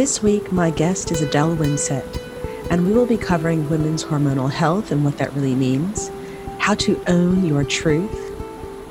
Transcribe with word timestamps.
This 0.00 0.22
week, 0.22 0.50
my 0.50 0.70
guest 0.70 1.12
is 1.12 1.20
Adele 1.20 1.56
Wimsett, 1.56 2.18
and 2.70 2.86
we 2.86 2.94
will 2.94 3.04
be 3.04 3.18
covering 3.18 3.68
women's 3.68 4.02
hormonal 4.02 4.50
health 4.50 4.90
and 4.90 5.04
what 5.04 5.18
that 5.18 5.30
really 5.34 5.54
means, 5.54 6.10
how 6.58 6.72
to 6.76 6.98
own 7.06 7.44
your 7.44 7.64
truth, 7.64 8.34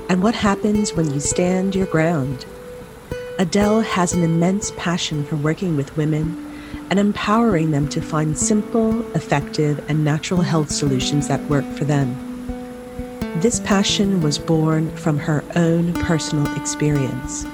and 0.07 0.21
what 0.21 0.36
happens 0.36 0.93
when 0.93 1.09
you 1.11 1.19
stand 1.19 1.73
your 1.73 1.87
ground. 1.87 2.45
Adele 3.39 3.82
has 3.82 4.14
an 4.14 4.21
immense 4.21 4.71
passion 4.77 5.25
for 5.25 5.36
working 5.36 5.75
with 5.75 5.97
women 5.97 6.37
and 6.91 7.00
empowering 7.00 7.71
them 7.71 7.89
to 7.89 8.04
find 8.04 8.37
simple, 8.37 9.01
effective, 9.15 9.83
and 9.89 10.05
natural 10.05 10.41
health 10.41 10.69
solutions 10.69 11.28
that 11.28 11.41
work 11.50 11.65
for 11.73 11.86
them. 11.86 12.14
This 13.39 13.60
passion 13.61 14.21
was 14.21 14.37
born 14.37 14.96
from 14.96 15.18
her 15.18 15.43
own 15.55 15.91
personal 15.96 16.55
experience. 16.55 17.47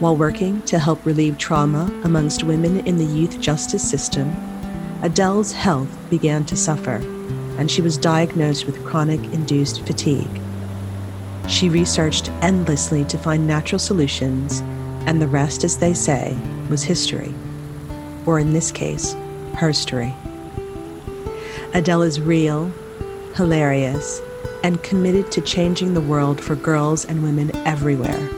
While 0.00 0.16
working 0.16 0.62
to 0.62 0.78
help 0.78 1.04
relieve 1.04 1.38
trauma 1.38 1.92
amongst 2.04 2.44
women 2.44 2.86
in 2.86 2.98
the 2.98 3.04
youth 3.04 3.40
justice 3.40 3.88
system, 3.88 4.34
Adele's 5.02 5.52
health 5.52 5.96
began 6.10 6.44
to 6.46 6.56
suffer, 6.56 6.96
and 7.58 7.70
she 7.70 7.82
was 7.82 7.96
diagnosed 7.96 8.66
with 8.66 8.84
chronic 8.84 9.20
induced 9.32 9.86
fatigue. 9.86 10.40
She 11.48 11.68
researched 11.68 12.30
endlessly 12.42 13.04
to 13.06 13.18
find 13.18 13.46
natural 13.46 13.78
solutions, 13.78 14.60
and 15.06 15.20
the 15.20 15.28
rest, 15.28 15.64
as 15.64 15.78
they 15.78 15.94
say, 15.94 16.36
was 16.68 16.82
history 16.82 17.34
or 18.28 18.38
in 18.38 18.52
this 18.52 18.70
case, 18.70 19.14
her 19.54 19.72
story. 19.72 20.14
Adele 21.72 22.02
is 22.02 22.20
real, 22.20 22.70
hilarious, 23.34 24.20
and 24.62 24.82
committed 24.82 25.32
to 25.32 25.40
changing 25.40 25.94
the 25.94 26.00
world 26.02 26.38
for 26.38 26.54
girls 26.54 27.06
and 27.06 27.22
women 27.22 27.50
everywhere. 27.66 28.37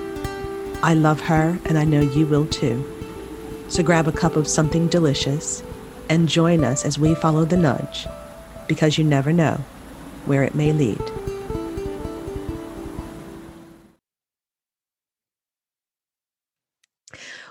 I 0.82 0.94
love 0.94 1.20
her, 1.20 1.58
and 1.66 1.78
I 1.78 1.84
know 1.84 2.00
you 2.00 2.26
will 2.26 2.46
too. 2.46 2.82
So 3.68 3.82
grab 3.82 4.08
a 4.08 4.12
cup 4.12 4.36
of 4.36 4.48
something 4.48 4.88
delicious 4.88 5.62
and 6.08 6.26
join 6.26 6.64
us 6.64 6.86
as 6.86 6.98
we 6.98 7.14
follow 7.14 7.44
the 7.44 7.58
nudge, 7.58 8.06
because 8.66 8.96
you 8.96 9.04
never 9.04 9.32
know 9.32 9.62
where 10.24 10.42
it 10.42 10.54
may 10.54 10.72
lead. 10.72 11.00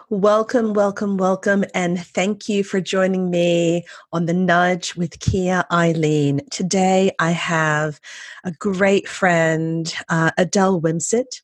Welcome, 0.09 0.73
welcome, 0.73 1.17
welcome, 1.17 1.63
and 1.75 1.99
thank 1.99 2.49
you 2.49 2.63
for 2.63 2.81
joining 2.81 3.29
me 3.29 3.85
on 4.11 4.25
the 4.25 4.33
Nudge 4.33 4.95
with 4.95 5.19
Kia 5.19 5.65
Eileen. 5.71 6.41
Today 6.49 7.11
I 7.19 7.29
have 7.29 8.01
a 8.43 8.51
great 8.51 9.07
friend, 9.07 9.93
uh, 10.09 10.31
Adele 10.35 10.81
Wimsett, 10.81 11.41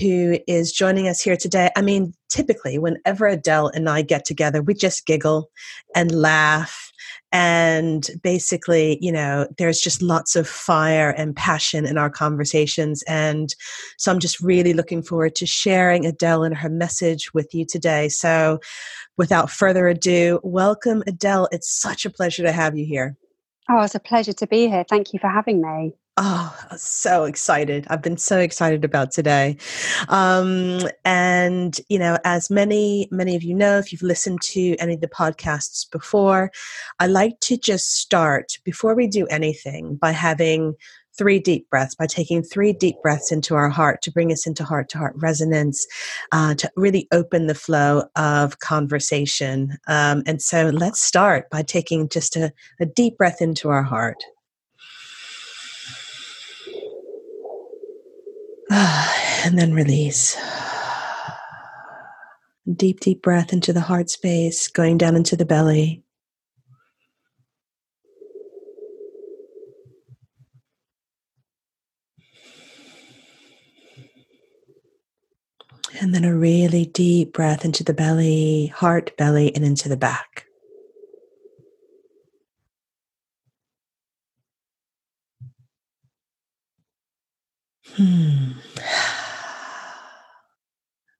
who 0.00 0.38
is 0.46 0.72
joining 0.72 1.08
us 1.08 1.20
here 1.20 1.36
today. 1.36 1.70
I 1.76 1.82
mean, 1.82 2.14
typically, 2.28 2.78
whenever 2.78 3.26
Adele 3.26 3.68
and 3.68 3.88
I 3.88 4.02
get 4.02 4.24
together, 4.24 4.62
we 4.62 4.74
just 4.74 5.06
giggle 5.06 5.50
and 5.94 6.12
laugh. 6.12 6.92
And 7.30 8.08
basically 8.22 8.98
you 9.02 9.12
know 9.12 9.46
there's 9.58 9.80
just 9.80 10.00
lots 10.00 10.34
of 10.34 10.48
fire 10.48 11.10
and 11.10 11.36
passion 11.36 11.84
in 11.84 11.98
our 11.98 12.08
conversations. 12.08 13.02
And 13.06 13.54
so 13.98 14.10
i'm 14.10 14.18
just 14.18 14.40
really 14.40 14.72
looking 14.72 15.02
forward 15.02 15.34
to 15.36 15.46
sharing 15.46 16.06
adele 16.06 16.44
and 16.44 16.56
her 16.56 16.70
message 16.70 17.32
with 17.34 17.54
you 17.54 17.66
today. 17.66 18.08
So 18.08 18.60
without 19.18 19.50
further 19.50 19.88
ado 19.88 20.40
welcome 20.42 21.02
adele. 21.06 21.48
It's 21.52 21.70
such 21.70 22.06
a 22.06 22.10
pleasure 22.10 22.42
to 22.44 22.52
have 22.52 22.78
you 22.78 22.86
here. 22.86 23.16
Oh 23.68 23.82
it's 23.82 23.94
a 23.94 24.00
pleasure 24.00 24.32
to 24.32 24.46
be 24.46 24.68
here. 24.68 24.84
Thank 24.88 25.12
you 25.12 25.18
for 25.18 25.28
having 25.28 25.60
me 25.60 25.92
Oh, 26.20 26.52
so 26.76 27.26
excited. 27.26 27.86
I've 27.90 28.02
been 28.02 28.16
so 28.16 28.40
excited 28.40 28.84
about 28.84 29.12
today. 29.12 29.56
Um, 30.08 30.80
and, 31.04 31.80
you 31.88 31.96
know, 31.96 32.18
as 32.24 32.50
many, 32.50 33.06
many 33.12 33.36
of 33.36 33.44
you 33.44 33.54
know, 33.54 33.78
if 33.78 33.92
you've 33.92 34.02
listened 34.02 34.40
to 34.42 34.74
any 34.78 34.94
of 34.94 35.00
the 35.00 35.06
podcasts 35.06 35.88
before, 35.88 36.50
I 36.98 37.06
like 37.06 37.38
to 37.42 37.56
just 37.56 38.00
start 38.00 38.58
before 38.64 38.96
we 38.96 39.06
do 39.06 39.28
anything 39.28 39.94
by 39.94 40.10
having 40.10 40.74
three 41.16 41.38
deep 41.38 41.70
breaths, 41.70 41.94
by 41.94 42.06
taking 42.06 42.42
three 42.42 42.72
deep 42.72 42.96
breaths 43.00 43.30
into 43.30 43.54
our 43.54 43.68
heart 43.68 44.02
to 44.02 44.10
bring 44.10 44.32
us 44.32 44.44
into 44.44 44.64
heart 44.64 44.88
to 44.88 44.98
heart 44.98 45.14
resonance, 45.18 45.86
uh, 46.32 46.56
to 46.56 46.68
really 46.74 47.06
open 47.12 47.46
the 47.46 47.54
flow 47.54 48.02
of 48.16 48.58
conversation. 48.58 49.78
Um, 49.86 50.24
and 50.26 50.42
so 50.42 50.70
let's 50.70 51.00
start 51.00 51.48
by 51.48 51.62
taking 51.62 52.08
just 52.08 52.34
a, 52.34 52.52
a 52.80 52.86
deep 52.86 53.18
breath 53.18 53.40
into 53.40 53.68
our 53.68 53.84
heart. 53.84 54.20
and 58.70 59.58
then 59.58 59.72
release. 59.72 60.36
Deep, 62.70 63.00
deep 63.00 63.22
breath 63.22 63.52
into 63.52 63.72
the 63.72 63.80
heart 63.80 64.10
space, 64.10 64.68
going 64.68 64.98
down 64.98 65.16
into 65.16 65.36
the 65.36 65.46
belly. 65.46 66.02
And 76.00 76.14
then 76.14 76.24
a 76.24 76.34
really 76.36 76.84
deep 76.84 77.32
breath 77.32 77.64
into 77.64 77.82
the 77.82 77.94
belly, 77.94 78.66
heart, 78.66 79.16
belly, 79.16 79.54
and 79.54 79.64
into 79.64 79.88
the 79.88 79.96
back. 79.96 80.44
Hmm. 87.96 88.27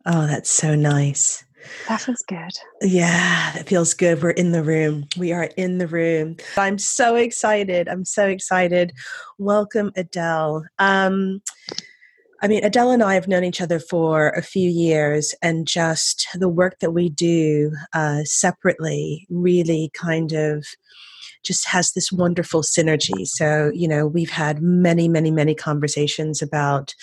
Oh, 0.06 0.26
that's 0.26 0.50
so 0.50 0.74
nice. 0.74 1.44
That 1.88 2.00
feels 2.00 2.22
good. 2.22 2.52
Yeah, 2.80 3.52
that 3.54 3.68
feels 3.68 3.94
good. 3.94 4.22
We're 4.22 4.30
in 4.30 4.52
the 4.52 4.62
room. 4.62 5.06
We 5.18 5.32
are 5.32 5.50
in 5.56 5.78
the 5.78 5.86
room. 5.88 6.36
I'm 6.56 6.78
so 6.78 7.16
excited. 7.16 7.88
I'm 7.88 8.04
so 8.04 8.26
excited. 8.26 8.92
Welcome, 9.38 9.92
Adele. 9.96 10.64
Um, 10.78 11.42
I 12.40 12.46
mean, 12.46 12.64
Adele 12.64 12.92
and 12.92 13.02
I 13.02 13.14
have 13.14 13.26
known 13.28 13.42
each 13.44 13.60
other 13.60 13.80
for 13.80 14.28
a 14.30 14.42
few 14.42 14.70
years, 14.70 15.34
and 15.42 15.66
just 15.66 16.28
the 16.34 16.48
work 16.48 16.78
that 16.80 16.92
we 16.92 17.08
do 17.08 17.72
uh, 17.92 18.20
separately 18.24 19.26
really 19.28 19.90
kind 19.94 20.32
of 20.32 20.64
just 21.44 21.66
has 21.66 21.92
this 21.92 22.12
wonderful 22.12 22.62
synergy. 22.62 23.26
So, 23.26 23.70
you 23.74 23.88
know, 23.88 24.06
we've 24.06 24.30
had 24.30 24.62
many, 24.62 25.08
many, 25.08 25.30
many 25.30 25.54
conversations 25.54 26.42
about 26.42 26.94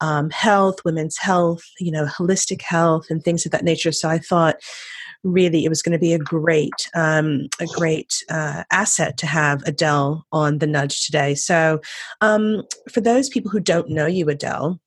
um, 0.00 0.30
health, 0.30 0.84
women's 0.84 1.18
health, 1.18 1.62
you 1.78 1.92
know, 1.92 2.06
holistic 2.06 2.62
health, 2.62 3.06
and 3.10 3.22
things 3.22 3.44
of 3.44 3.52
that 3.52 3.64
nature. 3.64 3.92
So 3.92 4.08
I 4.08 4.18
thought 4.18 4.56
really 5.22 5.64
it 5.64 5.68
was 5.68 5.82
going 5.82 5.92
to 5.92 5.98
be 5.98 6.12
a 6.12 6.18
great 6.18 6.88
um, 6.94 7.48
a 7.60 7.66
great 7.66 8.24
uh, 8.30 8.64
asset 8.72 9.16
to 9.18 9.26
have 9.26 9.62
adele 9.66 10.26
on 10.32 10.58
the 10.58 10.66
nudge 10.66 11.04
today 11.04 11.34
so 11.34 11.80
um, 12.20 12.62
for 12.90 13.00
those 13.00 13.28
people 13.28 13.50
who 13.50 13.60
don't 13.60 13.90
know 13.90 14.06
you 14.06 14.28
adele 14.28 14.80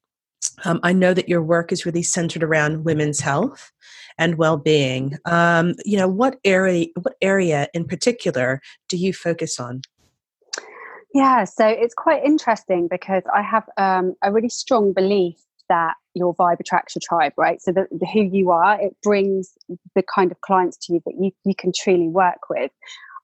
um, 0.65 0.79
i 0.83 0.91
know 0.91 1.13
that 1.13 1.29
your 1.29 1.43
work 1.43 1.71
is 1.71 1.85
really 1.85 2.03
centered 2.03 2.43
around 2.43 2.83
women's 2.83 3.19
health 3.19 3.71
and 4.18 4.38
well-being. 4.38 5.18
Um, 5.25 5.75
you 5.85 5.97
know, 5.97 6.07
what 6.07 6.40
area 6.44 6.88
what 7.01 7.16
area 7.22 7.68
in 7.74 7.85
particular 7.85 8.62
do 8.90 8.97
you 8.97 9.13
focus 9.13 9.59
on? 9.59 9.81
Yeah, 11.13 11.44
so 11.44 11.68
it's 11.68 11.94
quite 11.94 12.24
interesting 12.24 12.88
because 12.90 13.22
I 13.34 13.44
have 13.44 13.66
um, 13.78 14.16
a 14.24 14.31
really 14.31 14.50
strong 14.50 14.94
belief 14.94 15.35
that 15.69 15.94
your 16.16 16.35
vibe 16.35 16.59
attracts 16.59 16.96
your 16.96 17.01
tribe, 17.03 17.34
right? 17.38 17.62
So 17.62 17.72
the, 17.72 17.88
the, 17.91 18.07
who 18.07 18.22
you 18.22 18.51
are, 18.51 18.79
it 18.81 18.96
brings 19.03 19.57
the 19.96 20.03
kind 20.13 20.31
of 20.31 20.41
clients 20.41 20.78
to 20.85 20.94
you 20.94 21.01
that 21.06 21.13
you, 21.19 21.31
you 21.45 21.53
can 21.56 21.72
truly 21.75 22.07
work 22.07 22.50
with. 22.50 22.72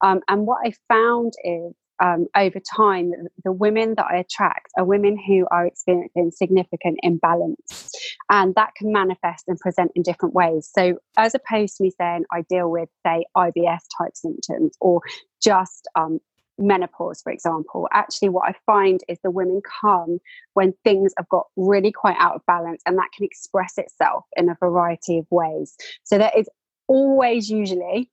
Um, 0.02 0.22
and 0.28 0.46
what 0.46 0.60
I 0.66 0.74
found 0.88 1.34
is 1.44 1.74
um, 2.00 2.28
over 2.36 2.60
time, 2.60 3.12
the 3.44 3.52
women 3.52 3.96
that 3.96 4.06
I 4.06 4.18
attract 4.18 4.70
are 4.78 4.86
women 4.86 5.18
who 5.18 5.46
are 5.52 5.66
experiencing 5.66 6.32
significant 6.32 7.00
imbalance. 7.04 7.92
And 8.30 8.56
that 8.56 8.76
can 8.76 8.92
manifest 8.92 9.46
and 9.48 9.60
present 9.60 9.92
in 9.96 10.04
different 10.04 10.34
ways. 10.34 10.70
So, 10.74 11.00
as 11.18 11.36
opposed 11.36 11.78
to 11.78 11.84
me 11.84 11.92
saying 12.00 12.26
I 12.32 12.44
deal 12.50 12.70
with, 12.70 12.90
say, 13.06 13.26
IBS 13.36 13.82
type 13.98 14.16
symptoms 14.16 14.76
or 14.80 15.02
just 15.42 15.88
um, 15.96 16.20
menopause, 16.58 17.22
for 17.22 17.32
example, 17.32 17.88
actually, 17.92 18.30
what 18.30 18.50
I 18.50 18.56
find 18.66 19.02
is 19.08 19.18
the 19.24 19.32
women 19.32 19.62
come 19.82 20.20
when 20.54 20.74
things 20.84 21.14
have 21.18 21.30
got 21.30 21.48
really 21.56 21.92
quite 21.92 22.18
out 22.18 22.36
of 22.36 22.46
balance, 22.46 22.82
and 22.86 22.98
that 22.98 23.10
can 23.16 23.26
express 23.26 23.78
itself 23.78 24.26
in 24.38 24.50
a 24.50 24.58
variety 24.60 25.20
of 25.20 25.26
ways. 25.30 25.76
So, 26.04 26.18
there 26.18 26.32
is 26.36 26.50
always 26.88 27.50
usually 27.50 28.10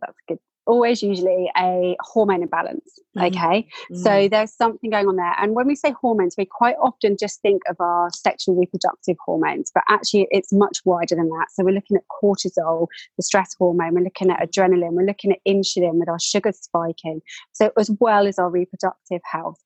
that's 0.00 0.18
a 0.28 0.32
good 0.32 0.38
always 0.68 1.02
usually 1.02 1.50
a 1.56 1.96
hormone 2.00 2.42
imbalance. 2.42 3.00
Mm-hmm. 3.16 3.26
Okay. 3.26 3.68
Mm-hmm. 3.90 3.96
So 3.96 4.28
there's 4.28 4.54
something 4.54 4.90
going 4.90 5.08
on 5.08 5.16
there. 5.16 5.34
And 5.38 5.54
when 5.54 5.66
we 5.66 5.74
say 5.74 5.92
hormones, 6.00 6.34
we 6.38 6.44
quite 6.44 6.76
often 6.80 7.16
just 7.18 7.40
think 7.42 7.62
of 7.68 7.76
our 7.80 8.10
sexual 8.14 8.54
reproductive 8.54 9.16
hormones, 9.24 9.72
but 9.74 9.82
actually 9.88 10.28
it's 10.30 10.52
much 10.52 10.78
wider 10.84 11.16
than 11.16 11.28
that. 11.30 11.46
So 11.52 11.64
we're 11.64 11.74
looking 11.74 11.96
at 11.96 12.04
cortisol, 12.22 12.86
the 13.16 13.22
stress 13.22 13.54
hormone, 13.58 13.94
we're 13.94 14.04
looking 14.04 14.30
at 14.30 14.40
adrenaline, 14.40 14.92
we're 14.92 15.06
looking 15.06 15.32
at 15.32 15.38
insulin 15.48 15.94
with 15.94 16.08
our 16.08 16.20
sugar 16.20 16.52
spiking. 16.52 17.20
So 17.52 17.72
as 17.78 17.90
well 17.98 18.26
as 18.26 18.38
our 18.38 18.50
reproductive 18.50 19.22
health. 19.24 19.58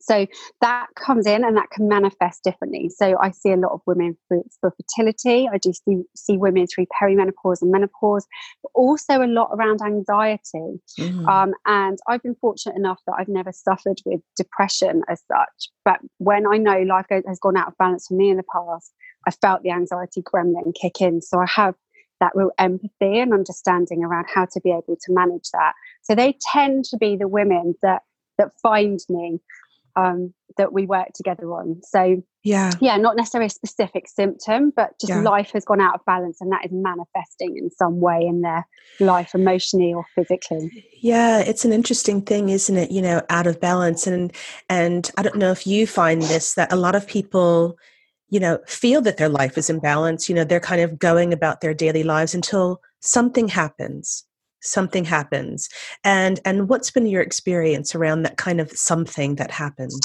So 0.00 0.26
that 0.60 0.86
comes 0.96 1.26
in 1.26 1.44
and 1.44 1.56
that 1.56 1.70
can 1.70 1.88
manifest 1.88 2.42
differently. 2.42 2.90
So 2.94 3.16
I 3.20 3.30
see 3.30 3.52
a 3.52 3.56
lot 3.56 3.72
of 3.72 3.80
women 3.86 4.16
for, 4.28 4.42
for 4.60 4.72
fertility. 4.72 5.48
I 5.52 5.58
do 5.58 5.72
see, 5.72 6.02
see 6.16 6.36
women 6.36 6.66
through 6.66 6.86
perimenopause 7.00 7.62
and 7.62 7.70
menopause, 7.70 8.26
but 8.62 8.70
also 8.74 9.22
a 9.22 9.26
lot 9.26 9.50
around 9.52 9.80
anxiety. 9.84 10.80
Mm. 10.98 11.26
Um, 11.26 11.54
and 11.66 11.98
I've 12.08 12.22
been 12.22 12.36
fortunate 12.40 12.76
enough 12.76 13.00
that 13.06 13.16
I've 13.18 13.28
never 13.28 13.52
suffered 13.52 14.00
with 14.04 14.20
depression 14.36 15.02
as 15.08 15.22
such. 15.30 15.70
But 15.84 16.00
when 16.18 16.46
I 16.46 16.56
know 16.56 16.82
life 16.82 17.06
has 17.10 17.38
gone 17.38 17.56
out 17.56 17.68
of 17.68 17.78
balance 17.78 18.06
for 18.08 18.14
me 18.14 18.30
in 18.30 18.36
the 18.36 18.44
past, 18.52 18.92
I 19.26 19.30
felt 19.30 19.62
the 19.62 19.70
anxiety 19.70 20.22
gremlin 20.22 20.74
kick 20.80 21.00
in. 21.00 21.20
So 21.20 21.38
I 21.38 21.46
have 21.46 21.74
that 22.20 22.32
real 22.34 22.50
empathy 22.58 23.18
and 23.18 23.32
understanding 23.32 24.04
around 24.04 24.26
how 24.32 24.46
to 24.52 24.60
be 24.60 24.70
able 24.70 24.96
to 25.00 25.12
manage 25.12 25.50
that. 25.52 25.72
So 26.02 26.14
they 26.14 26.36
tend 26.52 26.84
to 26.86 26.96
be 26.96 27.16
the 27.16 27.28
women 27.28 27.74
that 27.82 28.02
that 28.38 28.52
find 28.62 28.98
me 29.10 29.38
um, 29.96 30.34
that 30.56 30.72
we 30.72 30.86
work 30.86 31.08
together 31.14 31.52
on. 31.52 31.80
So 31.84 32.22
yeah, 32.42 32.72
yeah, 32.80 32.96
not 32.96 33.16
necessarily 33.16 33.46
a 33.46 33.50
specific 33.50 34.08
symptom, 34.08 34.72
but 34.74 34.98
just 35.00 35.10
yeah. 35.10 35.20
life 35.20 35.50
has 35.52 35.64
gone 35.64 35.80
out 35.80 35.94
of 35.94 36.04
balance, 36.06 36.40
and 36.40 36.50
that 36.52 36.64
is 36.64 36.70
manifesting 36.72 37.56
in 37.56 37.70
some 37.70 38.00
way 38.00 38.20
in 38.22 38.40
their 38.40 38.66
life, 38.98 39.34
emotionally 39.34 39.92
or 39.92 40.04
physically. 40.14 40.84
Yeah, 41.00 41.40
it's 41.40 41.64
an 41.64 41.72
interesting 41.72 42.22
thing, 42.22 42.48
isn't 42.48 42.76
it? 42.76 42.90
You 42.90 43.02
know, 43.02 43.22
out 43.28 43.46
of 43.46 43.60
balance, 43.60 44.06
and 44.06 44.32
and 44.68 45.10
I 45.18 45.22
don't 45.22 45.36
know 45.36 45.50
if 45.50 45.66
you 45.66 45.86
find 45.86 46.22
this 46.22 46.54
that 46.54 46.72
a 46.72 46.76
lot 46.76 46.94
of 46.94 47.06
people 47.06 47.76
you 48.30 48.40
know 48.40 48.58
feel 48.66 49.02
that 49.02 49.16
their 49.16 49.28
life 49.28 49.58
is 49.58 49.68
in 49.68 49.80
balance 49.80 50.28
you 50.28 50.34
know 50.36 50.44
they're 50.44 50.60
kind 50.60 50.80
of 50.80 51.00
going 51.00 51.32
about 51.32 51.60
their 51.60 51.74
daily 51.74 52.04
lives 52.04 52.32
until 52.32 52.80
something 53.00 53.48
happens 53.48 54.24
something 54.62 55.04
happens 55.04 55.68
and 56.04 56.40
and 56.44 56.68
what's 56.68 56.90
been 56.90 57.06
your 57.06 57.22
experience 57.22 57.94
around 57.94 58.22
that 58.22 58.36
kind 58.36 58.60
of 58.60 58.70
something 58.72 59.36
that 59.36 59.50
happens? 59.50 59.98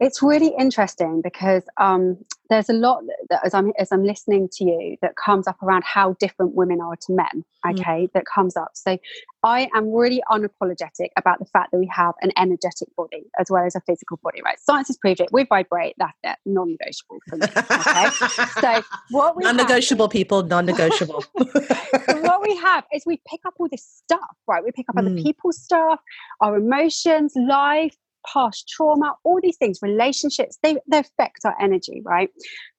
It's 0.00 0.22
really 0.22 0.54
interesting 0.58 1.20
because 1.22 1.64
um, 1.78 2.18
there's 2.50 2.68
a 2.68 2.74
lot 2.74 3.02
that 3.30 3.40
as 3.44 3.54
I'm 3.54 3.72
as 3.78 3.90
I'm 3.90 4.04
listening 4.04 4.48
to 4.52 4.64
you 4.64 4.96
that 5.02 5.16
comes 5.16 5.46
up 5.46 5.62
around 5.62 5.84
how 5.84 6.14
different 6.20 6.54
women 6.54 6.80
are 6.80 6.96
to 6.96 7.12
men. 7.12 7.44
Mm. 7.64 7.72
Okay, 7.72 8.04
mm. 8.04 8.12
that 8.12 8.24
comes 8.26 8.56
up. 8.56 8.72
So 8.74 8.98
I 9.42 9.68
am 9.74 9.92
really 9.92 10.22
unapologetic 10.30 11.08
about 11.16 11.38
the 11.38 11.46
fact 11.46 11.72
that 11.72 11.78
we 11.78 11.88
have 11.94 12.14
an 12.20 12.32
energetic 12.36 12.94
body 12.96 13.24
as 13.38 13.50
well 13.50 13.64
as 13.64 13.74
a 13.74 13.80
physical 13.80 14.18
body. 14.22 14.40
Right? 14.44 14.58
Science 14.60 14.88
has 14.88 14.98
proved 14.98 15.20
it. 15.20 15.28
We 15.32 15.44
vibrate. 15.44 15.94
That's 15.98 16.18
it. 16.22 16.36
Non-negotiable 16.44 17.18
for 17.28 17.36
me. 17.36 17.46
Okay. 17.46 18.08
so 18.60 18.82
what 19.10 19.36
we 19.36 19.44
non-negotiable 19.44 20.06
have, 20.06 20.12
people, 20.12 20.42
non-negotiable. 20.42 21.22
so 22.06 22.20
what 22.20 22.42
we 22.42 22.56
have 22.56 22.84
is 22.92 23.04
we 23.06 23.20
pick 23.28 23.40
up 23.46 23.54
all 23.58 23.68
this 23.70 23.84
stuff. 23.84 24.36
Right? 24.46 24.62
We 24.62 24.72
pick 24.72 24.88
up 24.90 24.96
mm. 24.96 25.06
other 25.06 25.22
people's 25.22 25.60
stuff, 25.60 26.00
our 26.40 26.56
emotions, 26.56 27.32
life, 27.36 27.96
past 28.32 28.68
trauma, 28.68 29.14
all 29.24 29.40
these 29.42 29.56
things, 29.56 29.78
relationships, 29.82 30.58
they, 30.62 30.76
they 30.90 30.98
affect 30.98 31.40
our 31.44 31.54
energy, 31.60 32.02
right? 32.04 32.30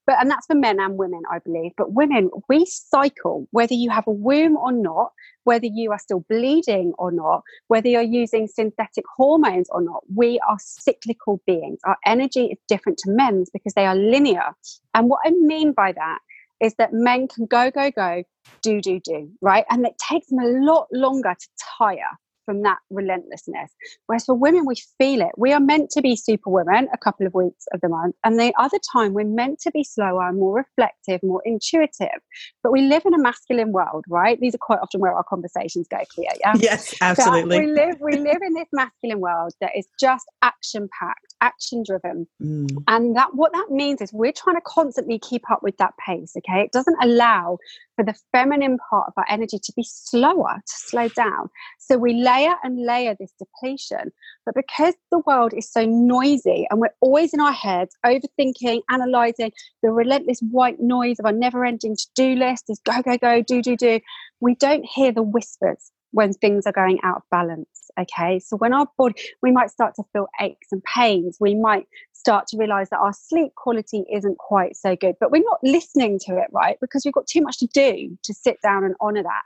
But 0.07 0.21
and 0.21 0.29
that's 0.29 0.45
for 0.45 0.55
men 0.55 0.79
and 0.79 0.97
women, 0.97 1.23
I 1.31 1.39
believe. 1.39 1.71
But 1.77 1.93
women, 1.93 2.29
we 2.47 2.65
cycle, 2.65 3.47
whether 3.51 3.73
you 3.73 3.89
have 3.89 4.07
a 4.07 4.11
womb 4.11 4.55
or 4.55 4.71
not, 4.71 5.11
whether 5.45 5.65
you 5.65 5.91
are 5.91 5.99
still 5.99 6.23
bleeding 6.29 6.93
or 6.97 7.11
not, 7.11 7.41
whether 7.67 7.89
you're 7.89 8.01
using 8.01 8.47
synthetic 8.47 9.05
hormones 9.15 9.67
or 9.71 9.81
not, 9.81 10.03
we 10.13 10.39
are 10.47 10.57
cyclical 10.59 11.41
beings. 11.47 11.79
Our 11.85 11.97
energy 12.05 12.45
is 12.45 12.57
different 12.67 12.99
to 12.99 13.11
men's 13.11 13.49
because 13.51 13.73
they 13.73 13.85
are 13.85 13.95
linear. 13.95 14.53
And 14.93 15.09
what 15.09 15.21
I 15.25 15.31
mean 15.31 15.73
by 15.73 15.91
that 15.93 16.19
is 16.61 16.75
that 16.75 16.93
men 16.93 17.27
can 17.27 17.47
go, 17.47 17.71
go, 17.71 17.91
go, 17.91 18.23
do, 18.61 18.81
do, 18.81 18.99
do, 18.99 19.31
right? 19.41 19.65
And 19.69 19.85
it 19.85 19.97
takes 19.97 20.27
them 20.27 20.39
a 20.39 20.47
lot 20.47 20.87
longer 20.91 21.35
to 21.39 21.47
tire 21.77 22.17
from 22.45 22.61
that 22.63 22.77
relentlessness. 22.89 23.71
Whereas 24.07 24.25
for 24.25 24.35
women, 24.35 24.65
we 24.65 24.75
feel 24.97 25.21
it. 25.21 25.31
We 25.37 25.53
are 25.53 25.59
meant 25.59 25.89
to 25.91 26.01
be 26.01 26.15
superwomen 26.15 26.87
a 26.93 26.97
couple 26.97 27.25
of 27.25 27.33
weeks 27.33 27.65
of 27.73 27.81
the 27.81 27.89
month, 27.89 28.15
and 28.23 28.39
the 28.39 28.53
other 28.57 28.79
time 28.93 29.13
we're 29.13 29.25
meant 29.25 29.59
to 29.61 29.71
be 29.71 29.83
slower, 29.83 30.31
more 30.31 30.55
reflective, 30.55 31.21
more 31.23 31.41
intuitive. 31.45 32.19
But 32.63 32.71
we 32.71 32.81
live 32.81 33.03
in 33.05 33.13
a 33.13 33.19
masculine 33.19 33.71
world, 33.71 34.05
right? 34.07 34.39
These 34.39 34.55
are 34.55 34.59
quite 34.59 34.79
often 34.79 35.01
where 35.01 35.13
our 35.13 35.23
conversations 35.23 35.87
go 35.89 35.99
clear. 36.13 36.31
Yeah. 36.39 36.53
Yes, 36.57 36.95
absolutely. 37.01 37.57
So 37.57 37.61
we 37.61 37.67
live 37.67 37.95
we 38.01 38.17
live 38.17 38.41
in 38.41 38.53
this 38.53 38.67
masculine 38.71 39.19
world 39.19 39.53
that 39.61 39.71
is 39.75 39.87
just 39.99 40.25
action 40.41 40.89
packed, 40.99 41.34
action 41.45 41.83
driven, 41.85 42.27
mm. 42.41 42.83
and 42.87 43.15
that 43.15 43.35
what 43.35 43.53
that 43.53 43.67
means 43.69 44.01
is 44.01 44.11
we're 44.11 44.31
trying 44.31 44.55
to 44.55 44.61
constantly 44.65 45.19
keep 45.19 45.49
up 45.51 45.61
with 45.63 45.77
that 45.77 45.93
pace. 46.05 46.33
Okay, 46.37 46.61
it 46.61 46.71
doesn't 46.71 46.97
allow 47.01 47.57
for 47.95 48.03
the 48.03 48.15
feminine 48.31 48.77
part 48.89 49.07
of 49.07 49.13
our 49.17 49.25
energy 49.29 49.57
to 49.59 49.73
be 49.75 49.83
slower, 49.83 50.55
to 50.55 50.73
slow 50.73 51.07
down. 51.09 51.49
So 51.79 51.97
we 51.97 52.13
layer 52.13 52.55
and 52.63 52.85
layer 52.85 53.15
this 53.19 53.31
depletion. 53.39 54.11
But 54.45 54.55
because 54.55 54.95
the 55.11 55.21
world 55.25 55.53
is 55.55 55.71
so 55.71 55.85
noisy 55.85 56.67
and 56.69 56.79
we're 56.79 56.95
always 57.01 57.33
in 57.33 57.39
our 57.39 57.53
heads, 57.53 57.95
overthinking, 58.05 58.81
analyzing 58.89 59.51
the 59.81 59.91
relentless 59.91 60.39
white 60.39 60.79
noise 60.79 61.19
of 61.19 61.25
our 61.25 61.31
never 61.31 61.65
ending 61.65 61.95
to 61.95 62.07
do 62.15 62.35
list 62.35 62.65
is 62.69 62.79
go, 62.85 63.01
go, 63.01 63.17
go, 63.17 63.41
do, 63.41 63.61
do, 63.61 63.77
do, 63.77 63.99
we 64.39 64.55
don't 64.55 64.85
hear 64.85 65.11
the 65.11 65.23
whispers 65.23 65.91
when 66.15 66.31
things 66.31 66.65
are 66.65 66.71
going 66.71 66.97
out 67.03 67.17
of 67.17 67.23
balance. 67.29 67.91
Okay, 67.99 68.39
so 68.39 68.55
when 68.55 68.73
our 68.73 68.87
body, 68.97 69.15
we 69.41 69.51
might 69.51 69.69
start 69.69 69.95
to 69.95 70.03
feel 70.13 70.27
aches 70.39 70.67
and 70.71 70.81
pains, 70.83 71.37
we 71.41 71.55
might 71.55 71.87
start 72.13 72.47
to 72.47 72.57
realize 72.57 72.89
that 72.89 72.99
our 72.99 73.11
sleep 73.11 73.53
quality 73.55 74.05
isn't 74.11 74.37
quite 74.37 74.77
so 74.77 74.95
good, 74.95 75.15
but 75.19 75.29
we're 75.29 75.43
not 75.43 75.59
listening 75.61 76.17
to 76.19 76.37
it, 76.37 76.47
right? 76.51 76.77
Because 76.79 77.03
we've 77.03 77.13
got 77.13 77.27
too 77.27 77.41
much 77.41 77.59
to 77.59 77.67
do 77.67 78.17
to 78.23 78.33
sit 78.33 78.61
down 78.61 78.85
and 78.85 78.95
honor 79.01 79.23
that. 79.23 79.41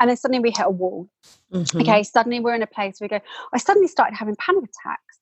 And 0.00 0.08
then 0.08 0.16
suddenly 0.16 0.40
we 0.40 0.50
hit 0.50 0.64
a 0.64 0.70
wall. 0.70 1.08
Mm-hmm. 1.52 1.80
Okay, 1.80 2.02
suddenly 2.02 2.40
we're 2.40 2.54
in 2.54 2.62
a 2.62 2.66
place 2.66 3.00
where 3.00 3.08
we 3.10 3.18
go, 3.18 3.24
I 3.52 3.58
suddenly 3.58 3.88
started 3.88 4.16
having 4.16 4.36
panic 4.36 4.64
attacks, 4.64 5.18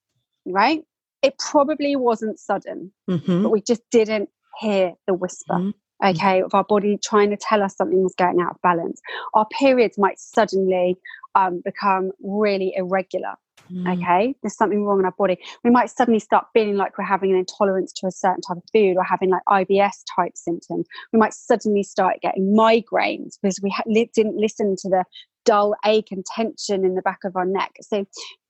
right? 0.46 0.84
It 1.22 1.36
probably 1.38 1.96
wasn't 1.96 2.38
sudden, 2.38 2.92
mm-hmm. 3.10 3.42
but 3.42 3.50
we 3.50 3.60
just 3.60 3.82
didn't 3.90 4.28
hear 4.60 4.94
the 5.08 5.14
whisper. 5.14 5.54
Mm-hmm 5.54 5.70
okay, 6.02 6.42
of 6.42 6.54
our 6.54 6.64
body 6.64 6.98
trying 7.02 7.30
to 7.30 7.36
tell 7.36 7.62
us 7.62 7.76
something 7.76 8.02
was 8.02 8.14
going 8.16 8.40
out 8.40 8.52
of 8.52 8.62
balance. 8.62 9.00
Our 9.34 9.46
periods 9.58 9.98
might 9.98 10.18
suddenly 10.18 10.96
um, 11.34 11.62
become 11.64 12.10
really 12.22 12.72
irregular. 12.76 13.34
Mm. 13.72 13.92
Okay, 13.94 14.34
there's 14.42 14.56
something 14.56 14.84
wrong 14.84 14.98
in 14.98 15.04
our 15.04 15.14
body. 15.16 15.38
We 15.64 15.70
might 15.70 15.90
suddenly 15.90 16.18
start 16.18 16.46
feeling 16.52 16.76
like 16.76 16.98
we're 16.98 17.04
having 17.04 17.30
an 17.30 17.38
intolerance 17.38 17.92
to 17.94 18.06
a 18.06 18.10
certain 18.10 18.40
type 18.42 18.56
of 18.56 18.64
food 18.72 18.96
or 18.96 19.04
having 19.04 19.30
like 19.30 19.42
IBS 19.48 20.02
type 20.14 20.32
symptoms. 20.34 20.86
We 21.12 21.18
might 21.18 21.32
suddenly 21.32 21.82
start 21.82 22.16
getting 22.22 22.54
migraines 22.54 23.38
because 23.40 23.60
we 23.62 23.70
ha- 23.70 23.84
didn't 24.14 24.36
listen 24.36 24.76
to 24.80 24.88
the 24.88 25.04
dull 25.44 25.74
ache 25.84 26.08
and 26.10 26.24
tension 26.24 26.84
in 26.84 26.94
the 26.94 27.02
back 27.02 27.20
of 27.24 27.36
our 27.36 27.44
neck. 27.44 27.72
So 27.80 28.04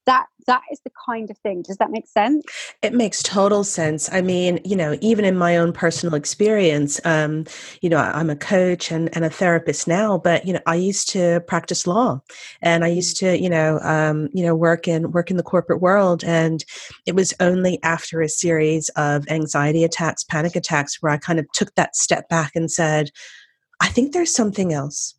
that 0.06 0.26
that 0.46 0.62
is 0.72 0.80
the 0.84 0.90
kind 1.06 1.30
of 1.30 1.38
thing. 1.38 1.62
Does 1.62 1.76
that 1.76 1.90
make 1.90 2.08
sense? 2.08 2.44
It 2.82 2.92
makes 2.92 3.22
total 3.22 3.62
sense. 3.62 4.12
I 4.12 4.20
mean 4.20 4.60
you 4.64 4.76
know 4.76 4.96
even 5.00 5.24
in 5.24 5.36
my 5.36 5.56
own 5.56 5.72
personal 5.72 6.14
experience 6.14 7.00
um, 7.04 7.44
you 7.80 7.88
know 7.88 7.98
i'm 7.98 8.30
a 8.30 8.36
coach 8.36 8.90
and, 8.90 9.14
and 9.14 9.24
a 9.24 9.30
therapist 9.30 9.86
now 9.86 10.18
but 10.18 10.46
you 10.46 10.52
know 10.52 10.60
i 10.66 10.74
used 10.74 11.08
to 11.10 11.40
practice 11.46 11.86
law 11.86 12.20
and 12.60 12.84
i 12.84 12.88
used 12.88 13.16
to 13.18 13.38
you 13.38 13.48
know 13.48 13.78
um, 13.82 14.28
you 14.32 14.44
know 14.44 14.54
work 14.54 14.88
in 14.88 15.12
work 15.12 15.30
in 15.30 15.36
the 15.36 15.42
corporate 15.42 15.80
world. 15.80 16.24
And 16.24 16.64
it 17.06 17.14
was 17.14 17.34
only 17.40 17.82
after 17.82 18.20
a 18.20 18.28
series 18.28 18.88
of 18.90 19.26
anxiety 19.28 19.84
attacks 19.84 20.24
panic 20.24 20.56
attacks 20.56 21.00
where 21.00 21.12
i 21.12 21.16
kind 21.16 21.38
of 21.38 21.50
took 21.52 21.74
that 21.74 21.96
step 21.96 22.28
back 22.28 22.52
and 22.54 22.70
said 22.70 23.10
i 23.80 23.88
think 23.88 24.12
there's 24.12 24.34
something 24.34 24.72
else 24.72 25.14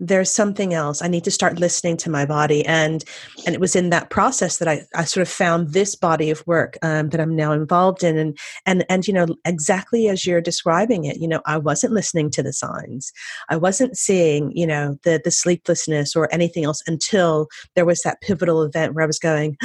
there's 0.00 0.30
something 0.30 0.72
else. 0.72 1.02
I 1.02 1.08
need 1.08 1.24
to 1.24 1.30
start 1.30 1.60
listening 1.60 1.98
to 1.98 2.10
my 2.10 2.24
body. 2.24 2.64
And 2.64 3.04
and 3.46 3.54
it 3.54 3.60
was 3.60 3.76
in 3.76 3.90
that 3.90 4.10
process 4.10 4.58
that 4.58 4.68
i, 4.68 4.82
I 4.94 5.04
sort 5.04 5.26
of 5.26 5.32
found 5.32 5.72
this 5.72 5.94
body 5.94 6.30
of 6.30 6.46
work 6.46 6.78
um, 6.82 7.10
that 7.10 7.20
i'm 7.20 7.36
now 7.36 7.52
involved 7.52 8.02
in. 8.02 8.16
And 8.18 8.38
and 8.66 8.84
and 8.88 9.06
you 9.06 9.14
know 9.14 9.26
exactly 9.44 10.08
as 10.08 10.26
you're 10.26 10.40
describing 10.40 11.04
it 11.04 11.18
you 11.18 11.28
know 11.28 11.42
i 11.46 11.58
wasn't 11.58 11.92
listening 11.92 12.30
to 12.30 12.42
the 12.42 12.52
signs. 12.52 13.12
I 13.48 13.56
wasn't 13.56 13.96
seeing 13.96 14.52
you 14.54 14.66
know 14.66 14.96
the 15.04 15.20
the 15.22 15.30
sleeplessness 15.30 16.16
or 16.16 16.32
anything 16.32 16.64
else 16.64 16.82
until 16.86 17.48
there 17.74 17.84
was 17.84 18.00
that 18.02 18.20
pivotal 18.22 18.62
event 18.62 18.94
where 18.94 19.04
i 19.04 19.06
was 19.06 19.18
going 19.18 19.56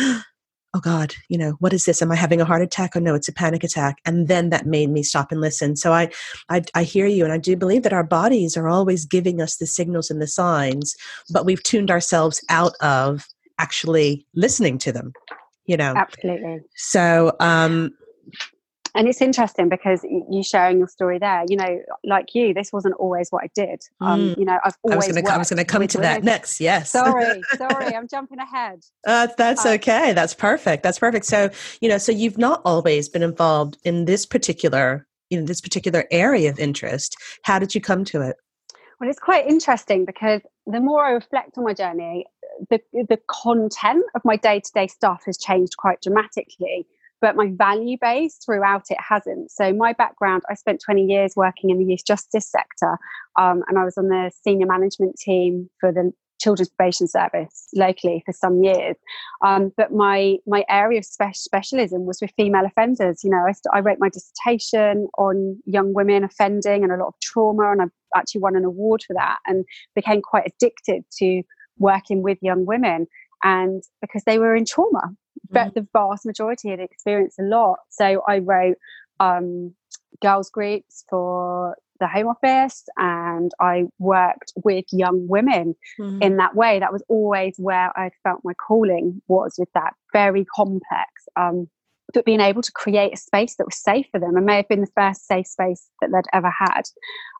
oh 0.75 0.79
God, 0.81 1.13
you 1.29 1.37
know, 1.37 1.51
what 1.59 1.71
is 1.71 1.85
this? 1.85 2.01
Am 2.01 2.11
I 2.11 2.15
having 2.15 2.41
a 2.41 2.45
heart 2.45 2.61
attack? 2.61 2.95
Oh 2.95 2.99
no, 2.99 3.15
it's 3.15 3.29
a 3.29 3.33
panic 3.33 3.63
attack. 3.63 3.99
And 4.05 4.27
then 4.27 4.49
that 4.49 4.65
made 4.65 4.89
me 4.89 5.03
stop 5.03 5.31
and 5.31 5.39
listen. 5.39 5.77
So 5.77 5.93
I, 5.93 6.09
I, 6.49 6.63
I 6.75 6.83
hear 6.83 7.07
you, 7.07 7.23
and 7.23 7.31
I 7.31 7.37
do 7.37 7.55
believe 7.55 7.83
that 7.83 7.93
our 7.93 8.03
bodies 8.03 8.57
are 8.57 8.67
always 8.67 9.05
giving 9.05 9.41
us 9.41 9.55
the 9.55 9.67
signals 9.67 10.11
and 10.11 10.21
the 10.21 10.27
signs, 10.27 10.93
but 11.31 11.45
we've 11.45 11.63
tuned 11.63 11.89
ourselves 11.89 12.43
out 12.49 12.73
of 12.81 13.25
actually 13.57 14.27
listening 14.35 14.77
to 14.79 14.91
them. 14.91 15.13
You 15.65 15.77
know, 15.77 15.93
absolutely. 15.95 16.59
So, 16.75 17.31
um, 17.39 17.91
and 18.95 19.07
it's 19.07 19.21
interesting 19.21 19.69
because 19.69 20.03
you 20.03 20.41
sharing 20.43 20.79
your 20.79 20.87
story 20.87 21.19
there 21.19 21.43
you 21.47 21.57
know 21.57 21.79
like 22.03 22.33
you 22.33 22.53
this 22.53 22.71
wasn't 22.73 22.95
always 22.95 23.29
what 23.29 23.43
i 23.43 23.49
did. 23.53 23.81
Um, 24.01 24.21
mm. 24.21 24.37
you 24.37 24.45
know 24.45 24.57
i've 24.63 24.75
always 24.83 25.15
i 25.15 25.37
was 25.37 25.49
going 25.49 25.57
to 25.57 25.65
come 25.65 25.85
to 25.85 25.97
that 25.99 26.23
next 26.23 26.59
yes. 26.59 26.91
Sorry 26.91 27.41
sorry 27.57 27.95
i'm 27.95 28.07
jumping 28.07 28.39
ahead. 28.39 28.79
Uh, 29.05 29.27
that's 29.37 29.65
um, 29.65 29.73
okay 29.73 30.13
that's 30.13 30.33
perfect 30.33 30.81
that's 30.83 30.97
perfect. 30.97 31.25
So 31.25 31.49
you 31.81 31.89
know 31.89 31.97
so 31.97 32.11
you've 32.11 32.37
not 32.37 32.61
always 32.65 33.09
been 33.09 33.23
involved 33.23 33.77
in 33.83 34.05
this 34.05 34.25
particular 34.25 35.05
in 35.29 35.45
this 35.45 35.61
particular 35.61 36.05
area 36.11 36.49
of 36.49 36.59
interest. 36.59 37.15
How 37.43 37.59
did 37.59 37.75
you 37.75 37.81
come 37.81 38.05
to 38.05 38.21
it? 38.21 38.37
Well 38.99 39.09
it's 39.09 39.19
quite 39.19 39.45
interesting 39.47 40.05
because 40.05 40.41
the 40.65 40.79
more 40.79 41.05
i 41.05 41.11
reflect 41.11 41.57
on 41.57 41.65
my 41.65 41.73
journey 41.73 42.25
the 42.69 42.79
the 42.93 43.19
content 43.27 44.05
of 44.15 44.21
my 44.23 44.37
day-to-day 44.37 44.87
stuff 44.87 45.23
has 45.25 45.37
changed 45.37 45.75
quite 45.77 46.01
dramatically 46.01 46.87
but 47.25 47.35
my 47.35 47.49
value 47.55 47.97
base 47.99 48.37
throughout 48.45 48.83
it 48.91 48.99
hasn't. 48.99 49.49
So 49.49 49.73
my 49.73 49.93
background, 49.93 50.43
I 50.47 50.53
spent 50.53 50.79
20 50.85 51.05
years 51.05 51.33
working 51.35 51.71
in 51.71 51.79
the 51.79 51.85
youth 51.85 52.05
justice 52.05 52.47
sector, 52.47 52.99
um, 53.39 53.63
and 53.67 53.79
I 53.79 53.83
was 53.83 53.97
on 53.97 54.09
the 54.09 54.29
senior 54.43 54.67
management 54.67 55.15
team 55.15 55.67
for 55.79 55.91
the 55.91 56.11
children's 56.39 56.69
probation 56.69 57.07
service 57.07 57.67
locally 57.73 58.21
for 58.27 58.31
some 58.31 58.63
years. 58.63 58.95
Um, 59.43 59.71
but 59.75 59.91
my 59.91 60.35
my 60.45 60.65
area 60.69 60.99
of 60.99 61.05
spe- 61.05 61.33
specialism 61.33 62.05
was 62.05 62.19
with 62.21 62.29
female 62.37 62.63
offenders. 62.63 63.23
You 63.23 63.31
know, 63.31 63.43
I, 63.47 63.53
st- 63.53 63.73
I 63.73 63.79
wrote 63.79 63.97
my 63.99 64.09
dissertation 64.09 65.07
on 65.17 65.57
young 65.65 65.95
women 65.95 66.23
offending 66.23 66.83
and 66.83 66.91
a 66.91 66.97
lot 66.97 67.07
of 67.07 67.15
trauma, 67.23 67.71
and 67.71 67.81
I 67.81 67.85
actually 68.19 68.41
won 68.41 68.55
an 68.55 68.65
award 68.65 69.01
for 69.01 69.15
that, 69.15 69.39
and 69.47 69.65
became 69.95 70.21
quite 70.21 70.45
addicted 70.45 71.05
to 71.17 71.41
working 71.79 72.21
with 72.21 72.37
young 72.43 72.67
women. 72.67 73.07
And 73.43 73.81
because 73.99 74.21
they 74.25 74.37
were 74.37 74.55
in 74.55 74.65
trauma, 74.65 75.15
mm-hmm. 75.53 75.69
the 75.73 75.87
vast 75.93 76.25
majority 76.25 76.69
had 76.69 76.79
experienced 76.79 77.39
a 77.39 77.43
lot. 77.43 77.79
So 77.89 78.21
I 78.27 78.39
wrote 78.39 78.77
um, 79.19 79.73
girls 80.21 80.49
groups 80.49 81.05
for 81.09 81.75
the 81.99 82.07
Home 82.07 82.27
Office 82.27 82.83
and 82.97 83.51
I 83.61 83.85
worked 83.99 84.51
with 84.63 84.85
young 84.91 85.27
women 85.27 85.75
mm-hmm. 85.99 86.21
in 86.21 86.37
that 86.37 86.55
way. 86.55 86.79
That 86.79 86.91
was 86.91 87.03
always 87.07 87.55
where 87.57 87.97
I 87.97 88.11
felt 88.23 88.41
my 88.43 88.53
calling 88.53 89.21
was 89.27 89.55
with 89.57 89.69
that 89.73 89.93
very 90.11 90.45
complex. 90.45 91.09
Um, 91.35 91.69
but 92.13 92.25
being 92.25 92.41
able 92.41 92.61
to 92.61 92.71
create 92.71 93.13
a 93.13 93.17
space 93.17 93.55
that 93.55 93.65
was 93.65 93.77
safe 93.77 94.05
for 94.11 94.19
them 94.19 94.35
and 94.37 94.45
may 94.45 94.57
have 94.57 94.67
been 94.67 94.81
the 94.81 94.87
first 94.95 95.27
safe 95.27 95.47
space 95.47 95.89
that 96.01 96.11
they'd 96.11 96.37
ever 96.37 96.51
had. 96.51 96.83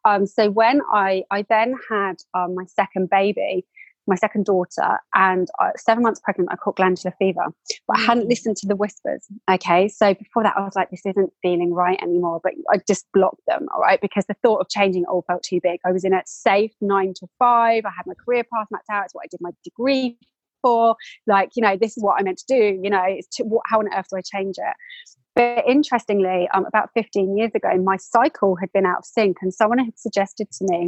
Um, 0.03 0.25
so 0.25 0.49
when 0.49 0.81
I 0.91 1.23
I 1.31 1.45
then 1.49 1.75
had 1.89 2.15
um, 2.33 2.55
my 2.55 2.65
second 2.65 3.09
baby, 3.09 3.65
my 4.07 4.15
second 4.15 4.45
daughter, 4.45 4.99
and 5.13 5.47
uh, 5.61 5.71
seven 5.77 6.03
months 6.03 6.19
pregnant, 6.19 6.49
I 6.51 6.55
caught 6.55 6.75
glandular 6.75 7.13
fever. 7.17 7.45
But 7.87 7.97
I 7.97 8.01
hadn't 8.01 8.25
mm. 8.25 8.29
listened 8.29 8.57
to 8.57 8.67
the 8.67 8.75
whispers. 8.75 9.25
Okay, 9.49 9.87
so 9.87 10.13
before 10.13 10.43
that, 10.43 10.55
I 10.57 10.61
was 10.61 10.75
like, 10.75 10.91
this 10.91 11.05
isn't 11.05 11.31
feeling 11.41 11.73
right 11.73 12.01
anymore. 12.01 12.39
But 12.43 12.53
I 12.71 12.77
just 12.87 13.05
blocked 13.13 13.41
them, 13.47 13.67
all 13.73 13.81
right, 13.81 13.99
because 14.01 14.25
the 14.25 14.35
thought 14.43 14.61
of 14.61 14.69
changing 14.69 15.03
it 15.03 15.09
all 15.09 15.23
felt 15.27 15.43
too 15.43 15.59
big. 15.61 15.79
I 15.85 15.91
was 15.91 16.03
in 16.03 16.13
a 16.13 16.21
safe 16.25 16.71
nine 16.81 17.13
to 17.17 17.27
five. 17.39 17.85
I 17.85 17.91
had 17.95 18.05
my 18.05 18.13
career 18.13 18.43
path 18.43 18.67
mapped 18.71 18.89
out. 18.89 19.05
It's 19.05 19.15
what 19.15 19.23
I 19.25 19.27
did 19.29 19.41
my 19.41 19.51
degree 19.63 20.17
for. 20.61 20.95
Like, 21.27 21.51
you 21.55 21.61
know, 21.61 21.77
this 21.79 21.97
is 21.97 22.03
what 22.03 22.19
I 22.19 22.23
meant 22.23 22.39
to 22.39 22.45
do. 22.47 22.79
You 22.81 22.89
know, 22.89 23.03
it's 23.05 23.27
to, 23.37 23.43
what, 23.43 23.63
how 23.65 23.79
on 23.79 23.93
earth 23.93 24.07
do 24.11 24.17
I 24.17 24.21
change 24.21 24.55
it? 24.57 24.75
But 25.35 25.67
interestingly, 25.67 26.47
um, 26.53 26.65
about 26.65 26.89
15 26.93 27.37
years 27.37 27.51
ago, 27.53 27.75
my 27.77 27.97
cycle 27.97 28.55
had 28.55 28.71
been 28.71 28.85
out 28.85 28.99
of 28.99 29.05
sync, 29.05 29.37
and 29.41 29.53
someone 29.53 29.79
had 29.79 29.99
suggested 29.99 30.49
to 30.51 30.65
me 30.69 30.87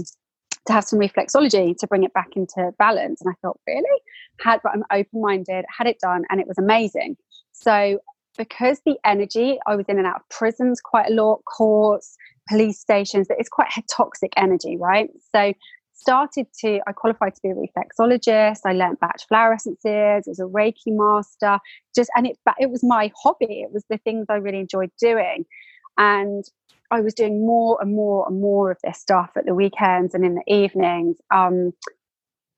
to 0.68 0.74
have 0.74 0.84
some 0.84 1.00
reflexology 1.00 1.76
to 1.78 1.88
bring 1.88 2.04
it 2.04 2.14
back 2.14 2.36
into 2.36 2.72
balance. 2.78 3.22
And 3.22 3.30
I 3.32 3.36
thought, 3.42 3.60
really? 3.68 4.02
Had 4.40 4.60
but 4.64 4.74
I'm 4.74 4.84
open 4.92 5.22
minded, 5.22 5.66
had 5.76 5.88
it 5.88 6.00
done, 6.00 6.24
and 6.30 6.40
it 6.40 6.48
was 6.48 6.58
amazing. 6.58 7.18
So 7.52 8.00
because 8.38 8.82
the 8.86 8.98
energy, 9.04 9.60
I 9.66 9.76
was 9.76 9.86
in 9.90 9.98
and 9.98 10.06
out 10.06 10.18
of 10.18 10.30
prisons 10.30 10.80
quite 10.80 11.10
a 11.10 11.14
lot, 11.14 11.42
courts, 11.46 12.16
police 12.48 12.80
stations, 12.80 13.28
it's 13.30 13.50
quite 13.50 13.70
toxic 13.90 14.32
energy, 14.38 14.78
right? 14.78 15.10
So 15.36 15.54
started 15.94 16.46
to 16.60 16.80
I 16.88 16.92
qualified 16.92 17.36
to 17.36 17.42
be 17.42 17.50
a 17.50 17.56
reflexologist. 17.56 18.60
I 18.66 18.74
learned 18.74 19.00
Bach 19.00 19.20
flower 19.28 19.54
essences, 19.54 20.28
as 20.28 20.40
a 20.40 20.44
Reiki 20.44 20.88
master, 20.88 21.60
just 21.96 22.12
and 22.16 22.28
it 22.28 22.38
it 22.60 22.70
was 22.70 22.84
my 22.84 23.12
hobby. 23.22 23.62
It 23.62 23.72
was 23.74 23.84
the 23.90 23.98
things 23.98 24.28
I 24.30 24.36
really 24.36 24.60
enjoyed 24.60 24.92
doing. 25.02 25.46
And 25.98 26.46
I 26.92 27.02
was 27.02 27.14
doing 27.14 27.46
more 27.46 27.78
and 27.82 27.94
more 27.94 28.26
and 28.28 28.40
more 28.40 28.72
of 28.72 28.78
this 28.84 29.00
stuff 29.00 29.32
at 29.36 29.46
the 29.46 29.54
weekends 29.54 30.14
and 30.14 30.26
in 30.26 30.36
the 30.36 30.54
evenings 30.54 31.18
um, 31.34 31.74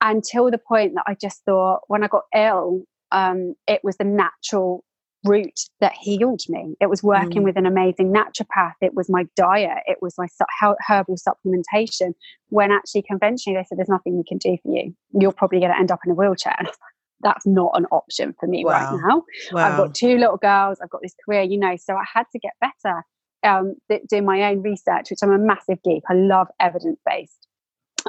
until 0.01 0.51
the 0.51 0.57
point 0.57 0.93
that 0.95 1.03
I 1.07 1.15
just 1.19 1.43
thought 1.45 1.81
when 1.87 2.03
I 2.03 2.07
got 2.07 2.23
ill, 2.35 2.83
um, 3.11 3.55
it 3.67 3.81
was 3.83 3.97
the 3.97 4.03
natural 4.03 4.83
route 5.25 5.59
that 5.81 5.93
healed 5.99 6.41
me. 6.47 6.75
It 6.79 6.89
was 6.89 7.03
working 7.03 7.41
mm. 7.41 7.45
with 7.45 7.57
an 7.57 7.65
amazing 7.65 8.13
naturopath. 8.13 8.75
It 8.81 8.93
was 8.93 9.09
my 9.09 9.25
diet. 9.35 9.79
It 9.85 9.97
was 10.01 10.15
my 10.17 10.27
su- 10.27 10.75
herbal 10.87 11.17
supplementation. 11.17 12.13
When 12.49 12.71
actually 12.71 13.01
conventionally 13.01 13.57
they 13.59 13.65
said, 13.65 13.77
"There's 13.77 13.89
nothing 13.89 14.17
we 14.17 14.23
can 14.23 14.37
do 14.37 14.57
for 14.63 14.71
you. 14.71 14.95
You're 15.11 15.33
probably 15.33 15.59
going 15.59 15.71
to 15.71 15.77
end 15.77 15.91
up 15.91 15.99
in 16.05 16.11
a 16.11 16.15
wheelchair." 16.15 16.57
That's 17.21 17.45
not 17.45 17.71
an 17.73 17.85
option 17.91 18.33
for 18.39 18.47
me 18.47 18.63
wow. 18.63 18.71
right 18.71 19.01
now. 19.05 19.23
Wow. 19.51 19.67
I've 19.67 19.77
got 19.77 19.93
two 19.93 20.17
little 20.17 20.37
girls. 20.37 20.79
I've 20.81 20.89
got 20.89 21.01
this 21.01 21.15
career, 21.25 21.41
you 21.41 21.57
know. 21.57 21.75
So 21.75 21.95
I 21.95 22.05
had 22.13 22.23
to 22.31 22.39
get 22.39 22.53
better 22.61 23.03
um, 23.43 23.75
doing 24.09 24.25
my 24.25 24.43
own 24.43 24.61
research, 24.61 25.09
which 25.09 25.19
I'm 25.21 25.31
a 25.31 25.37
massive 25.37 25.81
geek. 25.83 26.03
I 26.09 26.13
love 26.13 26.47
evidence 26.59 26.99
based 27.05 27.48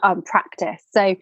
um, 0.03 0.23
practice. 0.23 0.83
So 0.93 1.17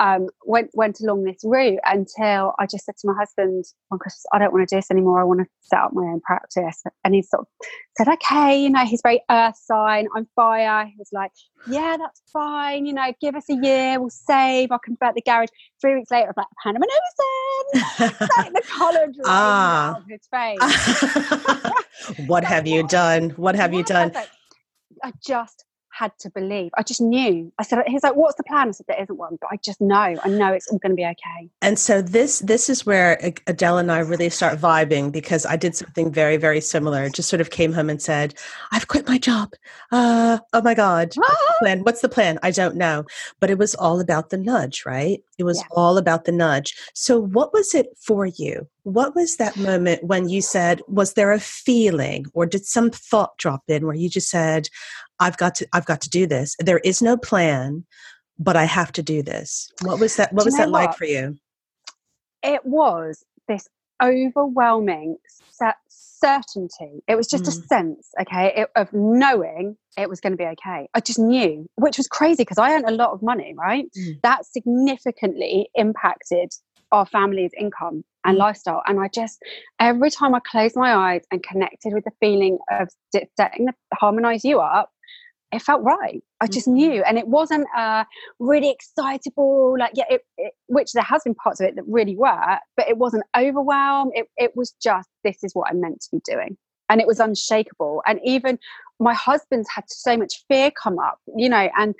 um, 0.00 0.28
went 0.44 0.70
went 0.74 1.00
along 1.00 1.24
this 1.24 1.40
route 1.44 1.78
until 1.84 2.52
I 2.58 2.66
just 2.66 2.84
said 2.84 2.96
to 2.98 3.06
my 3.06 3.14
husband, 3.16 3.64
because 3.90 4.26
I 4.32 4.38
don't 4.38 4.52
want 4.52 4.68
to 4.68 4.74
do 4.74 4.78
this 4.78 4.90
anymore. 4.90 5.20
I 5.20 5.24
want 5.24 5.40
to 5.40 5.46
set 5.62 5.80
up 5.80 5.92
my 5.92 6.02
own 6.02 6.20
practice. 6.20 6.82
And 7.04 7.14
he 7.14 7.22
sort 7.22 7.42
of 7.42 7.46
said, 7.96 8.08
okay, 8.08 8.60
you 8.60 8.70
know, 8.70 8.84
he's 8.84 9.00
very 9.02 9.22
earth 9.30 9.56
sign. 9.56 10.08
I'm 10.16 10.26
fire. 10.34 10.86
He 10.86 10.94
was 10.98 11.10
like, 11.12 11.30
yeah, 11.68 11.96
that's 11.96 12.22
fine. 12.32 12.86
You 12.86 12.94
know, 12.94 13.12
give 13.20 13.36
us 13.36 13.48
a 13.48 13.54
year. 13.54 14.00
We'll 14.00 14.10
save. 14.10 14.72
I'll 14.72 14.78
convert 14.80 15.14
the 15.14 15.22
garage. 15.22 15.48
Three 15.80 15.94
weeks 15.94 16.10
later, 16.10 16.28
I'm 16.28 16.34
like, 16.36 16.46
Hannah 16.62 16.80
Manooson, 16.80 18.18
take 18.42 18.52
the 18.52 18.62
collar 18.68 19.12
ah. 19.26 19.96
of 19.96 20.04
his 20.08 20.26
face. 20.30 20.58
what 22.26 22.44
have 22.44 22.66
you 22.66 22.86
done? 22.86 23.30
What 23.30 23.54
have 23.54 23.72
yeah, 23.72 23.78
you 23.78 23.84
done? 23.84 24.12
I 25.02 25.12
just 25.24 25.63
had 25.96 26.12
to 26.18 26.30
believe. 26.30 26.70
I 26.76 26.82
just 26.82 27.00
knew. 27.00 27.52
I 27.58 27.62
said, 27.62 27.84
he's 27.86 28.02
like, 28.02 28.16
what's 28.16 28.36
the 28.36 28.44
plan? 28.44 28.68
I 28.68 28.70
said, 28.72 28.86
there 28.88 29.00
isn't 29.00 29.16
one, 29.16 29.38
but 29.40 29.48
I 29.52 29.56
just 29.56 29.80
know. 29.80 29.96
I 29.96 30.28
know 30.28 30.52
it's 30.52 30.66
all 30.68 30.78
going 30.78 30.90
to 30.90 30.96
be 30.96 31.04
okay. 31.04 31.48
And 31.62 31.78
so 31.78 32.02
this 32.02 32.40
this 32.40 32.68
is 32.68 32.84
where 32.84 33.18
Adele 33.46 33.78
and 33.78 33.92
I 33.92 34.00
really 34.00 34.28
start 34.30 34.58
vibing 34.58 35.12
because 35.12 35.46
I 35.46 35.56
did 35.56 35.76
something 35.76 36.12
very, 36.12 36.36
very 36.36 36.60
similar. 36.60 37.08
Just 37.08 37.28
sort 37.28 37.40
of 37.40 37.50
came 37.50 37.72
home 37.72 37.90
and 37.90 38.02
said, 38.02 38.34
I've 38.72 38.88
quit 38.88 39.06
my 39.08 39.18
job. 39.18 39.52
Uh, 39.92 40.38
oh 40.52 40.62
my 40.62 40.74
God. 40.74 41.12
What's 41.16 41.46
the 41.46 41.54
plan? 41.60 41.80
What's 41.84 42.00
the 42.00 42.08
plan? 42.08 42.38
I 42.42 42.50
don't 42.50 42.76
know. 42.76 43.04
But 43.40 43.50
it 43.50 43.58
was 43.58 43.74
all 43.74 44.00
about 44.00 44.30
the 44.30 44.38
nudge, 44.38 44.84
right? 44.84 45.20
It 45.38 45.44
was 45.44 45.58
yeah. 45.58 45.68
all 45.72 45.98
about 45.98 46.24
the 46.24 46.32
nudge. 46.32 46.74
So 46.94 47.20
what 47.20 47.52
was 47.52 47.74
it 47.74 47.88
for 48.00 48.26
you? 48.26 48.68
What 48.84 49.14
was 49.14 49.36
that 49.36 49.56
moment 49.56 50.04
when 50.04 50.28
you 50.28 50.42
said, 50.42 50.82
was 50.88 51.14
there 51.14 51.32
a 51.32 51.40
feeling 51.40 52.26
or 52.34 52.44
did 52.44 52.66
some 52.66 52.90
thought 52.90 53.36
drop 53.38 53.62
in 53.66 53.86
where 53.86 53.94
you 53.94 54.10
just 54.10 54.28
said, 54.28 54.68
I've 55.20 55.36
got 55.36 55.54
to 55.56 55.68
I've 55.72 55.86
got 55.86 56.00
to 56.02 56.10
do 56.10 56.26
this. 56.26 56.56
There 56.58 56.78
is 56.78 57.00
no 57.02 57.16
plan, 57.16 57.84
but 58.38 58.56
I 58.56 58.64
have 58.64 58.92
to 58.92 59.02
do 59.02 59.22
this. 59.22 59.70
What 59.82 60.00
was 60.00 60.16
that 60.16 60.32
what 60.32 60.44
was 60.44 60.56
that 60.56 60.70
like 60.70 60.94
for 60.96 61.04
you? 61.04 61.36
It 62.42 62.64
was 62.64 63.24
this 63.48 63.68
overwhelming 64.02 65.16
certainty. 66.24 67.02
It 67.06 67.16
was 67.16 67.26
just 67.26 67.44
mm. 67.44 67.48
a 67.48 67.52
sense, 67.52 68.10
okay, 68.20 68.52
it, 68.56 68.68
of 68.76 68.92
knowing 68.92 69.76
it 69.98 70.08
was 70.08 70.20
going 70.20 70.32
to 70.32 70.36
be 70.36 70.44
okay. 70.44 70.88
I 70.94 71.00
just 71.00 71.18
knew, 71.18 71.66
which 71.76 71.98
was 71.98 72.06
crazy 72.06 72.42
because 72.42 72.58
I 72.58 72.72
earned 72.72 72.88
a 72.88 72.92
lot 72.92 73.10
of 73.10 73.22
money, 73.22 73.54
right? 73.56 73.86
Mm. 73.96 74.20
That 74.22 74.46
significantly 74.46 75.68
impacted 75.74 76.52
our 76.92 77.06
family's 77.06 77.52
income 77.58 78.04
and 78.24 78.36
mm. 78.36 78.40
lifestyle. 78.40 78.82
And 78.86 79.00
I 79.00 79.08
just, 79.08 79.38
every 79.80 80.10
time 80.10 80.34
I 80.34 80.40
closed 80.40 80.76
my 80.76 80.94
eyes 80.94 81.24
and 81.30 81.42
connected 81.42 81.92
with 81.92 82.04
the 82.04 82.12
feeling 82.20 82.58
of 82.70 82.88
setting 83.36 83.66
the 83.66 83.72
harmonize 83.94 84.44
you 84.44 84.60
up, 84.60 84.90
it 85.54 85.62
felt 85.62 85.82
right. 85.82 86.22
I 86.40 86.46
just 86.46 86.66
mm-hmm. 86.66 86.76
knew, 86.76 87.02
and 87.04 87.18
it 87.18 87.28
wasn't 87.28 87.66
uh, 87.76 88.04
really 88.38 88.70
excitable. 88.70 89.76
Like, 89.78 89.92
yeah, 89.94 90.04
it, 90.10 90.22
it, 90.36 90.52
which 90.66 90.92
there 90.92 91.04
has 91.04 91.22
been 91.24 91.34
parts 91.34 91.60
of 91.60 91.66
it 91.66 91.76
that 91.76 91.84
really 91.86 92.16
were, 92.16 92.58
but 92.76 92.88
it 92.88 92.98
wasn't 92.98 93.24
overwhelmed. 93.36 94.12
It, 94.14 94.26
it 94.36 94.52
was 94.54 94.74
just 94.82 95.08
this 95.22 95.42
is 95.42 95.54
what 95.54 95.70
I'm 95.70 95.80
meant 95.80 96.00
to 96.02 96.08
be 96.12 96.20
doing, 96.24 96.56
and 96.88 97.00
it 97.00 97.06
was 97.06 97.20
unshakable. 97.20 98.02
And 98.06 98.20
even 98.24 98.58
my 99.00 99.14
husband's 99.14 99.68
had 99.74 99.84
so 99.88 100.16
much 100.16 100.44
fear 100.48 100.70
come 100.70 100.98
up, 100.98 101.18
you 101.36 101.48
know, 101.48 101.68
and 101.76 101.94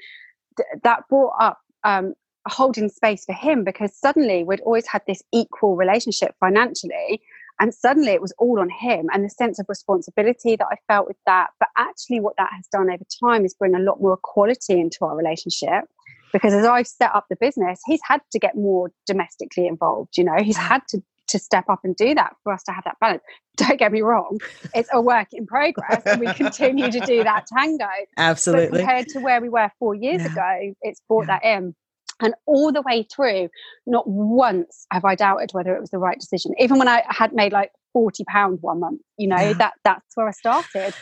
th- 0.57 0.83
that 0.83 1.09
brought 1.09 1.35
up 1.41 1.59
um, 1.85 2.15
holding 2.49 2.89
space 2.89 3.25
for 3.25 3.33
him 3.33 3.65
because 3.65 3.97
suddenly 3.97 4.45
we'd 4.45 4.61
always 4.61 4.87
had 4.87 5.03
this 5.07 5.23
equal 5.33 5.77
relationship 5.77 6.35
financially 6.41 7.23
and 7.61 7.73
suddenly 7.73 8.13
it 8.13 8.21
was 8.21 8.33
all 8.39 8.61
on 8.61 8.69
him 8.69 9.09
and 9.13 9.25
the 9.25 9.31
sense 9.31 9.59
of 9.59 9.67
responsibility 9.69 10.57
that 10.57 10.67
I 10.71 10.77
felt 10.89 11.07
with 11.07 11.17
that. 11.27 11.49
But 11.61 11.69
actually, 11.79 12.21
what 12.21 12.35
that 12.39 12.51
has 12.55 12.67
done 12.69 12.91
over 12.91 13.05
time 13.23 13.45
is 13.45 13.55
bring 13.55 13.75
a 13.75 13.79
lot 13.79 14.01
more 14.01 14.15
equality 14.15 14.81
into 14.81 15.05
our 15.05 15.17
relationship. 15.17 15.85
Because 16.33 16.53
as 16.53 16.67
I've 16.67 16.89
set 16.89 17.15
up 17.15 17.27
the 17.31 17.37
business, 17.37 17.81
he's 17.87 18.01
had 18.05 18.21
to 18.33 18.41
get 18.41 18.57
more 18.57 18.91
domestically 19.07 19.69
involved. 19.69 20.19
You 20.19 20.25
know, 20.25 20.39
he's 20.43 20.59
mm. 20.59 20.67
had 20.67 20.83
to 20.89 21.03
to 21.29 21.39
step 21.39 21.65
up 21.69 21.81
and 21.85 21.97
do 21.97 22.15
that 22.15 22.35
for 22.43 22.53
us 22.53 22.63
to 22.65 22.73
have 22.73 22.85
that 22.85 22.97
balance. 23.01 23.23
Don't 23.57 23.79
get 23.79 23.93
me 23.93 24.03
wrong, 24.03 24.39
it's 24.75 24.89
a 24.93 25.01
work 25.01 25.29
in 25.33 25.47
progress 25.47 26.03
and 26.07 26.21
we 26.21 26.33
continue 26.35 26.91
to 26.91 27.01
do 27.01 27.23
that 27.23 27.47
tango. 27.57 27.87
Absolutely. 28.17 28.69
But 28.71 28.79
compared 28.79 29.09
to 29.09 29.21
where 29.21 29.41
we 29.41 29.49
were 29.49 29.71
four 29.79 29.95
years 29.95 30.23
yeah. 30.23 30.33
ago, 30.33 30.75
it's 30.83 31.01
brought 31.09 31.29
yeah. 31.29 31.39
that 31.39 31.45
in. 31.45 31.75
And 32.21 32.35
all 32.47 32.73
the 32.73 32.83
way 32.83 33.07
through, 33.15 33.49
not 33.87 34.07
once 34.07 34.87
have 34.93 35.05
I 35.05 35.15
doubted 35.15 35.51
whether 35.53 35.75
it 35.75 35.81
was 35.81 35.91
the 35.91 35.99
right 35.99 36.19
decision. 36.19 36.53
Even 36.59 36.79
when 36.79 36.89
I 36.89 37.03
had 37.09 37.33
made 37.33 37.53
like 37.53 37.71
forty 37.93 38.25
pound 38.25 38.59
one 38.61 38.81
month, 38.81 39.01
you 39.17 39.27
know, 39.27 39.37
yeah. 39.37 39.53
that 39.55 39.75
that's 39.85 40.17
where 40.17 40.29
I 40.29 40.33
started. 40.33 40.95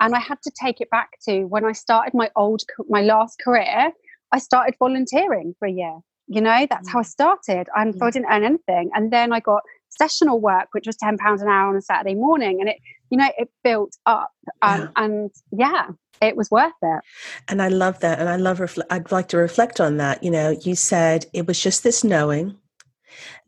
And 0.00 0.14
I 0.14 0.20
had 0.20 0.42
to 0.42 0.52
take 0.60 0.80
it 0.80 0.90
back 0.90 1.10
to 1.28 1.44
when 1.44 1.64
I 1.64 1.72
started 1.72 2.12
my 2.14 2.30
old, 2.36 2.62
my 2.88 3.00
last 3.02 3.38
career. 3.42 3.92
I 4.32 4.38
started 4.38 4.74
volunteering 4.78 5.54
for 5.58 5.66
a 5.66 5.72
year. 5.72 6.00
You 6.28 6.40
know, 6.40 6.66
that's 6.68 6.88
how 6.88 6.98
I 6.98 7.02
mm. 7.02 7.06
started. 7.06 7.68
And 7.76 7.94
so 7.94 8.06
I 8.06 8.10
mm. 8.10 8.12
didn't 8.12 8.28
earn 8.30 8.44
anything. 8.44 8.90
And 8.94 9.12
then 9.12 9.32
I 9.32 9.40
got 9.40 9.62
sessional 9.96 10.40
work, 10.40 10.68
which 10.72 10.86
was 10.86 10.96
£10 10.96 11.16
an 11.20 11.48
hour 11.48 11.68
on 11.68 11.76
a 11.76 11.82
Saturday 11.82 12.14
morning. 12.14 12.60
And 12.60 12.68
it, 12.68 12.76
you 13.10 13.18
know, 13.18 13.28
it 13.38 13.50
built 13.62 13.96
up. 14.06 14.30
Um, 14.62 14.80
yeah. 14.80 14.88
And 14.96 15.30
yeah, 15.52 15.86
it 16.20 16.36
was 16.36 16.50
worth 16.50 16.72
it. 16.82 17.00
And 17.48 17.62
I 17.62 17.68
love 17.68 18.00
that. 18.00 18.18
And 18.18 18.28
I 18.28 18.36
love, 18.36 18.58
refle- 18.58 18.86
I'd 18.90 19.12
like 19.12 19.28
to 19.28 19.36
reflect 19.36 19.80
on 19.80 19.96
that. 19.98 20.22
You 20.22 20.30
know, 20.30 20.56
you 20.62 20.74
said 20.74 21.26
it 21.32 21.46
was 21.46 21.60
just 21.60 21.82
this 21.82 22.04
knowing 22.04 22.56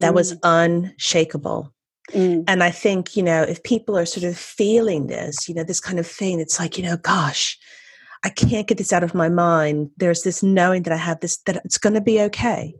that 0.00 0.12
mm. 0.12 0.16
was 0.16 0.36
unshakable. 0.42 1.72
Mm. 2.12 2.44
And 2.48 2.62
I 2.62 2.70
think, 2.70 3.16
you 3.16 3.22
know, 3.22 3.42
if 3.42 3.62
people 3.62 3.98
are 3.98 4.06
sort 4.06 4.24
of 4.24 4.36
feeling 4.38 5.08
this, 5.08 5.48
you 5.48 5.54
know, 5.54 5.64
this 5.64 5.80
kind 5.80 5.98
of 5.98 6.06
thing, 6.06 6.40
it's 6.40 6.58
like, 6.58 6.78
you 6.78 6.84
know, 6.84 6.96
gosh, 6.96 7.58
I 8.24 8.30
can't 8.30 8.66
get 8.66 8.78
this 8.78 8.92
out 8.92 9.04
of 9.04 9.14
my 9.14 9.28
mind. 9.28 9.90
There's 9.96 10.22
this 10.22 10.42
knowing 10.42 10.82
that 10.84 10.92
I 10.92 10.96
have 10.96 11.20
this, 11.20 11.36
that 11.46 11.60
it's 11.64 11.78
going 11.78 11.94
to 11.94 12.00
be 12.00 12.20
okay. 12.22 12.74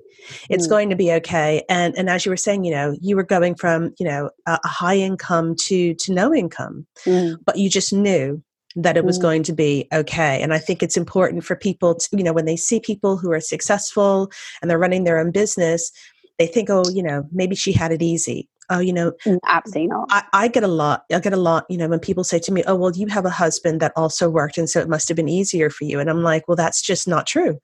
It's 0.51 0.67
mm. 0.67 0.71
going 0.71 0.91
to 0.91 0.97
be 0.97 1.13
okay. 1.13 1.65
And 1.69 1.97
and 1.97 2.09
as 2.09 2.25
you 2.25 2.31
were 2.31 2.37
saying, 2.37 2.65
you 2.65 2.73
know, 2.73 2.97
you 3.01 3.17
were 3.17 3.25
going 3.25 3.55
from, 3.55 3.95
you 3.99 4.07
know, 4.07 4.31
a, 4.47 4.59
a 4.65 4.69
high 4.69 4.97
income 4.97 5.55
to 5.67 5.95
to 5.95 6.13
no 6.13 6.35
income, 6.35 6.87
mm. 7.05 7.37
but 7.45 7.59
you 7.59 7.69
just 7.71 7.93
knew 7.93 8.43
that 8.77 8.97
it 8.97 9.05
was 9.05 9.19
mm. 9.19 9.23
going 9.23 9.43
to 9.45 9.53
be 9.53 9.89
okay. 9.93 10.41
And 10.41 10.53
I 10.53 10.59
think 10.59 10.83
it's 10.83 10.97
important 10.97 11.45
for 11.45 11.57
people 11.57 11.95
to, 11.95 12.09
you 12.13 12.23
know, 12.23 12.33
when 12.33 12.45
they 12.45 12.57
see 12.57 12.81
people 12.81 13.17
who 13.17 13.33
are 13.33 13.41
successful 13.41 14.31
and 14.61 14.71
they're 14.71 14.79
running 14.79 15.05
their 15.05 15.19
own 15.19 15.31
business, 15.31 15.91
they 16.39 16.47
think, 16.47 16.71
oh, 16.71 16.85
you 16.93 17.03
know, 17.03 17.25
maybe 17.33 17.57
she 17.57 17.73
had 17.73 17.93
it 17.93 18.03
easy. 18.03 18.49
Oh, 18.71 18.81
you 18.81 18.93
know, 18.93 19.13
mm, 19.25 19.39
absolutely 19.47 19.89
not. 19.89 20.09
I, 20.11 20.25
I, 20.33 20.49
get 20.49 20.63
a 20.63 20.69
lot. 20.69 21.05
I 21.13 21.21
get 21.21 21.33
a 21.33 21.39
lot, 21.39 21.65
you 21.71 21.79
know, 21.79 21.89
when 21.89 22.01
people 22.01 22.23
say 22.23 22.39
to 22.41 22.53
me, 22.53 22.63
oh, 22.67 22.75
well, 22.75 22.93
you 22.93 23.07
have 23.07 23.25
a 23.25 23.31
husband 23.31 23.81
that 23.81 23.93
also 23.97 24.29
worked. 24.29 24.59
And 24.59 24.69
so 24.69 24.81
it 24.81 24.89
must 24.89 25.09
have 25.09 25.17
been 25.17 25.29
easier 25.29 25.71
for 25.71 25.85
you. 25.85 25.99
And 26.01 26.11
I'm 26.11 26.23
like, 26.23 26.47
well, 26.47 26.57
that's 26.57 26.83
just 26.83 27.09
not 27.09 27.27
true. 27.27 27.59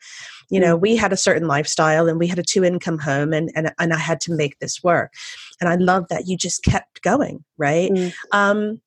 You 0.50 0.61
know, 0.61 0.78
mm. 0.78 0.80
we 0.80 0.96
had 0.96 1.12
a 1.12 1.16
certain 1.16 1.46
lifestyle 1.46 2.08
and 2.08 2.18
we 2.18 2.26
had 2.26 2.38
a 2.38 2.42
two 2.42 2.64
income 2.64 2.99
home 2.99 3.32
and, 3.32 3.50
and, 3.54 3.73
and 3.78 3.92
I 3.92 3.99
had 3.99 4.20
to 4.23 4.34
make 4.34 4.58
this 4.61 4.82
work. 4.82 5.12
And 5.61 5.68
I 5.68 5.76
love 5.76 6.08
that 6.08 6.26
you 6.26 6.37
just 6.37 6.64
kept 6.64 7.02
going, 7.02 7.44
right? 7.58 7.90
Mm. 7.90 8.12
Um, 8.32 8.80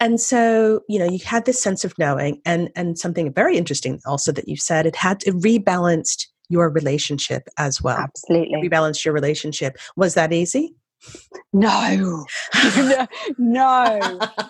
and 0.00 0.20
so 0.20 0.80
you 0.88 0.98
know 0.98 1.04
you 1.04 1.18
had 1.24 1.44
this 1.44 1.62
sense 1.62 1.84
of 1.84 1.92
knowing 1.98 2.40
and 2.46 2.70
and 2.74 2.98
something 2.98 3.30
very 3.32 3.56
interesting 3.58 4.00
also 4.06 4.32
that 4.32 4.48
you 4.48 4.56
said 4.56 4.86
it 4.86 4.96
had 4.96 5.22
it 5.26 5.34
rebalanced 5.34 6.26
your 6.48 6.70
relationship 6.70 7.48
as 7.58 7.82
well 7.82 7.98
absolutely 7.98 8.66
rebalanced 8.66 9.04
your 9.04 9.12
relationship 9.12 9.76
was 9.96 10.14
that 10.14 10.32
easy 10.32 10.74
no 11.52 11.96
no, 11.96 13.06
no 13.38 13.98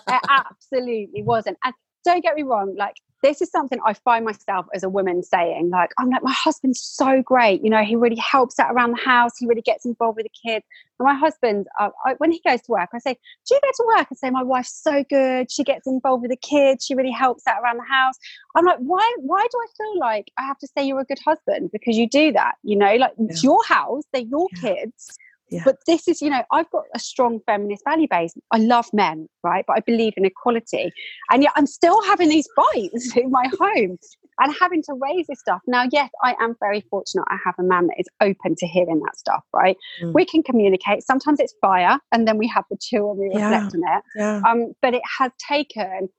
it 0.07 0.21
absolutely 0.29 1.23
wasn't 1.23 1.57
and 1.63 1.73
don't 2.03 2.21
get 2.21 2.35
me 2.35 2.43
wrong 2.43 2.75
like 2.77 2.95
this 3.25 3.41
is 3.41 3.49
something 3.49 3.79
I 3.83 3.93
find 3.93 4.23
myself 4.23 4.67
as 4.75 4.83
a 4.83 4.89
woman 4.89 5.23
saying, 5.23 5.71
like, 5.71 5.89
I'm 5.97 6.11
like, 6.11 6.21
my 6.21 6.31
husband's 6.31 6.79
so 6.79 7.23
great. 7.23 7.63
You 7.63 7.71
know, 7.71 7.83
he 7.83 7.95
really 7.95 8.17
helps 8.17 8.59
out 8.59 8.71
around 8.71 8.91
the 8.91 9.03
house. 9.03 9.31
He 9.39 9.47
really 9.47 9.63
gets 9.63 9.83
involved 9.83 10.17
with 10.17 10.27
the 10.27 10.49
kids. 10.49 10.63
And 10.99 11.07
my 11.07 11.15
husband, 11.15 11.65
uh, 11.79 11.89
I, 12.05 12.13
when 12.19 12.31
he 12.31 12.39
goes 12.47 12.61
to 12.61 12.71
work, 12.71 12.89
I 12.93 12.99
say, 12.99 13.17
Do 13.47 13.55
you 13.55 13.61
go 13.63 13.69
to 13.77 13.97
work? 13.97 14.07
and 14.11 14.17
say, 14.17 14.29
My 14.29 14.43
wife's 14.43 14.79
so 14.79 15.03
good. 15.09 15.51
She 15.51 15.63
gets 15.63 15.87
involved 15.87 16.21
with 16.21 16.29
the 16.29 16.37
kids. 16.37 16.85
She 16.85 16.93
really 16.93 17.11
helps 17.11 17.47
out 17.47 17.63
around 17.63 17.77
the 17.77 17.83
house. 17.89 18.13
I'm 18.55 18.65
like, 18.65 18.77
Why, 18.77 19.15
why 19.21 19.41
do 19.51 19.57
I 19.57 19.67
feel 19.75 19.99
like 19.99 20.31
I 20.37 20.43
have 20.43 20.59
to 20.59 20.67
say 20.67 20.85
you're 20.85 20.99
a 20.99 21.05
good 21.05 21.19
husband? 21.25 21.71
Because 21.71 21.97
you 21.97 22.07
do 22.07 22.31
that, 22.33 22.55
you 22.61 22.75
know, 22.75 22.93
like 22.95 23.13
yeah. 23.17 23.25
it's 23.29 23.43
your 23.43 23.63
house, 23.67 24.03
they're 24.13 24.21
your 24.21 24.47
yeah. 24.61 24.75
kids 24.75 25.17
yeah. 25.49 25.61
But 25.63 25.77
this 25.85 26.07
is, 26.07 26.21
you 26.21 26.29
know, 26.29 26.43
I've 26.51 26.69
got 26.71 26.85
a 26.95 26.99
strong 26.99 27.39
feminist 27.45 27.83
value 27.85 28.07
base. 28.09 28.33
I 28.51 28.57
love 28.57 28.87
men, 28.93 29.27
right? 29.43 29.63
But 29.67 29.77
I 29.77 29.79
believe 29.81 30.13
in 30.17 30.25
equality. 30.25 30.91
And 31.29 31.43
yet 31.43 31.51
I'm 31.55 31.67
still 31.67 32.01
having 32.03 32.29
these 32.29 32.47
fights 32.55 33.15
in 33.15 33.29
my 33.29 33.47
home 33.59 33.97
and 34.39 34.55
having 34.59 34.81
to 34.83 34.93
raise 34.93 35.27
this 35.27 35.39
stuff. 35.39 35.61
Now, 35.67 35.87
yes, 35.91 36.09
I 36.23 36.35
am 36.41 36.55
very 36.59 36.81
fortunate. 36.89 37.25
I 37.29 37.37
have 37.45 37.55
a 37.59 37.63
man 37.63 37.87
that 37.87 37.99
is 37.99 38.07
open 38.21 38.55
to 38.57 38.67
hearing 38.67 39.01
that 39.05 39.17
stuff, 39.17 39.43
right? 39.53 39.77
Mm. 40.01 40.13
We 40.13 40.25
can 40.25 40.41
communicate. 40.41 41.03
Sometimes 41.03 41.39
it's 41.39 41.53
fire, 41.61 41.99
and 42.11 42.27
then 42.27 42.37
we 42.37 42.47
have 42.47 42.65
the 42.69 42.77
two 42.77 43.09
and 43.09 43.19
we 43.19 43.25
reflect 43.27 43.75
on 43.75 43.81
it. 43.97 44.03
Yeah. 44.15 44.41
Um, 44.47 44.73
but 44.81 44.93
it 44.93 45.03
has 45.19 45.31
taken 45.47 46.09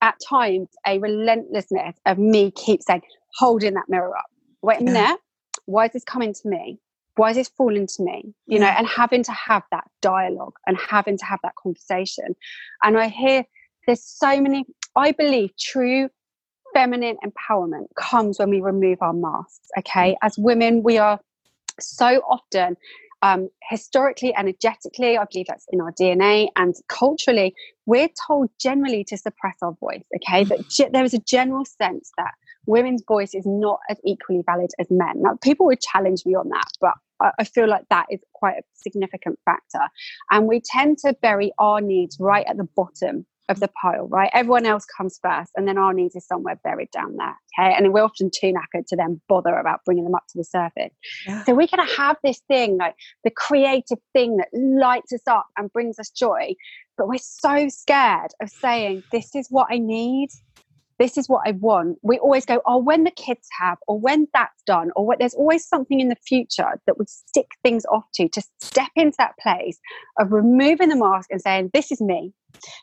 at 0.00 0.14
times 0.26 0.68
a 0.86 0.98
relentlessness 0.98 1.96
of 2.06 2.18
me 2.18 2.50
keep 2.52 2.82
saying, 2.82 3.02
holding 3.34 3.74
that 3.74 3.88
mirror 3.88 4.16
up. 4.16 4.26
Wait 4.62 4.80
a 4.80 4.84
minute. 4.84 5.18
Why 5.66 5.86
is 5.86 5.92
this 5.92 6.04
coming 6.04 6.32
to 6.32 6.48
me? 6.48 6.78
Why 7.16 7.30
is 7.30 7.36
this 7.36 7.48
falling 7.48 7.86
to 7.86 8.02
me 8.02 8.34
you 8.46 8.58
know 8.58 8.66
and 8.66 8.86
having 8.86 9.22
to 9.22 9.32
have 9.32 9.62
that 9.70 9.84
dialogue 10.00 10.54
and 10.66 10.78
having 10.78 11.18
to 11.18 11.24
have 11.24 11.40
that 11.42 11.54
conversation 11.56 12.36
and 12.82 12.98
i 12.98 13.08
hear 13.08 13.44
there's 13.86 14.02
so 14.02 14.40
many 14.40 14.64
i 14.94 15.12
believe 15.12 15.50
true 15.58 16.08
feminine 16.72 17.16
empowerment 17.24 17.86
comes 17.96 18.38
when 18.38 18.50
we 18.50 18.60
remove 18.60 18.98
our 19.00 19.14
masks 19.14 19.68
okay 19.78 20.12
mm. 20.12 20.16
as 20.22 20.36
women 20.38 20.82
we 20.82 20.98
are 20.98 21.18
so 21.80 22.22
often 22.28 22.76
um, 23.22 23.48
historically, 23.70 24.34
energetically, 24.36 25.16
I 25.16 25.24
believe 25.24 25.46
that's 25.48 25.66
in 25.72 25.80
our 25.80 25.92
DNA, 25.92 26.48
and 26.56 26.74
culturally, 26.88 27.54
we're 27.86 28.10
told 28.26 28.50
generally 28.60 29.04
to 29.04 29.16
suppress 29.16 29.56
our 29.62 29.72
voice. 29.72 30.04
Okay, 30.16 30.44
but 30.44 30.60
mm. 30.60 30.68
ge- 30.68 30.92
there 30.92 31.04
is 31.04 31.14
a 31.14 31.18
general 31.20 31.64
sense 31.64 32.12
that 32.18 32.34
women's 32.66 33.02
voice 33.06 33.34
is 33.34 33.44
not 33.46 33.78
as 33.88 33.98
equally 34.04 34.42
valid 34.44 34.70
as 34.78 34.86
men. 34.90 35.22
Now, 35.22 35.38
people 35.42 35.66
would 35.66 35.80
challenge 35.80 36.24
me 36.26 36.34
on 36.34 36.48
that, 36.50 36.68
but 36.80 36.94
I 37.38 37.44
feel 37.44 37.68
like 37.68 37.84
that 37.90 38.06
is 38.10 38.20
quite 38.34 38.56
a 38.58 38.62
significant 38.74 39.38
factor. 39.44 39.80
And 40.30 40.46
we 40.46 40.60
tend 40.64 40.98
to 40.98 41.14
bury 41.22 41.52
our 41.58 41.80
needs 41.80 42.18
right 42.20 42.46
at 42.46 42.56
the 42.56 42.68
bottom 42.76 43.26
of 43.48 43.60
the 43.60 43.68
pile, 43.80 44.08
right? 44.08 44.30
Everyone 44.32 44.66
else 44.66 44.84
comes 44.84 45.18
first, 45.22 45.52
and 45.56 45.68
then 45.68 45.78
our 45.78 45.94
needs 45.94 46.16
is 46.16 46.26
somewhere 46.26 46.58
buried 46.64 46.90
down 46.90 47.16
there. 47.16 47.36
Okay. 47.58 47.74
And 47.74 47.92
we're 47.92 48.02
often 48.02 48.30
too 48.34 48.52
knackered 48.52 48.86
to 48.88 48.96
then 48.96 49.20
bother 49.28 49.54
about 49.54 49.80
bringing 49.84 50.04
them 50.04 50.14
up 50.14 50.24
to 50.30 50.38
the 50.38 50.44
surface. 50.44 50.92
Yeah. 51.26 51.44
So 51.44 51.54
we 51.54 51.66
can 51.66 51.86
have 51.86 52.16
this 52.24 52.40
thing, 52.48 52.76
like 52.76 52.94
the 53.24 53.30
creative 53.30 53.98
thing 54.12 54.38
that 54.38 54.48
lights 54.52 55.12
us 55.12 55.26
up 55.26 55.46
and 55.56 55.72
brings 55.72 55.98
us 55.98 56.10
joy. 56.10 56.54
But 56.98 57.08
we're 57.08 57.18
so 57.18 57.68
scared 57.68 58.32
of 58.40 58.50
saying, 58.50 59.04
This 59.12 59.34
is 59.34 59.46
what 59.50 59.68
I 59.70 59.78
need 59.78 60.30
this 60.98 61.18
is 61.18 61.28
what 61.28 61.42
I 61.46 61.52
want. 61.52 61.98
We 62.02 62.18
always 62.18 62.44
go, 62.44 62.62
oh, 62.66 62.78
when 62.78 63.04
the 63.04 63.10
kids 63.10 63.48
have, 63.60 63.78
or 63.86 63.98
when 63.98 64.26
that's 64.32 64.62
done, 64.66 64.90
or 64.96 65.06
what, 65.06 65.18
there's 65.18 65.34
always 65.34 65.66
something 65.66 66.00
in 66.00 66.08
the 66.08 66.16
future 66.16 66.80
that 66.86 66.98
would 66.98 67.08
stick 67.08 67.50
things 67.62 67.84
off 67.86 68.04
to, 68.14 68.28
to 68.28 68.42
step 68.60 68.90
into 68.96 69.16
that 69.18 69.34
place 69.42 69.78
of 70.18 70.32
removing 70.32 70.88
the 70.88 70.96
mask 70.96 71.30
and 71.30 71.40
saying, 71.40 71.70
this 71.74 71.92
is 71.92 72.00
me. 72.00 72.32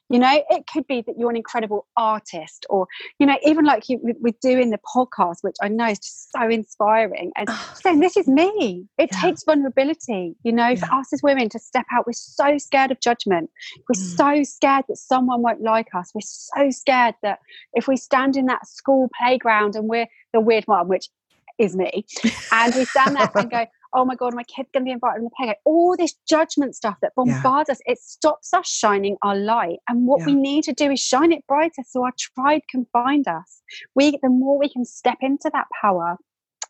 You 0.10 0.19
know, 0.19 0.43
it 0.49 0.65
could 0.71 0.86
be 0.88 1.02
that 1.02 1.15
you're 1.17 1.30
an 1.30 1.36
incredible 1.36 1.88
artist, 1.97 2.65
or, 2.69 2.88
you 3.19 3.26
know, 3.26 3.38
even 3.43 3.65
like 3.65 3.89
you, 3.89 3.99
we're 4.02 4.34
doing 4.41 4.69
the 4.69 4.80
podcast, 4.95 5.38
which 5.41 5.56
I 5.62 5.67
know 5.67 5.88
is 5.88 5.99
just 5.99 6.32
so 6.32 6.47
inspiring, 6.47 7.32
and 7.36 7.49
saying, 7.76 7.99
This 7.99 8.17
is 8.17 8.28
me. 8.28 8.88
It 8.97 9.10
yeah. 9.12 9.21
takes 9.21 9.43
vulnerability, 9.43 10.36
you 10.43 10.52
know, 10.52 10.69
yeah. 10.69 10.76
for 10.76 10.93
us 10.93 11.12
as 11.13 11.23
women 11.23 11.49
to 11.49 11.60
step 11.60 11.86
out. 11.91 12.06
We're 12.06 12.13
so 12.13 12.58
scared 12.58 12.91
of 12.91 12.99
judgment. 12.99 13.49
We're 13.89 13.99
mm. 13.99 14.17
so 14.17 14.43
scared 14.43 14.86
that 14.89 14.97
someone 14.97 15.41
won't 15.41 15.62
like 15.62 15.88
us. 15.95 16.12
We're 16.13 16.21
so 16.21 16.69
scared 16.69 17.15
that 17.23 17.39
if 17.73 17.88
we 17.88 17.97
stand 17.97 18.36
in 18.36 18.45
that 18.47 18.67
school 18.67 19.10
playground 19.19 19.76
and 19.76 19.88
we're 19.88 20.08
the 20.34 20.39
weird 20.39 20.65
one, 20.65 20.88
which 20.88 21.10
is 21.58 21.76
me, 21.76 22.06
and 22.52 22.76
we 22.76 22.86
stand 22.86 23.15
there 23.15 23.32
and 23.36 23.49
go, 23.49 23.65
oh 23.93 24.06
my 24.06 24.15
God, 24.15 24.34
my 24.34 24.43
kid's 24.43 24.69
going 24.73 24.84
to 24.84 24.86
be 24.86 24.91
invited 24.91 25.19
on 25.19 25.23
the 25.25 25.29
playground. 25.36 25.58
All 25.65 25.95
this 25.95 26.13
judgment 26.27 26.75
stuff 26.75 26.97
that 27.01 27.13
bombards 27.15 27.69
yeah. 27.69 27.73
us, 27.73 27.79
it 27.86 27.99
stops 27.99 28.53
us 28.53 28.67
shining 28.67 29.17
our 29.21 29.36
light. 29.36 29.79
And 29.88 30.08
what 30.08 30.21
yeah. 30.21 30.27
we 30.27 30.36
need 30.36 30.63
to 30.65 30.73
do 30.73 30.91
is 30.91 30.99
shine 30.99 31.32
it 31.32 31.45
brighter 31.47 31.84
so 31.88 32.03
our 32.03 32.13
tribe 32.17 32.62
can 32.69 32.86
find 32.91 33.27
us. 33.27 33.62
We, 33.95 34.12
the 34.21 34.29
more 34.29 34.58
we 34.58 34.69
can 34.69 34.86
step 34.86 35.17
into 35.21 35.49
that 35.53 35.67
power, 35.79 36.17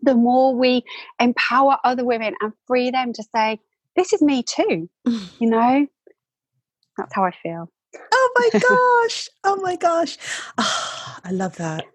the 0.01 0.15
more 0.15 0.55
we 0.55 0.83
empower 1.19 1.77
other 1.83 2.05
women 2.05 2.35
and 2.41 2.53
free 2.67 2.91
them 2.91 3.13
to 3.13 3.23
say, 3.35 3.59
this 3.95 4.13
is 4.13 4.21
me 4.21 4.43
too. 4.43 4.89
you 5.05 5.49
know, 5.49 5.87
that's 6.97 7.13
how 7.13 7.23
I 7.23 7.31
feel. 7.31 7.69
Oh 8.11 8.31
my 8.35 8.59
gosh. 9.07 9.29
Oh 9.43 9.55
my 9.61 9.75
gosh. 9.75 10.17
Oh, 10.57 11.17
I 11.23 11.31
love 11.31 11.55
that. 11.57 11.85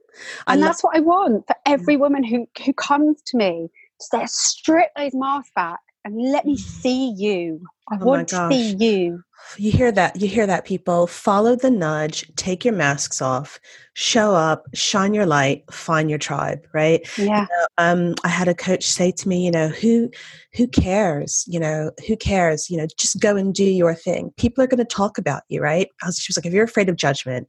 I 0.46 0.52
and 0.52 0.60
lo- 0.60 0.66
that's 0.66 0.82
what 0.82 0.96
I 0.96 1.00
want 1.00 1.46
for 1.46 1.56
every 1.66 1.96
woman 1.96 2.24
who 2.24 2.48
who 2.64 2.72
comes 2.72 3.22
to 3.26 3.36
me 3.36 3.70
strip 4.00 4.88
those 4.96 5.14
masks 5.14 5.50
back 5.54 5.80
and 6.04 6.16
let 6.32 6.46
me 6.46 6.56
see 6.56 7.12
you. 7.16 7.60
I 7.90 7.98
oh 8.00 8.04
want 8.04 8.28
to 8.28 8.48
see 8.50 8.74
you. 8.76 9.22
You 9.56 9.70
hear 9.70 9.90
that? 9.92 10.20
You 10.20 10.28
hear 10.28 10.46
that, 10.46 10.66
people? 10.66 11.06
Follow 11.06 11.56
the 11.56 11.70
nudge, 11.70 12.30
take 12.36 12.64
your 12.64 12.74
masks 12.74 13.22
off, 13.22 13.58
show 13.94 14.34
up, 14.34 14.66
shine 14.74 15.14
your 15.14 15.26
light, 15.26 15.64
find 15.72 16.10
your 16.10 16.18
tribe, 16.18 16.66
right? 16.74 17.00
Yeah. 17.16 17.42
You 17.42 17.46
know, 17.48 17.66
um, 17.78 18.14
I 18.24 18.28
had 18.28 18.48
a 18.48 18.54
coach 18.54 18.84
say 18.84 19.10
to 19.12 19.28
me, 19.28 19.44
you 19.44 19.50
know, 19.50 19.68
who 19.68 20.10
who 20.54 20.66
cares? 20.66 21.44
You 21.46 21.60
know, 21.60 21.90
who 22.06 22.16
cares? 22.16 22.68
You 22.68 22.78
know, 22.78 22.86
just 22.98 23.20
go 23.20 23.36
and 23.36 23.54
do 23.54 23.64
your 23.64 23.94
thing. 23.94 24.32
People 24.36 24.62
are 24.64 24.68
going 24.68 24.78
to 24.78 24.84
talk 24.84 25.18
about 25.18 25.42
you, 25.48 25.62
right? 25.62 25.88
Was, 26.04 26.18
she 26.18 26.30
was 26.30 26.36
like, 26.36 26.46
if 26.46 26.52
you're 26.52 26.64
afraid 26.64 26.88
of 26.88 26.96
judgment, 26.96 27.48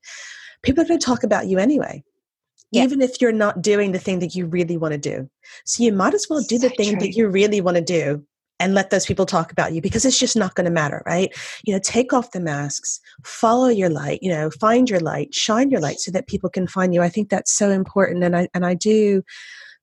people 0.63 0.83
are 0.83 0.87
going 0.87 0.99
to 0.99 1.05
talk 1.05 1.23
about 1.23 1.47
you 1.47 1.57
anyway 1.57 2.03
yeah. 2.71 2.83
even 2.83 3.01
if 3.01 3.21
you're 3.21 3.31
not 3.31 3.61
doing 3.61 3.91
the 3.91 3.99
thing 3.99 4.19
that 4.19 4.35
you 4.35 4.45
really 4.45 4.77
want 4.77 4.93
to 4.93 4.97
do. 4.97 5.29
So 5.65 5.83
you 5.83 5.91
might 5.91 6.13
as 6.13 6.27
well 6.29 6.41
do 6.41 6.57
so 6.57 6.67
the 6.67 6.75
thing 6.75 6.91
true. 6.91 6.99
that 7.01 7.15
you 7.15 7.27
really 7.27 7.61
want 7.61 7.77
to 7.77 7.83
do 7.83 8.23
and 8.59 8.73
let 8.73 8.89
those 8.89 9.05
people 9.05 9.25
talk 9.25 9.51
about 9.51 9.73
you 9.73 9.81
because 9.81 10.03
it's 10.05 10.19
just 10.19 10.35
not 10.35 10.55
going 10.55 10.65
to 10.65 10.71
matter, 10.71 11.01
right? 11.05 11.33
You 11.65 11.73
know, 11.73 11.79
take 11.81 12.11
off 12.11 12.31
the 12.31 12.41
masks, 12.41 12.99
follow 13.23 13.67
your 13.67 13.89
light, 13.89 14.19
you 14.21 14.29
know, 14.29 14.49
find 14.51 14.89
your 14.89 14.99
light, 14.99 15.33
shine 15.33 15.71
your 15.71 15.79
light 15.79 15.99
so 15.99 16.11
that 16.11 16.27
people 16.27 16.49
can 16.49 16.67
find 16.67 16.93
you. 16.93 17.01
I 17.01 17.09
think 17.09 17.29
that's 17.29 17.53
so 17.53 17.69
important 17.69 18.23
and 18.23 18.35
I 18.35 18.47
and 18.53 18.65
I 18.65 18.73
do 18.73 19.23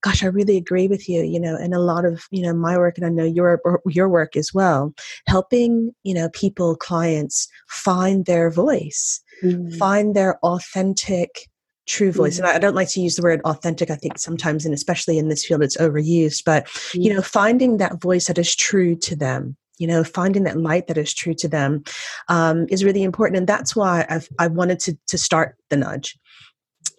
gosh, 0.02 0.22
I 0.22 0.26
really 0.26 0.56
agree 0.56 0.86
with 0.86 1.08
you, 1.08 1.22
you 1.22 1.40
know, 1.40 1.56
and 1.56 1.74
a 1.74 1.80
lot 1.80 2.04
of, 2.04 2.26
you 2.30 2.42
know, 2.42 2.52
my 2.52 2.76
work 2.76 2.96
and 2.96 3.06
I 3.06 3.08
know 3.08 3.24
your 3.24 3.60
your 3.86 4.08
work 4.08 4.36
as 4.36 4.52
well, 4.54 4.94
helping, 5.26 5.90
you 6.04 6.14
know, 6.14 6.28
people, 6.32 6.76
clients 6.76 7.48
find 7.68 8.26
their 8.26 8.50
voice, 8.50 9.20
mm. 9.42 9.76
find 9.76 10.14
their 10.14 10.38
authentic 10.44 11.48
true 11.86 12.12
voice. 12.12 12.38
And 12.38 12.46
I, 12.46 12.58
don't 12.58 12.74
like 12.74 12.88
to 12.90 13.00
use 13.00 13.16
the 13.16 13.22
word 13.22 13.40
authentic 13.44 13.90
i 13.90 13.96
think 13.96 14.18
sometimes 14.18 14.64
and 14.64 14.74
especially 14.74 15.18
in 15.18 15.28
this 15.28 15.44
field 15.44 15.62
it's 15.62 15.76
overused 15.76 16.42
but 16.44 16.68
you 16.94 17.12
know 17.12 17.22
finding 17.22 17.76
that 17.76 18.00
voice 18.00 18.26
that 18.26 18.38
is 18.38 18.54
true 18.56 18.96
to 18.96 19.14
them 19.14 19.56
you 19.78 19.86
know 19.86 20.02
finding 20.02 20.44
that 20.44 20.58
light 20.58 20.86
that 20.86 20.98
is 20.98 21.14
true 21.14 21.34
to 21.34 21.48
them 21.48 21.84
um, 22.28 22.66
is 22.70 22.84
really 22.84 23.02
important. 23.02 23.38
And 23.38 23.46
that's 23.46 23.76
why 23.76 24.06
I've, 24.08 24.28
i 24.38 24.46
wanted 24.46 24.80
to, 24.80 24.98
to 25.08 25.18
start 25.18 25.56
the 25.70 25.76
nudge 25.76 26.18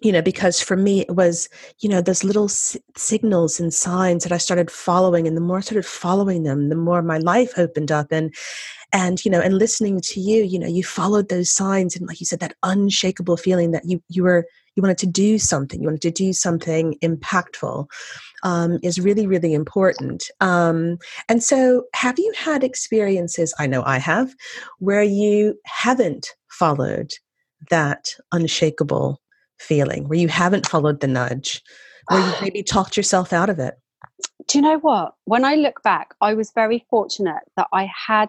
you 0.00 0.12
know 0.12 0.22
because 0.22 0.60
for 0.60 0.76
me 0.76 1.00
it 1.00 1.16
was 1.16 1.48
you 1.80 1.88
know 1.88 2.00
those 2.00 2.22
little 2.22 2.44
s- 2.44 2.76
signals 2.96 3.58
and 3.58 3.74
signs 3.74 4.22
that 4.22 4.32
i 4.32 4.38
started 4.38 4.70
following 4.70 5.26
and 5.26 5.36
the 5.36 5.40
more 5.40 5.58
i 5.58 5.60
started 5.60 5.84
following 5.84 6.44
them 6.44 6.68
the 6.68 6.76
more 6.76 7.02
my 7.02 7.18
life 7.18 7.52
opened 7.56 7.90
up. 7.90 8.06
And 8.12 8.34
and 8.92 9.22
you 9.24 9.30
know 9.30 9.40
and 9.40 9.58
listening 9.58 10.00
to 10.00 10.20
you 10.20 10.44
you 10.44 10.58
know 10.58 10.66
you 10.66 10.82
followed 10.82 11.28
those 11.28 11.50
signs 11.50 11.96
and 11.96 12.06
like 12.06 12.20
you 12.20 12.26
said 12.26 12.40
that 12.40 12.54
unshakable 12.62 13.36
feeling 13.36 13.72
that 13.72 13.84
you 13.84 14.02
you 14.08 14.22
were 14.22 14.46
you 14.78 14.82
wanted 14.82 14.98
to 14.98 15.06
do 15.06 15.38
something 15.38 15.82
you 15.82 15.88
wanted 15.88 16.00
to 16.00 16.10
do 16.10 16.32
something 16.32 16.96
impactful 17.02 17.86
um, 18.44 18.78
is 18.82 18.98
really 18.98 19.26
really 19.26 19.52
important 19.52 20.30
um, 20.40 20.96
and 21.28 21.42
so 21.42 21.84
have 21.94 22.18
you 22.18 22.32
had 22.36 22.64
experiences 22.64 23.52
i 23.58 23.66
know 23.66 23.82
i 23.84 23.98
have 23.98 24.34
where 24.78 25.02
you 25.02 25.54
haven't 25.66 26.28
followed 26.48 27.10
that 27.70 28.14
unshakable 28.32 29.20
feeling 29.58 30.08
where 30.08 30.18
you 30.18 30.28
haven't 30.28 30.66
followed 30.66 31.00
the 31.00 31.06
nudge, 31.06 31.62
where 32.08 32.20
you 32.20 32.32
maybe 32.42 32.62
talked 32.62 32.96
yourself 32.96 33.32
out 33.32 33.50
of 33.50 33.58
it? 33.58 33.74
Do 34.46 34.58
you 34.58 34.62
know 34.62 34.78
what? 34.78 35.14
When 35.24 35.44
I 35.44 35.56
look 35.56 35.82
back, 35.82 36.14
I 36.20 36.34
was 36.34 36.52
very 36.54 36.86
fortunate 36.88 37.42
that 37.56 37.68
I 37.72 37.88
had 38.06 38.28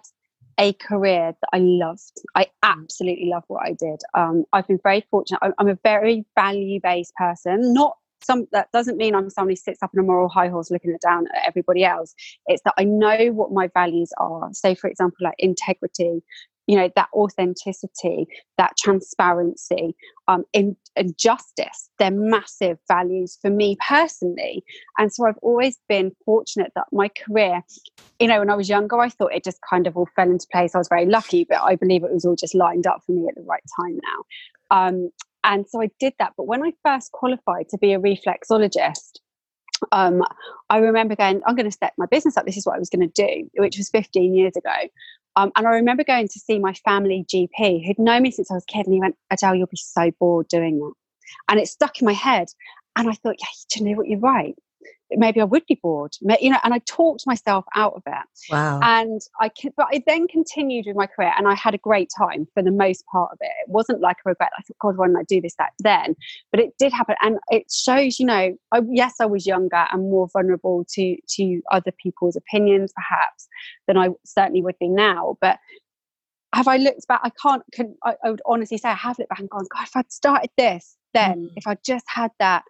a 0.59 0.73
career 0.73 1.33
that 1.41 1.49
I 1.53 1.59
loved. 1.59 2.21
I 2.35 2.47
absolutely 2.63 3.29
love 3.29 3.43
what 3.47 3.65
I 3.65 3.73
did. 3.73 4.01
Um, 4.13 4.43
I've 4.53 4.67
been 4.67 4.79
very 4.83 5.05
fortunate. 5.09 5.39
I'm, 5.41 5.53
I'm 5.57 5.69
a 5.69 5.79
very 5.83 6.25
value 6.35 6.79
based 6.83 7.13
person, 7.15 7.73
not 7.73 7.95
some 8.21 8.47
that 8.51 8.69
doesn't 8.73 8.97
mean 8.97 9.15
I'm 9.15 9.29
somebody 9.29 9.53
who 9.53 9.57
sits 9.57 9.81
up 9.81 9.91
in 9.93 9.99
a 9.99 10.03
moral 10.03 10.27
high 10.27 10.49
horse 10.49 10.69
looking 10.69 10.95
down 11.01 11.27
at 11.33 11.47
everybody 11.47 11.85
else. 11.85 12.13
It's 12.47 12.61
that 12.65 12.73
I 12.77 12.83
know 12.83 13.31
what 13.31 13.53
my 13.53 13.69
values 13.73 14.11
are. 14.17 14.49
So, 14.51 14.75
for 14.75 14.89
example, 14.89 15.17
like 15.21 15.35
integrity, 15.39 16.21
you 16.69 16.75
know 16.75 16.89
that 16.95 17.10
authenticity 17.15 18.27
that 18.60 18.73
transparency 18.77 19.95
um 20.27 20.43
in, 20.53 20.75
in 20.95 21.12
justice 21.17 21.89
they're 21.97 22.12
massive 22.12 22.77
values 22.88 23.39
for 23.41 23.49
me 23.49 23.75
personally 23.88 24.63
and 24.99 25.12
so 25.12 25.25
i've 25.25 25.39
always 25.41 25.79
been 25.89 26.12
fortunate 26.23 26.71
that 26.75 26.86
my 26.91 27.10
career 27.10 27.63
you 28.19 28.27
know 28.27 28.38
when 28.38 28.51
i 28.51 28.55
was 28.55 28.69
younger 28.69 28.99
i 28.99 29.10
thought 29.10 29.34
it 29.34 29.43
just 29.43 29.58
kind 29.67 29.88
of 29.88 29.97
all 29.97 30.08
fell 30.15 30.29
into 30.29 30.45
place 30.51 30.75
i 30.75 30.77
was 30.77 30.88
very 30.89 31.08
lucky 31.08 31.43
but 31.49 31.60
i 31.63 31.75
believe 31.75 32.03
it 32.03 32.13
was 32.13 32.23
all 32.23 32.36
just 32.36 32.53
lined 32.53 32.86
up 32.86 33.01
for 33.03 33.13
me 33.13 33.27
at 33.27 33.34
the 33.34 33.41
right 33.41 33.63
time 33.82 33.97
now 34.03 34.77
um 34.77 35.10
and 35.43 35.67
so 35.67 35.82
i 35.82 35.89
did 35.99 36.13
that 36.19 36.34
but 36.38 36.45
when 36.45 36.62
i 36.63 36.71
first 36.86 37.12
qualified 37.13 37.67
to 37.67 37.79
be 37.79 37.93
a 37.93 37.99
reflexologist 37.99 39.13
um, 39.93 40.23
I 40.69 40.79
remember 40.79 41.15
going, 41.15 41.41
I'm 41.45 41.55
going 41.55 41.69
to 41.69 41.77
set 41.77 41.93
my 41.97 42.05
business 42.05 42.36
up. 42.36 42.45
This 42.45 42.58
is 42.58 42.65
what 42.65 42.75
I 42.75 42.79
was 42.79 42.89
going 42.89 43.10
to 43.10 43.25
do, 43.25 43.49
which 43.55 43.77
was 43.77 43.89
15 43.89 44.36
years 44.36 44.51
ago. 44.58 44.89
Um, 45.39 45.52
and 45.56 45.65
I 45.65 45.71
remember 45.71 46.04
going 46.04 46.28
to 46.28 46.39
see 46.39 46.60
my 46.60 46.73
family 46.73 47.25
GP 47.34 47.86
who'd 47.86 47.97
known 47.97 48.23
me 48.23 48.32
since 48.32 48.52
I 48.52 48.56
was 48.56 48.65
a 48.69 48.71
kid, 48.71 48.86
and 48.86 48.93
he 48.93 48.99
went, 48.99 49.15
Adele, 49.32 49.56
you'll 49.56 49.67
be 49.67 49.78
so 49.78 50.12
bored 50.19 50.49
doing 50.49 50.80
that. 50.80 50.93
And 51.47 51.60
it 51.60 51.67
stuck 51.67 52.02
in 52.02 52.06
my 52.06 52.13
head. 52.13 52.49
And 52.97 53.08
I 53.08 53.13
thought, 53.13 53.38
yeah, 53.39 53.47
you 53.75 53.86
know 53.86 53.97
what, 53.97 54.08
you're 54.08 54.19
right 54.19 54.56
maybe 55.11 55.41
I 55.41 55.45
would 55.45 55.65
be 55.67 55.79
bored, 55.81 56.13
you 56.39 56.49
know, 56.49 56.59
and 56.63 56.73
I 56.73 56.79
talked 56.79 57.25
myself 57.25 57.65
out 57.75 57.93
of 57.93 58.03
it. 58.05 58.51
Wow. 58.51 58.79
And 58.83 59.21
I, 59.39 59.49
but 59.75 59.87
I 59.91 60.03
then 60.05 60.27
continued 60.27 60.85
with 60.87 60.95
my 60.95 61.07
career 61.07 61.33
and 61.37 61.47
I 61.47 61.55
had 61.55 61.73
a 61.73 61.79
great 61.79 62.09
time 62.15 62.47
for 62.53 62.63
the 62.63 62.71
most 62.71 63.05
part 63.11 63.31
of 63.31 63.37
it. 63.41 63.51
It 63.65 63.69
wasn't 63.69 64.01
like 64.01 64.17
a 64.25 64.29
regret. 64.29 64.51
I 64.57 64.61
thought, 64.61 64.77
God, 64.79 64.97
why 64.97 65.07
didn't 65.07 65.19
I 65.19 65.23
do 65.23 65.41
this 65.41 65.55
back 65.55 65.73
then? 65.79 66.15
But 66.51 66.59
it 66.61 66.71
did 66.77 66.93
happen. 66.93 67.15
And 67.21 67.37
it 67.49 67.71
shows, 67.71 68.19
you 68.19 68.25
know, 68.25 68.55
I, 68.71 68.81
yes, 68.89 69.15
I 69.19 69.25
was 69.25 69.45
younger 69.45 69.85
and 69.91 70.03
more 70.03 70.27
vulnerable 70.31 70.85
to, 70.93 71.17
to 71.35 71.61
other 71.71 71.91
people's 71.91 72.35
opinions 72.35 72.93
perhaps 72.93 73.47
than 73.87 73.97
I 73.97 74.09
certainly 74.25 74.61
would 74.61 74.77
be 74.79 74.89
now. 74.89 75.37
But 75.41 75.59
have 76.53 76.67
I 76.67 76.77
looked 76.77 77.07
back? 77.07 77.21
I 77.23 77.31
can't, 77.41 77.63
can, 77.73 77.95
I, 78.03 78.15
I 78.23 78.31
would 78.31 78.41
honestly 78.45 78.77
say 78.77 78.89
I 78.89 78.95
have 78.95 79.19
looked 79.19 79.29
back 79.29 79.39
and 79.39 79.49
gone, 79.49 79.65
God, 79.73 79.83
if 79.83 79.95
I'd 79.95 80.11
started 80.11 80.49
this 80.57 80.95
then, 81.13 81.45
mm. 81.45 81.53
if 81.55 81.67
I 81.67 81.77
just 81.85 82.05
had 82.07 82.31
that 82.39 82.63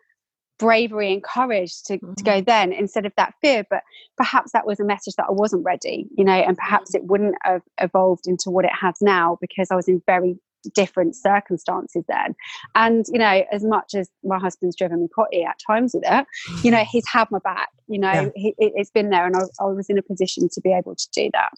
bravery 0.60 1.12
and 1.12 1.24
courage 1.24 1.82
to, 1.84 1.98
mm-hmm. 1.98 2.14
to 2.14 2.24
go 2.24 2.32
mm-hmm. 2.34 2.44
then 2.46 2.72
instead 2.72 3.06
of 3.06 3.14
that 3.18 3.34
fear 3.42 3.66
but 3.70 3.82
perhaps 4.18 4.52
that 4.52 4.68
was 4.68 4.80
a 4.80 4.84
message 4.84 5.16
that 5.16 5.26
i 5.28 5.32
wasn't 5.32 5.64
ready 5.64 6.08
you 6.16 6.24
know 6.24 6.34
and 6.34 6.58
perhaps 6.58 6.94
it 6.94 7.06
wouldn't 7.06 7.36
have 7.44 7.62
evolved 7.82 8.28
into 8.28 8.52
what 8.52 8.66
it 8.66 8.74
has 8.80 8.96
now 9.02 9.38
because 9.42 9.72
i 9.72 9.76
was 9.76 9.88
in 9.88 10.02
very 10.06 10.38
different 10.76 11.16
circumstances 11.16 12.04
then 12.10 12.36
and 12.76 13.06
you 13.08 13.18
know 13.18 13.44
as 13.52 13.64
much 13.64 13.96
as 13.96 14.10
my 14.26 14.38
husband's 14.38 14.76
driven 14.76 15.00
me 15.00 15.08
potty 15.16 15.42
at 15.42 15.56
times 15.66 15.94
with 15.94 16.04
it 16.06 16.26
you 16.64 16.70
know 16.70 16.84
he's 16.92 17.08
had 17.08 17.32
my 17.32 17.40
back 17.40 17.70
you 17.88 17.98
know 17.98 18.12
yeah. 18.12 18.30
he, 18.36 18.54
it's 18.58 18.92
been 18.92 19.10
there 19.10 19.26
and 19.26 19.38
I, 19.38 19.42
I 19.62 19.66
was 19.68 19.90
in 19.90 19.98
a 19.98 20.04
position 20.04 20.50
to 20.52 20.62
be 20.62 20.74
able 20.74 20.96
to 20.96 21.08
do 21.14 21.30
that 21.32 21.52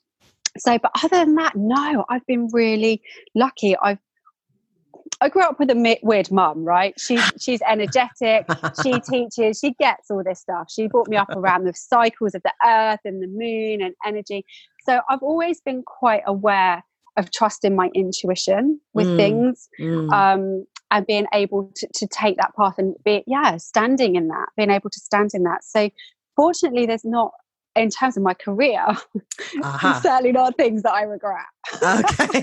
so 0.57 0.77
but 0.77 0.91
other 1.03 1.25
than 1.25 1.33
that 1.35 1.55
no 1.55 2.05
i've 2.09 2.25
been 2.27 2.47
really 2.51 3.01
lucky 3.33 3.75
i've 3.77 3.97
I 5.21 5.29
grew 5.29 5.43
up 5.43 5.59
with 5.59 5.69
a 5.69 5.99
weird 6.01 6.31
mum, 6.31 6.65
right? 6.65 6.99
She's 6.99 7.21
she's 7.39 7.61
energetic. 7.67 8.45
she 8.83 8.99
teaches. 9.09 9.59
She 9.59 9.73
gets 9.79 10.09
all 10.09 10.23
this 10.23 10.41
stuff. 10.41 10.67
She 10.71 10.87
brought 10.87 11.07
me 11.07 11.15
up 11.15 11.29
around 11.29 11.65
the 11.65 11.73
cycles 11.75 12.33
of 12.33 12.41
the 12.43 12.53
earth 12.65 12.99
and 13.05 13.21
the 13.21 13.27
moon 13.27 13.81
and 13.81 13.93
energy. 14.05 14.43
So 14.85 15.01
I've 15.09 15.21
always 15.21 15.61
been 15.61 15.83
quite 15.83 16.23
aware 16.25 16.83
of 17.17 17.31
trusting 17.31 17.75
my 17.75 17.89
intuition 17.93 18.79
with 18.93 19.07
mm, 19.07 19.17
things, 19.17 19.69
mm. 19.79 20.11
Um, 20.11 20.65
and 20.89 21.05
being 21.05 21.27
able 21.33 21.71
to, 21.75 21.87
to 21.93 22.07
take 22.07 22.37
that 22.37 22.55
path 22.55 22.75
and 22.77 22.95
be 23.05 23.23
yeah, 23.27 23.57
standing 23.57 24.15
in 24.15 24.27
that, 24.29 24.47
being 24.57 24.71
able 24.71 24.89
to 24.89 24.99
stand 24.99 25.31
in 25.33 25.43
that. 25.43 25.63
So 25.63 25.89
fortunately, 26.35 26.87
there's 26.87 27.05
not 27.05 27.31
in 27.75 27.89
terms 27.89 28.15
of 28.17 28.23
my 28.23 28.33
career, 28.33 28.83
uh-huh. 28.87 30.01
certainly 30.01 30.31
not 30.31 30.57
things 30.57 30.81
that 30.83 30.93
I 30.93 31.03
regret. 31.03 31.45
Okay. 31.81 32.41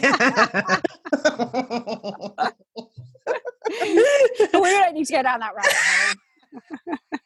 we 4.55 4.71
don't 4.71 4.95
need 4.95 5.07
to 5.07 5.13
go 5.13 5.23
down 5.23 5.41
that 5.41 5.53
hole. 5.57 7.03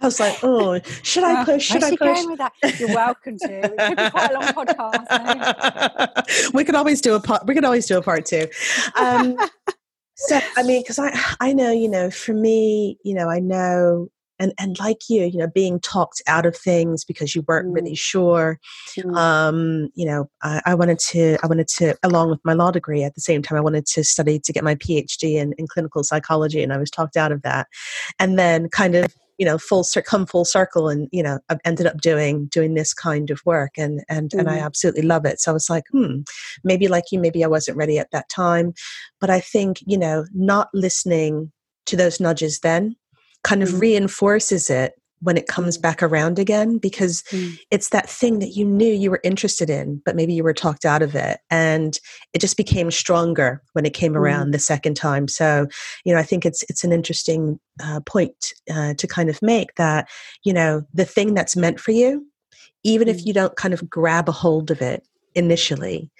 I 0.00 0.06
was 0.06 0.18
like, 0.20 0.38
oh, 0.42 0.80
should 1.02 1.24
I 1.24 1.40
uh, 1.40 1.44
push? 1.46 1.64
Should 1.64 1.82
I 1.82 1.96
push? 1.96 2.26
with 2.26 2.38
that? 2.38 2.52
You're 2.78 2.88
welcome 2.88 3.38
to. 3.38 3.64
It 3.64 3.74
could 3.78 3.96
be 3.96 4.10
quite 4.10 4.32
a 4.32 4.34
long 4.34 4.42
podcast. 4.52 6.52
we 6.52 6.62
could 6.64 6.74
always 6.74 7.00
do 7.00 7.14
a 7.14 7.20
part. 7.20 7.46
We 7.46 7.54
could 7.54 7.64
always 7.64 7.86
do 7.86 7.96
a 7.96 8.02
part 8.02 8.26
two. 8.26 8.46
Um, 8.96 9.38
so, 10.14 10.38
I 10.56 10.62
mean, 10.62 10.82
because 10.82 10.98
I, 10.98 11.18
I 11.40 11.54
know, 11.54 11.72
you 11.72 11.88
know, 11.88 12.10
for 12.10 12.34
me, 12.34 12.98
you 13.02 13.14
know, 13.14 13.30
I 13.30 13.40
know 13.40 14.10
and 14.38 14.52
and 14.58 14.78
like 14.78 15.08
you 15.08 15.24
you 15.24 15.38
know 15.38 15.46
being 15.46 15.80
talked 15.80 16.22
out 16.26 16.46
of 16.46 16.56
things 16.56 17.04
because 17.04 17.34
you 17.34 17.44
weren't 17.46 17.68
mm. 17.68 17.74
really 17.74 17.94
sure 17.94 18.58
mm. 18.98 19.16
um 19.16 19.88
you 19.94 20.06
know 20.06 20.28
I, 20.42 20.62
I, 20.66 20.74
wanted 20.74 20.98
to 21.10 21.36
i 21.42 21.46
wanted 21.46 21.68
to 21.68 21.96
along 22.02 22.30
with 22.30 22.40
my 22.44 22.52
law 22.52 22.70
degree 22.70 23.02
at 23.02 23.14
the 23.14 23.20
same 23.20 23.42
time 23.42 23.58
i 23.58 23.62
wanted 23.62 23.86
to 23.86 24.04
study 24.04 24.38
to 24.40 24.52
get 24.52 24.64
my 24.64 24.74
phd 24.74 25.22
in, 25.22 25.52
in 25.58 25.66
clinical 25.66 26.02
psychology 26.04 26.62
and 26.62 26.72
i 26.72 26.78
was 26.78 26.90
talked 26.90 27.16
out 27.16 27.32
of 27.32 27.42
that 27.42 27.68
and 28.18 28.38
then 28.38 28.68
kind 28.68 28.94
of 28.94 29.06
you 29.38 29.46
know 29.46 29.58
full 29.58 29.84
come 30.04 30.26
full 30.26 30.44
circle 30.44 30.88
and 30.88 31.08
you 31.12 31.22
know 31.22 31.38
i've 31.48 31.60
ended 31.64 31.86
up 31.86 32.00
doing 32.00 32.46
doing 32.46 32.74
this 32.74 32.94
kind 32.94 33.30
of 33.30 33.40
work 33.44 33.72
and 33.76 34.04
and 34.08 34.30
mm. 34.30 34.38
and 34.38 34.48
i 34.48 34.58
mm. 34.58 34.62
absolutely 34.62 35.02
love 35.02 35.24
it 35.24 35.40
so 35.40 35.50
i 35.50 35.54
was 35.54 35.70
like 35.70 35.84
hmm 35.92 36.20
maybe 36.62 36.88
like 36.88 37.04
you 37.10 37.18
maybe 37.18 37.44
i 37.44 37.48
wasn't 37.48 37.76
ready 37.76 37.98
at 37.98 38.10
that 38.10 38.28
time 38.28 38.72
but 39.20 39.30
i 39.30 39.40
think 39.40 39.78
you 39.86 39.98
know 39.98 40.24
not 40.32 40.68
listening 40.72 41.50
to 41.86 41.96
those 41.96 42.20
nudges 42.20 42.60
then 42.60 42.96
kind 43.44 43.62
of 43.62 43.68
mm. 43.68 43.80
reinforces 43.80 44.68
it 44.68 44.94
when 45.20 45.36
it 45.36 45.46
comes 45.46 45.78
mm. 45.78 45.82
back 45.82 46.02
around 46.02 46.38
again 46.38 46.78
because 46.78 47.22
mm. 47.30 47.56
it's 47.70 47.90
that 47.90 48.08
thing 48.08 48.38
that 48.40 48.50
you 48.50 48.64
knew 48.64 48.92
you 48.92 49.10
were 49.10 49.20
interested 49.24 49.70
in 49.70 50.00
but 50.04 50.16
maybe 50.16 50.34
you 50.34 50.42
were 50.44 50.52
talked 50.52 50.84
out 50.84 51.02
of 51.02 51.14
it 51.14 51.40
and 51.50 51.98
it 52.32 52.40
just 52.40 52.56
became 52.56 52.90
stronger 52.90 53.62
when 53.72 53.86
it 53.86 53.94
came 53.94 54.16
around 54.16 54.48
mm. 54.48 54.52
the 54.52 54.58
second 54.58 54.94
time 54.94 55.26
so 55.28 55.66
you 56.04 56.12
know 56.12 56.18
i 56.18 56.22
think 56.22 56.44
it's 56.44 56.62
it's 56.68 56.84
an 56.84 56.92
interesting 56.92 57.58
uh, 57.82 58.00
point 58.00 58.52
uh, 58.72 58.94
to 58.94 59.06
kind 59.06 59.28
of 59.28 59.40
make 59.40 59.74
that 59.76 60.08
you 60.44 60.52
know 60.52 60.82
the 60.92 61.04
thing 61.04 61.34
that's 61.34 61.56
meant 61.56 61.80
for 61.80 61.92
you 61.92 62.26
even 62.82 63.08
if 63.08 63.18
mm. 63.18 63.26
you 63.26 63.32
don't 63.32 63.56
kind 63.56 63.74
of 63.74 63.88
grab 63.88 64.28
a 64.28 64.32
hold 64.32 64.70
of 64.70 64.82
it 64.82 65.06
initially 65.34 66.10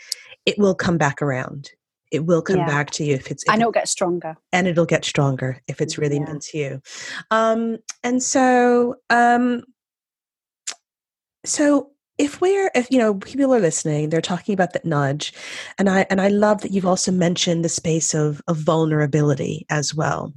it 0.46 0.58
will 0.58 0.74
come 0.74 0.98
back 0.98 1.20
around 1.20 1.70
it 2.14 2.24
will 2.24 2.42
come 2.42 2.57
yeah. 2.57 2.66
back 2.66 2.90
to 2.90 3.05
you 3.05 3.14
if 3.14 3.31
it's 3.31 3.42
if 3.44 3.53
and 3.53 3.61
it'll 3.61 3.72
get 3.72 3.88
stronger 3.88 4.37
and 4.53 4.66
it'll 4.66 4.87
get 4.87 5.05
stronger 5.05 5.61
if 5.68 5.81
it's 5.81 5.98
really 5.98 6.16
yeah. 6.16 6.24
meant 6.24 6.42
to 6.42 6.59
you 6.59 6.83
um 7.31 7.79
and 8.03 8.22
so 8.22 8.94
um 9.11 9.62
so 11.44 11.90
if 12.16 12.40
we're 12.40 12.70
if 12.74 12.90
you 12.90 12.98
know 12.98 13.14
people 13.14 13.53
are 13.53 13.61
listening 13.61 14.09
they're 14.09 14.20
talking 14.20 14.55
about 14.55 14.72
that 14.72 14.85
nudge 14.85 15.33
and 15.79 15.90
i 15.90 16.07
and 16.11 16.20
i 16.20 16.29
love 16.29 16.61
that 16.61 16.70
you've 16.70 16.87
also 16.87 17.11
mentioned 17.11 17.64
the 17.64 17.68
space 17.68 18.14
of 18.14 18.40
of 18.46 18.57
vulnerability 18.57 19.66
as 19.70 19.94
well 19.94 20.33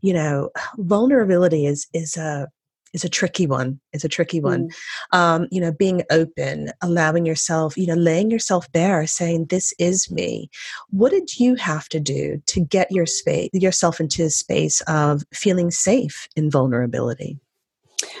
you 0.00 0.12
know 0.12 0.50
vulnerability 0.78 1.66
is 1.66 1.86
is 1.94 2.16
a 2.16 2.48
is 2.92 3.04
a 3.04 3.08
tricky 3.08 3.46
one 3.46 3.80
is 3.92 4.04
a 4.04 4.08
tricky 4.08 4.40
one. 4.40 4.68
Mm. 5.12 5.18
um, 5.18 5.48
you 5.50 5.60
know 5.60 5.72
being 5.72 6.02
open 6.10 6.70
allowing 6.82 7.26
yourself 7.26 7.76
you 7.76 7.86
know 7.86 7.94
laying 7.94 8.30
yourself 8.30 8.70
bare 8.72 9.06
saying 9.06 9.46
this 9.46 9.72
is 9.78 10.10
me. 10.10 10.50
What 10.90 11.12
did 11.12 11.38
you 11.38 11.54
have 11.56 11.88
to 11.90 12.00
do 12.00 12.42
to 12.46 12.60
get 12.60 12.90
your 12.90 13.06
space 13.06 13.50
yourself 13.52 14.00
into 14.00 14.24
a 14.24 14.30
space 14.30 14.80
of 14.82 15.22
feeling 15.32 15.70
safe 15.70 16.28
in 16.36 16.50
vulnerability? 16.50 17.38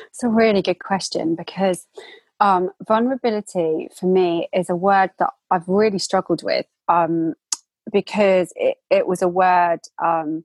It's 0.08 0.22
a 0.22 0.28
really 0.28 0.62
good 0.62 0.78
question 0.78 1.34
because 1.34 1.86
um, 2.40 2.70
vulnerability 2.86 3.88
for 3.96 4.06
me 4.06 4.48
is 4.52 4.68
a 4.68 4.74
word 4.74 5.10
that 5.18 5.30
i've 5.50 5.68
really 5.68 5.98
struggled 5.98 6.42
with 6.42 6.66
um, 6.88 7.34
because 7.92 8.52
it, 8.56 8.78
it 8.90 9.06
was 9.06 9.22
a 9.22 9.28
word 9.28 9.80
um, 10.02 10.44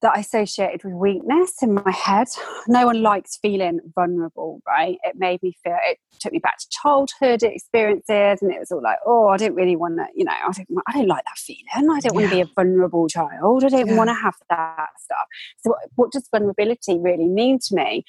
that 0.00 0.12
I 0.14 0.20
associated 0.20 0.84
with 0.84 0.94
weakness 0.94 1.62
in 1.62 1.74
my 1.74 1.90
head. 1.90 2.28
No 2.68 2.86
one 2.86 3.02
likes 3.02 3.36
feeling 3.36 3.80
vulnerable, 3.94 4.62
right? 4.66 4.96
It 5.02 5.16
made 5.16 5.42
me 5.42 5.56
feel, 5.64 5.76
it 5.84 5.98
took 6.20 6.32
me 6.32 6.38
back 6.38 6.58
to 6.58 6.66
childhood 6.70 7.42
experiences, 7.42 8.42
and 8.42 8.52
it 8.52 8.60
was 8.60 8.70
all 8.70 8.82
like, 8.82 8.98
oh, 9.06 9.28
I 9.28 9.36
didn't 9.36 9.56
really 9.56 9.76
want 9.76 9.96
to, 9.96 10.06
you 10.14 10.24
know, 10.24 10.32
I 10.32 10.52
didn't, 10.52 10.78
I 10.86 10.92
didn't 10.92 11.08
like 11.08 11.24
that 11.24 11.38
feeling. 11.38 11.64
I 11.74 12.00
didn't 12.00 12.14
yeah. 12.14 12.20
want 12.20 12.30
to 12.30 12.36
be 12.36 12.40
a 12.40 12.50
vulnerable 12.54 13.08
child. 13.08 13.64
I 13.64 13.68
didn't 13.68 13.88
yeah. 13.88 13.96
want 13.96 14.08
to 14.08 14.14
have 14.14 14.34
that 14.50 14.88
stuff. 15.00 15.26
So, 15.58 15.70
what, 15.70 15.80
what 15.96 16.12
does 16.12 16.28
vulnerability 16.30 16.98
really 16.98 17.28
mean 17.28 17.58
to 17.66 17.74
me? 17.74 18.04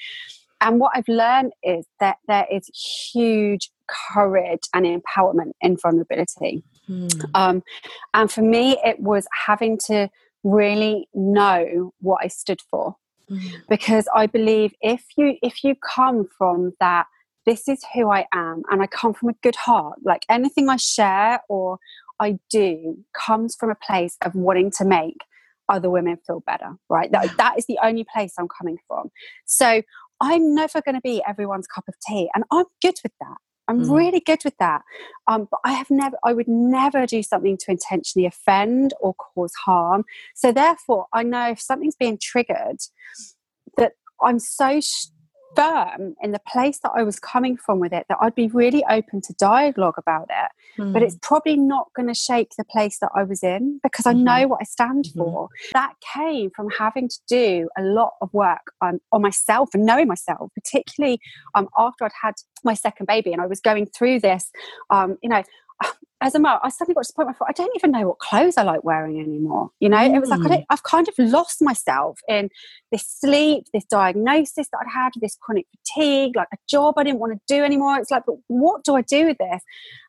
And 0.62 0.80
what 0.80 0.91
I've 0.93 1.08
learned 1.08 1.54
is 1.63 1.86
that 1.99 2.17
there 2.28 2.45
is 2.52 2.67
huge 3.13 3.71
courage 3.88 4.63
and 4.73 4.86
empowerment 4.86 5.52
in 5.62 5.78
vulnerability. 5.78 6.63
Mm. 6.89 7.30
Um, 7.34 7.63
and 8.13 8.32
for 8.32 8.41
me, 8.41 8.78
it 8.84 8.99
was 8.99 9.25
having 9.45 9.78
to 9.86 10.10
really 10.43 11.08
know 11.13 11.93
what 11.99 12.19
I 12.23 12.28
stood 12.28 12.62
for. 12.69 12.95
Mm. 13.30 13.52
Because 13.69 14.08
I 14.15 14.25
believe 14.25 14.73
if 14.82 15.04
you 15.17 15.36
if 15.41 15.63
you 15.63 15.75
come 15.75 16.28
from 16.38 16.73
that 16.80 17.06
this 17.45 17.67
is 17.67 17.84
who 17.93 18.10
I 18.10 18.28
am 18.34 18.63
and 18.69 18.82
I 18.82 18.88
come 18.88 19.13
from 19.13 19.30
a 19.30 19.36
good 19.41 19.56
heart, 19.56 19.99
like 20.04 20.23
anything 20.30 20.69
I 20.69 20.78
share 20.78 21.41
or 21.49 21.80
I 22.19 22.38
do 22.49 23.04
comes 23.13 23.56
from 23.56 23.71
a 23.71 23.75
place 23.75 24.17
of 24.23 24.36
wanting 24.36 24.71
to 24.78 24.86
make 24.86 25.17
other 25.69 25.89
women 25.89 26.17
feel 26.25 26.41
better, 26.45 26.75
right? 26.89 27.12
That, 27.12 27.38
that 27.38 27.58
is 27.58 27.65
the 27.65 27.80
only 27.82 28.06
place 28.12 28.34
I'm 28.38 28.47
coming 28.47 28.78
from. 28.88 29.10
So 29.45 29.82
I'm 30.19 30.54
never 30.54 30.82
going 30.82 30.95
to 30.95 31.02
be 31.02 31.23
everyone's 31.28 31.67
cup 31.67 31.86
of 31.88 31.95
tea, 32.06 32.30
and 32.36 32.43
I'm 32.52 32.65
good 32.82 32.95
with 33.04 33.13
that. 33.21 33.38
I'm 33.69 33.84
mm. 33.84 33.95
really 33.95 34.19
good 34.19 34.39
with 34.43 34.58
that. 34.58 34.82
Um, 35.27 35.47
but 35.49 35.60
I 35.63 35.73
have 35.73 35.91
never, 35.91 36.17
I 36.23 36.34
would 36.34 36.47
never 36.47 37.05
do 37.05 37.21
something 37.21 37.55
to 37.58 37.71
intentionally 37.71 38.25
offend 38.25 38.93
or 38.99 39.13
cause 39.13 39.53
harm. 39.63 40.03
So 40.36 40.51
therefore, 40.51 41.05
I 41.13 41.23
know 41.23 41.51
if 41.51 41.62
something's 41.62 41.95
being 41.95 42.17
triggered, 42.19 42.79
that 43.77 43.93
I'm 44.21 44.39
so 44.39 44.82
firm 45.56 46.16
in 46.22 46.32
the 46.32 46.42
place 46.48 46.80
that 46.80 46.92
I 46.96 47.04
was 47.04 47.20
coming 47.20 47.58
from 47.58 47.80
with 47.80 47.94
it 47.94 48.06
that 48.10 48.18
I'd 48.22 48.36
be 48.36 48.48
really 48.48 48.84
open 48.90 49.22
to 49.22 49.34
dialogue 49.34 49.96
about 49.98 50.30
it. 50.30 50.82
Mm. 50.82 50.94
But 50.94 51.04
it's 51.04 51.16
hmm. 51.16 51.20
probably 51.22 51.58
not 51.58 51.88
going 51.96 52.08
to 52.08 52.14
shake 52.14 52.52
the 52.58 52.64
place 52.64 53.00
that 53.00 53.10
I 53.16 53.24
was 53.24 53.44
in 53.44 53.80
because 53.84 54.06
I 54.06 54.14
mm-hmm. 54.14 54.24
know 54.24 54.48
what 54.48 54.60
I 54.62 54.66
stand 54.66 55.06
mm-hmm. 55.06 55.20
for. 55.20 55.50
That 55.74 55.94
came 56.14 56.52
from 56.56 56.70
having 56.70 57.10
to 57.10 57.20
do 57.28 57.70
a 57.78 57.82
lot 57.82 58.14
of 58.22 58.34
work 58.34 58.72
um, 58.82 59.00
on 59.12 59.22
myself 59.22 59.70
and 59.74 59.86
knowing 59.86 60.08
myself, 60.08 60.52
particularly 60.54 61.20
um, 61.56 61.68
after 61.78 62.06
I'd 62.06 62.12
had 62.22 62.36
my 62.64 62.74
second 62.74 63.08
baby 63.08 63.34
and 63.34 63.42
I 63.42 63.48
was 63.48 63.60
going 63.60 63.88
through 63.88 64.20
this. 64.20 64.52
Um, 64.90 65.18
you 65.22 65.30
know, 65.30 65.44
as 66.22 66.36
a 66.36 66.39
mom, 66.39 66.60
I 66.62 66.70
suddenly 66.70 66.96
got 66.96 67.06
to 67.06 67.13
the 67.13 67.15
point 67.15 67.28
where 67.28 67.48
I, 67.48 67.52
I 67.52 67.54
don't 67.54 67.72
even 67.76 67.92
know 67.92 68.10
what 68.10 68.20
clothes 68.20 68.58
I 68.58 68.63
like 68.63 68.84
wearing 68.84 69.20
anymore. 69.20 69.70
You 69.80 69.88
know, 69.88 69.98
mm. 69.98 70.15
it 70.15 70.20
was 70.20 70.30
like 70.30 70.42
I 70.42 70.58
mm. 70.58 70.65
have 70.70 70.84
kind 70.84 71.08
of 71.08 71.13
lost 71.18 71.62
myself 71.62 72.20
in 72.28 72.50
this 72.92 73.06
sleep, 73.08 73.65
this 73.74 73.86
diagnosis 73.86 74.68
that 74.72 74.80
I'd 74.82 74.92
had, 74.92 75.12
this 75.22 75.38
chronic 75.39 75.68
fatigue, 75.78 76.36
like 76.36 76.50
a 76.54 76.58
job 76.70 76.96
I 76.98 77.04
didn't 77.04 77.20
want 77.20 77.34
to 77.34 77.39
do 77.48 77.63
anymore. 77.63 77.98
It's 77.98 78.12
like, 78.12 78.24
but 78.26 78.36
what 78.48 78.84
do 78.84 78.96
I 78.96 79.02
do 79.02 79.28
with 79.28 79.38
this? 79.38 79.62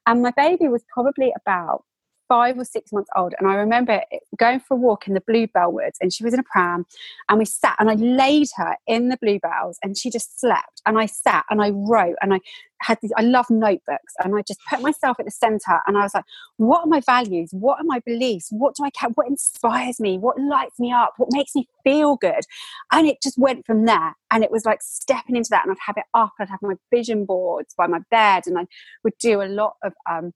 And 0.06 0.22
my 0.22 0.32
baby 0.36 0.66
was 0.66 0.82
probably 0.92 1.32
about 1.40 1.84
five 2.30 2.56
or 2.56 2.64
six 2.64 2.92
months 2.92 3.10
old. 3.16 3.34
And 3.38 3.50
I 3.50 3.54
remember 3.54 4.00
going 4.38 4.60
for 4.60 4.74
a 4.74 4.76
walk 4.76 5.08
in 5.08 5.14
the 5.14 5.20
Bluebell 5.20 5.72
Woods, 5.72 5.98
and 6.00 6.12
she 6.12 6.22
was 6.22 6.32
in 6.32 6.38
a 6.38 6.44
pram, 6.44 6.86
and 7.28 7.38
we 7.40 7.44
sat, 7.44 7.74
and 7.80 7.90
I 7.90 7.94
laid 7.94 8.46
her 8.56 8.76
in 8.86 9.08
the 9.08 9.18
bluebells, 9.20 9.78
and 9.82 9.98
she 9.98 10.10
just 10.10 10.40
slept. 10.40 10.80
And 10.86 10.96
I 10.96 11.06
sat 11.06 11.44
and 11.50 11.60
I 11.60 11.70
wrote, 11.70 12.14
and 12.22 12.32
I 12.32 12.38
had 12.82 12.98
these, 13.02 13.12
I 13.16 13.22
love 13.22 13.50
notebooks, 13.50 14.14
and 14.22 14.36
I 14.36 14.42
just 14.42 14.60
put 14.70 14.80
myself 14.80 15.18
at 15.18 15.26
the 15.26 15.32
center, 15.32 15.80
and 15.88 15.98
I 15.98 16.02
was 16.02 16.14
like, 16.14 16.24
what 16.56 16.84
are 16.84 16.86
my 16.86 17.00
values? 17.00 17.50
What 17.52 17.80
are 17.80 17.84
my 17.84 18.00
beliefs? 18.06 18.46
What 18.50 18.76
do 18.76 18.84
I 18.84 18.90
care? 18.90 19.10
What 19.16 19.26
inspires 19.26 19.98
me? 19.98 20.16
What 20.16 20.40
lights 20.40 20.78
me 20.78 20.92
up? 20.92 21.14
What 21.16 21.30
makes 21.32 21.56
me 21.56 21.68
feel 21.82 22.16
good? 22.16 22.44
And 22.92 23.08
it 23.08 23.18
just 23.20 23.38
went 23.38 23.66
from 23.66 23.86
there. 23.86 24.14
And 24.30 24.44
it 24.44 24.52
was 24.52 24.64
like 24.64 24.82
stepping 24.82 25.34
into 25.34 25.50
that, 25.50 25.64
and 25.64 25.72
I'd 25.72 25.84
have 25.84 25.96
it 25.96 26.04
up, 26.14 26.32
I'd 26.38 26.48
have 26.48 26.62
my 26.62 26.74
vision 26.94 27.24
boards 27.24 27.74
by 27.76 27.88
my 27.88 27.98
bed, 28.08 28.44
and 28.46 28.56
I 28.56 28.66
would 29.02 29.18
do 29.18 29.42
a 29.42 29.48
lot 29.48 29.74
of 29.82 29.92
um, 30.08 30.32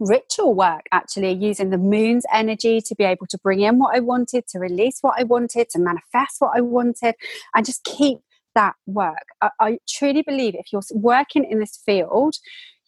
ritual 0.00 0.54
work 0.54 0.82
actually 0.92 1.32
using 1.32 1.70
the 1.70 1.78
moon's 1.78 2.24
energy 2.32 2.80
to 2.80 2.94
be 2.94 3.04
able 3.04 3.26
to 3.26 3.38
bring 3.38 3.60
in 3.60 3.78
what 3.78 3.96
I 3.96 4.00
wanted, 4.00 4.46
to 4.48 4.58
release 4.58 4.98
what 5.00 5.14
I 5.18 5.24
wanted, 5.24 5.68
to 5.70 5.78
manifest 5.78 6.36
what 6.38 6.52
I 6.56 6.60
wanted, 6.60 7.14
and 7.54 7.64
just 7.64 7.84
keep 7.84 8.18
that 8.54 8.74
work. 8.86 9.26
I, 9.40 9.50
I 9.60 9.78
truly 9.88 10.22
believe 10.22 10.54
if 10.54 10.72
you're 10.72 10.82
working 10.92 11.44
in 11.44 11.60
this 11.60 11.80
field, 11.84 12.36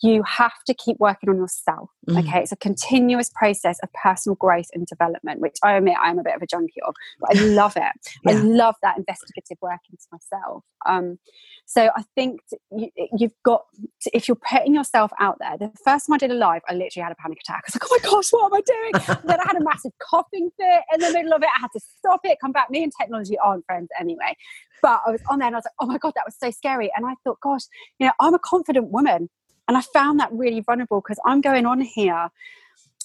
you 0.03 0.23
have 0.25 0.53
to 0.67 0.75
keep 0.75 0.99
working 0.99 1.31
on 1.31 1.37
yourself. 1.37 1.91
Mm. 2.09 2.21
Okay, 2.21 2.41
it's 2.43 2.53
a 2.53 2.57
continuous 2.57 3.31
process 3.35 3.79
of 3.83 3.93
personal 3.93 4.37
growth 4.37 4.67
and 4.75 4.87
development, 4.87 5.41
which 5.41 5.57
I 5.63 5.73
admit 5.73 5.97
I'm 6.01 6.19
a 6.19 6.23
bit 6.23 6.35
of 6.37 6.43
a 6.43 6.47
junkie 6.47 6.83
of, 6.87 6.95
but 7.21 7.37
I 7.37 7.41
love 7.41 7.77
it. 7.77 7.83
yeah. 8.25 8.33
I 8.33 8.35
love 8.35 8.75
that 8.83 8.99
investigative 8.99 9.59
work 9.63 9.81
into 9.91 10.05
myself. 10.13 10.65
Um, 10.85 11.19
so 11.65 11.91
I 11.97 12.05
think 12.15 12.41
you, 12.71 12.91
have 13.21 13.33
got, 13.43 13.65
to, 14.03 14.11
if 14.15 14.29
you're 14.29 14.37
putting 14.37 14.75
yourself 14.75 15.11
out 15.19 15.39
there, 15.41 15.57
the 15.59 15.73
first 15.85 16.07
time 16.07 16.15
I 16.15 16.19
did 16.19 16.31
a 16.31 16.35
live, 16.35 16.63
I 16.69 16.75
literally 16.75 17.03
had 17.03 17.13
a 17.13 17.17
panic 17.17 17.39
attack. 17.41 17.65
I 17.65 17.73
was 17.73 17.75
like, 17.75 17.85
oh 17.85 17.99
my 18.01 18.11
gosh, 18.11 18.29
what 18.31 18.47
am 18.47 18.55
I 18.55 18.61
doing? 18.61 19.19
then 19.25 19.41
I 19.41 19.45
had 19.47 19.57
a 19.57 19.65
massive 19.65 19.93
coughing 19.99 20.51
fit 20.59 20.83
in 20.95 21.01
the 21.01 21.13
middle 21.13 21.33
of 21.33 21.43
it. 21.43 21.49
I 21.57 21.61
had 21.61 21.73
to 21.73 21.81
stop 21.99 22.21
it, 22.25 22.39
come 22.41 22.53
back. 22.53 22.71
Me 22.71 22.83
and 22.83 22.93
technology 22.99 23.37
aren't 23.39 23.65
friends 23.65 23.89
anyway. 23.99 24.37
But 24.83 25.01
I 25.07 25.11
was 25.11 25.23
on 25.29 25.39
there 25.39 25.47
and 25.47 25.57
I 25.57 25.59
was 25.59 25.65
like, 25.65 25.75
oh 25.81 25.87
my 25.87 25.99
God, 25.99 26.13
that 26.17 26.25
was 26.27 26.37
so 26.39 26.51
scary. 26.51 26.93
And 26.97 27.07
I 27.07 27.15
thought, 27.25 27.41
gosh, 27.41 27.63
you 27.99 28.07
know, 28.07 28.13
I'm 28.21 28.35
a 28.35 28.39
confident 28.39 28.91
woman. 28.91 29.29
And 29.69 29.77
I 29.77 29.81
found 29.81 30.21
that 30.21 30.33
really 30.33 30.61
vulnerable 30.61 31.01
because 31.01 31.19
I'm 31.25 31.41
going 31.41 31.67
on 31.67 31.81
here 31.81 32.29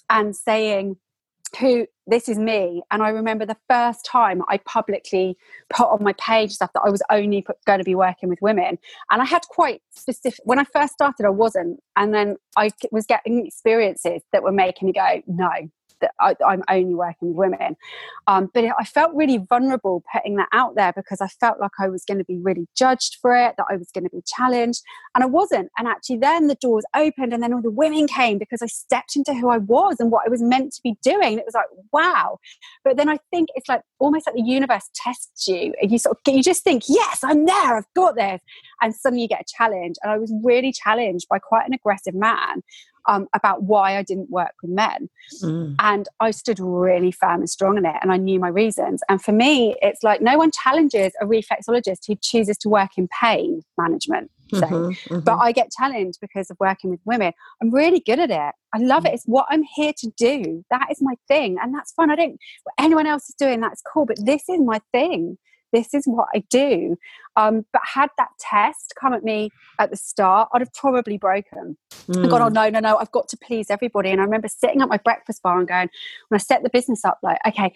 and 0.10 0.36
saying, 0.36 0.98
who 1.60 1.86
this 2.08 2.30
is 2.30 2.38
me. 2.38 2.82
And 2.92 3.04
i 3.04 3.10
remember 3.10 3.46
the 3.46 3.58
first 3.70 4.06
time 4.06 4.42
i 4.48 4.58
publicly 4.58 5.38
put 5.70 5.90
on 5.90 6.04
my 6.04 6.14
page 6.14 6.52
stuff 6.52 6.72
that 6.74 6.82
i 6.86 6.90
was 6.90 7.02
only 7.10 7.46
going 7.66 7.80
to 7.80 7.86
be 7.86 7.96
working 7.96 8.30
with 8.30 8.40
women. 8.42 8.78
And 9.12 9.22
i 9.22 9.26
had 9.26 9.42
quite 9.50 9.82
specific 9.92 10.40
when 10.44 10.60
i 10.60 10.64
first 10.64 10.94
started 10.94 11.26
i 11.26 11.30
wasn't. 11.30 11.80
And 11.96 12.14
then 12.14 12.38
i 12.56 12.70
was 12.92 13.06
getting 13.06 13.46
experiences 13.46 14.22
that 14.32 14.44
were 14.44 14.52
making 14.52 14.88
me 14.88 14.94
go 14.94 15.22
no 15.28 15.52
that 16.02 16.12
I, 16.20 16.36
am 16.54 16.64
only 16.70 16.96
working 16.96 17.30
with 17.30 17.38
women. 17.38 17.76
Um, 18.28 18.50
but 18.54 18.66
I 18.66 18.84
felt 18.84 19.14
really 19.14 19.38
vulnerable 19.38 20.04
putting 20.14 20.36
that 20.36 20.50
out 20.52 20.76
there 20.76 20.94
because 20.94 21.22
I 21.22 21.28
felt 21.28 21.60
like 21.60 21.72
I 21.80 21.88
was 21.88 22.04
going 22.06 22.18
to 22.18 22.26
be 22.26 22.38
really 22.38 22.68
judged 22.76 23.18
for 23.22 23.36
it, 23.36 23.56
that 23.58 23.66
I 23.70 23.78
was 23.78 23.90
going 23.92 24.04
to 24.04 24.10
be 24.10 24.24
challenged, 24.26 24.82
and 25.16 25.24
I 25.24 25.28
wasn't. 25.28 25.70
And 25.78 25.88
actually, 25.88 26.18
then 26.18 26.48
the 26.48 26.56
doors 26.56 26.84
opened, 26.96 27.34
and 27.34 27.42
then 27.42 27.54
all 27.54 27.62
the 27.62 27.72
women 27.72 28.08
came 28.08 28.38
because 28.38 28.62
I 28.62 28.68
stepped 28.68 29.16
into 29.16 29.34
who 29.34 29.50
I 29.50 29.58
was 29.58 29.98
and 30.00 30.12
what 30.12 30.26
I 30.26 30.30
was 30.30 30.42
meant 30.42 30.74
to 30.74 30.82
be 30.84 30.98
doing. 31.04 31.38
It 31.38 31.46
was 31.46 31.56
like, 31.56 31.66
wow. 31.92 32.40
But 32.84 32.98
then 32.98 33.10
I 33.10 33.18
think 33.32 33.50
it's 33.56 33.70
like 33.70 33.82
almost 34.00 34.28
like 34.28 34.36
the 34.36 34.42
universe 34.42 34.90
tests 34.96 35.48
you, 35.48 35.74
and 35.82 35.92
you 35.92 35.98
sort 35.98 36.18
of 36.18 36.34
you 36.34 36.44
just 36.44 36.64
think, 36.64 36.84
yes, 36.88 37.24
I'm 37.24 37.46
there, 37.46 37.78
I've 37.78 37.94
got 37.96 38.16
this, 38.16 38.42
and 38.82 38.96
suddenly 38.96 39.24
you 39.24 39.28
get 39.28 39.42
a 39.42 39.46
challenge. 39.58 39.96
And 40.04 40.12
I 40.12 40.18
was 40.18 40.34
really 40.44 40.72
challenged 40.72 41.28
by 41.30 41.40
quite 41.40 41.68
an 41.68 41.74
aggressive 41.74 42.16
man 42.16 42.62
um, 43.08 43.28
about 43.36 43.64
why 43.64 43.98
I 43.98 44.04
didn't 44.04 44.30
work 44.30 44.54
with 44.62 44.72
men. 44.72 45.10
Mm. 45.44 45.76
And 45.80 46.08
I 46.20 46.32
stood 46.32 46.60
really 46.60 47.12
firm 47.12 47.42
and 47.42 47.50
strong 47.50 47.78
in 47.78 47.86
it, 47.86 47.96
and 48.02 48.12
I 48.12 48.18
knew 48.18 48.40
my 48.40 48.50
reasons. 48.50 49.02
And 49.10 49.22
for 49.22 49.32
me, 49.32 49.76
it's 49.82 50.04
like 50.04 50.22
no 50.22 50.38
one 50.38 50.52
challenges 50.52 51.14
a 51.22 51.26
reflexologist 51.26 52.08
who 52.08 52.16
chooses 52.22 52.58
to 52.60 52.70
work 52.70 52.92
in 52.98 53.08
pain 53.20 53.62
management. 53.78 54.32
So, 54.54 54.60
mm-hmm, 54.60 55.14
mm-hmm. 55.14 55.20
But 55.22 55.38
I 55.38 55.54
get 55.54 55.72
challenged 55.72 56.20
because 56.20 56.52
of 56.52 56.58
working 56.60 56.90
with 56.90 57.00
women. 57.06 57.32
I'm 57.62 57.72
really 57.72 58.02
good 58.02 58.20
at 58.20 58.32
it. 58.32 58.54
I 58.74 58.80
love 58.80 59.06
it. 59.06 59.14
It's 59.14 59.24
what 59.26 59.46
I'm 59.50 59.64
here 59.64 59.94
to 59.98 60.12
do. 60.18 60.66
That 60.70 60.88
is 60.92 61.02
my 61.02 61.16
thing. 61.30 61.58
And 61.62 61.74
that's 61.74 61.94
fun. 61.94 62.12
I 62.12 62.18
don't, 62.18 62.38
anyone 62.78 63.08
else 63.08 63.30
is 63.30 63.36
doing, 63.36 63.62
that's 63.62 63.82
cool. 63.82 64.06
But 64.06 64.18
this 64.26 64.44
is 64.50 64.60
my 64.60 64.82
thing 64.92 65.38
this 65.72 65.94
is 65.94 66.06
what 66.06 66.28
I 66.34 66.44
do. 66.50 66.98
Um, 67.36 67.66
but 67.72 67.82
had 67.94 68.10
that 68.18 68.30
test 68.40 68.94
come 69.00 69.14
at 69.14 69.24
me 69.24 69.50
at 69.80 69.90
the 69.90 69.98
start, 69.98 70.50
I'd 70.54 70.62
have 70.62 70.74
probably 70.74 71.18
broken. 71.18 71.78
Mm. 72.08 72.30
Gone, 72.30 72.42
oh 72.42 72.50
no, 72.50 72.70
no, 72.70 72.80
no, 72.80 72.98
I've 72.98 73.12
got 73.12 73.28
to 73.30 73.38
please 73.38 73.70
everybody. 73.70 74.10
And 74.10 74.20
I 74.20 74.24
remember 74.24 74.48
sitting 74.48 74.82
at 74.82 74.90
my 74.90 74.98
breakfast 74.98 75.42
bar 75.42 75.60
and 75.60 75.68
going, 75.68 75.90
when 76.28 76.36
I 76.36 76.40
set 76.40 76.64
the 76.64 76.70
business 76.70 77.06
up, 77.06 77.20
like, 77.24 77.40
okay, 77.48 77.74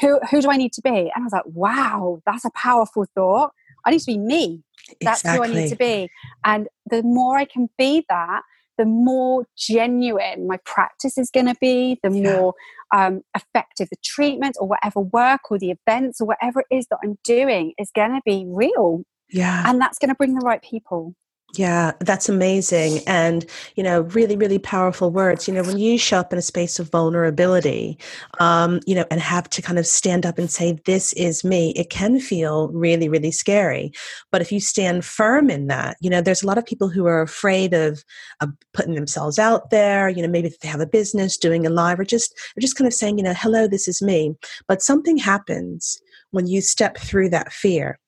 who 0.00 0.18
who 0.30 0.40
do 0.40 0.50
I 0.50 0.56
need 0.56 0.72
to 0.74 0.82
be? 0.82 0.88
And 0.88 1.12
I 1.16 1.20
was 1.20 1.32
like, 1.32 1.46
wow, 1.46 2.22
that's 2.24 2.44
a 2.44 2.50
powerful 2.50 3.04
thought. 3.14 3.52
I 3.84 3.90
need 3.90 4.00
to 4.00 4.06
be 4.06 4.18
me. 4.18 4.62
That's 5.00 5.20
exactly. 5.20 5.48
who 5.48 5.54
I 5.54 5.60
need 5.62 5.68
to 5.70 5.76
be. 5.76 6.10
And 6.44 6.68
the 6.86 7.02
more 7.02 7.36
I 7.36 7.44
can 7.44 7.68
be 7.78 8.04
that, 8.08 8.42
the 8.80 8.86
more 8.86 9.44
genuine 9.58 10.46
my 10.46 10.56
practice 10.64 11.18
is 11.18 11.30
going 11.30 11.44
to 11.44 11.54
be, 11.60 11.98
the 12.02 12.10
yeah. 12.10 12.32
more 12.32 12.54
um, 12.94 13.20
effective 13.36 13.88
the 13.90 13.96
treatment 14.02 14.56
or 14.58 14.66
whatever 14.66 15.00
work 15.00 15.50
or 15.50 15.58
the 15.58 15.70
events 15.70 16.18
or 16.18 16.26
whatever 16.26 16.60
it 16.60 16.74
is 16.74 16.86
that 16.90 16.98
I'm 17.04 17.18
doing 17.22 17.74
is 17.78 17.90
going 17.94 18.12
to 18.12 18.22
be 18.24 18.46
real. 18.48 19.02
Yeah. 19.28 19.64
And 19.66 19.78
that's 19.78 19.98
going 19.98 20.08
to 20.08 20.14
bring 20.14 20.34
the 20.34 20.40
right 20.40 20.62
people. 20.62 21.14
Yeah, 21.56 21.92
that's 21.98 22.28
amazing. 22.28 23.00
And, 23.08 23.44
you 23.74 23.82
know, 23.82 24.02
really, 24.02 24.36
really 24.36 24.60
powerful 24.60 25.10
words. 25.10 25.48
You 25.48 25.54
know, 25.54 25.64
when 25.64 25.78
you 25.78 25.98
show 25.98 26.18
up 26.18 26.32
in 26.32 26.38
a 26.38 26.42
space 26.42 26.78
of 26.78 26.90
vulnerability, 26.90 27.98
um, 28.38 28.78
you 28.86 28.94
know, 28.94 29.04
and 29.10 29.20
have 29.20 29.50
to 29.50 29.62
kind 29.62 29.76
of 29.76 29.84
stand 29.84 30.24
up 30.24 30.38
and 30.38 30.48
say, 30.48 30.78
this 30.84 31.12
is 31.14 31.42
me, 31.42 31.72
it 31.74 31.90
can 31.90 32.20
feel 32.20 32.68
really, 32.68 33.08
really 33.08 33.32
scary. 33.32 33.90
But 34.30 34.42
if 34.42 34.52
you 34.52 34.60
stand 34.60 35.04
firm 35.04 35.50
in 35.50 35.66
that, 35.66 35.96
you 36.00 36.08
know, 36.08 36.20
there's 36.20 36.44
a 36.44 36.46
lot 36.46 36.58
of 36.58 36.66
people 36.66 36.88
who 36.88 37.06
are 37.06 37.20
afraid 37.20 37.74
of, 37.74 38.04
of 38.40 38.50
putting 38.72 38.94
themselves 38.94 39.36
out 39.36 39.70
there, 39.70 40.08
you 40.08 40.22
know, 40.22 40.28
maybe 40.28 40.52
they 40.62 40.68
have 40.68 40.80
a 40.80 40.86
business 40.86 41.36
doing 41.36 41.66
a 41.66 41.70
live 41.70 41.98
or 41.98 42.04
just, 42.04 42.32
or 42.56 42.60
just 42.60 42.76
kind 42.76 42.86
of 42.86 42.94
saying, 42.94 43.18
you 43.18 43.24
know, 43.24 43.34
hello, 43.34 43.66
this 43.66 43.88
is 43.88 44.00
me. 44.00 44.36
But 44.68 44.82
something 44.82 45.16
happens 45.16 46.00
when 46.30 46.46
you 46.46 46.60
step 46.60 46.96
through 46.96 47.30
that 47.30 47.52
fear 47.52 47.98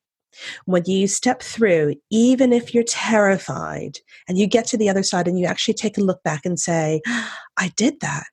when 0.64 0.82
you 0.86 1.06
step 1.06 1.42
through, 1.42 1.94
even 2.10 2.52
if 2.52 2.74
you're 2.74 2.84
terrified, 2.84 3.98
and 4.28 4.38
you 4.38 4.46
get 4.46 4.66
to 4.66 4.76
the 4.76 4.88
other 4.88 5.02
side 5.02 5.28
and 5.28 5.38
you 5.38 5.46
actually 5.46 5.74
take 5.74 5.98
a 5.98 6.02
look 6.02 6.22
back 6.22 6.44
and 6.44 6.58
say, 6.58 7.00
I 7.56 7.72
did 7.76 8.00
that, 8.00 8.24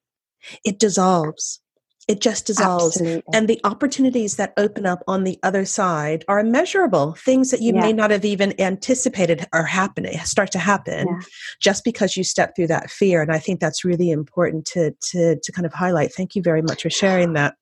it 0.64 0.80
dissolves. 0.80 1.62
It 2.08 2.22
just 2.22 2.48
dissolves. 2.48 2.96
Absolutely. 2.96 3.24
And 3.36 3.48
the 3.48 3.62
opportunities 3.64 4.38
that 4.38 4.54
open 4.58 4.88
up 4.88 5.04
on 5.08 5.26
the 5.26 5.38
other 5.44 5.64
side 5.64 6.26
are 6.28 6.40
immeasurable. 6.40 7.14
Things 7.14 7.52
that 7.52 7.62
you 7.62 7.72
yeah. 7.72 7.82
may 7.82 7.94
not 7.94 8.10
have 8.10 8.26
even 8.26 8.60
anticipated 8.60 9.46
are 9.54 9.64
happening, 9.64 10.18
start 10.24 10.52
to 10.54 10.58
happen 10.58 11.08
yeah. 11.08 11.20
just 11.62 11.84
because 11.84 12.18
you 12.18 12.24
step 12.24 12.56
through 12.56 12.66
that 12.66 12.90
fear. 12.90 13.22
And 13.22 13.32
I 13.32 13.38
think 13.38 13.60
that's 13.60 13.86
really 13.86 14.10
important 14.10 14.66
to, 14.68 14.96
to, 15.12 15.40
to 15.40 15.52
kind 15.52 15.68
of 15.68 15.74
highlight. 15.74 16.12
Thank 16.12 16.36
you 16.36 16.42
very 16.42 16.64
much 16.64 16.82
for 16.82 16.90
sharing 16.90 17.34
that. 17.34 17.54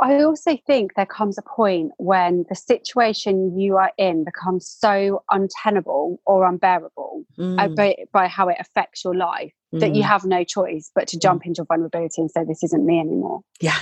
I 0.00 0.22
also 0.22 0.56
think 0.66 0.94
there 0.94 1.06
comes 1.06 1.38
a 1.38 1.42
point 1.42 1.92
when 1.98 2.44
the 2.48 2.54
situation 2.54 3.58
you 3.58 3.76
are 3.76 3.92
in 3.98 4.24
becomes 4.24 4.66
so 4.66 5.22
untenable 5.30 6.20
or 6.26 6.46
unbearable 6.46 7.24
uh, 7.38 7.42
mm. 7.42 7.76
by, 7.76 7.96
by, 8.12 8.28
how 8.28 8.48
it 8.48 8.56
affects 8.58 9.04
your 9.04 9.14
life 9.14 9.52
mm. 9.74 9.80
that 9.80 9.94
you 9.94 10.02
mm. 10.02 10.06
have 10.06 10.24
no 10.24 10.44
choice 10.44 10.90
but 10.94 11.08
to 11.08 11.18
jump 11.18 11.42
mm. 11.42 11.46
into 11.46 11.64
vulnerability 11.64 12.20
and 12.20 12.30
say, 12.30 12.44
This 12.44 12.62
isn't 12.62 12.84
me 12.84 13.00
anymore. 13.00 13.40
Yeah. 13.60 13.78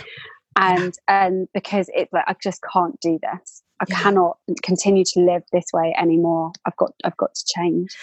And 0.56 0.94
yeah. 1.08 1.26
and 1.26 1.48
because 1.52 1.90
it's 1.94 2.12
like 2.12 2.24
I 2.26 2.36
just 2.42 2.62
can't 2.72 2.98
do 3.00 3.18
this. 3.20 3.62
I 3.80 3.86
yeah. 3.88 4.00
cannot 4.00 4.38
continue 4.62 5.04
to 5.04 5.20
live 5.20 5.42
this 5.52 5.66
way 5.72 5.94
anymore. 5.98 6.52
I've 6.64 6.76
got 6.76 6.92
I've 7.02 7.16
got 7.16 7.34
to 7.34 7.44
change. 7.46 7.96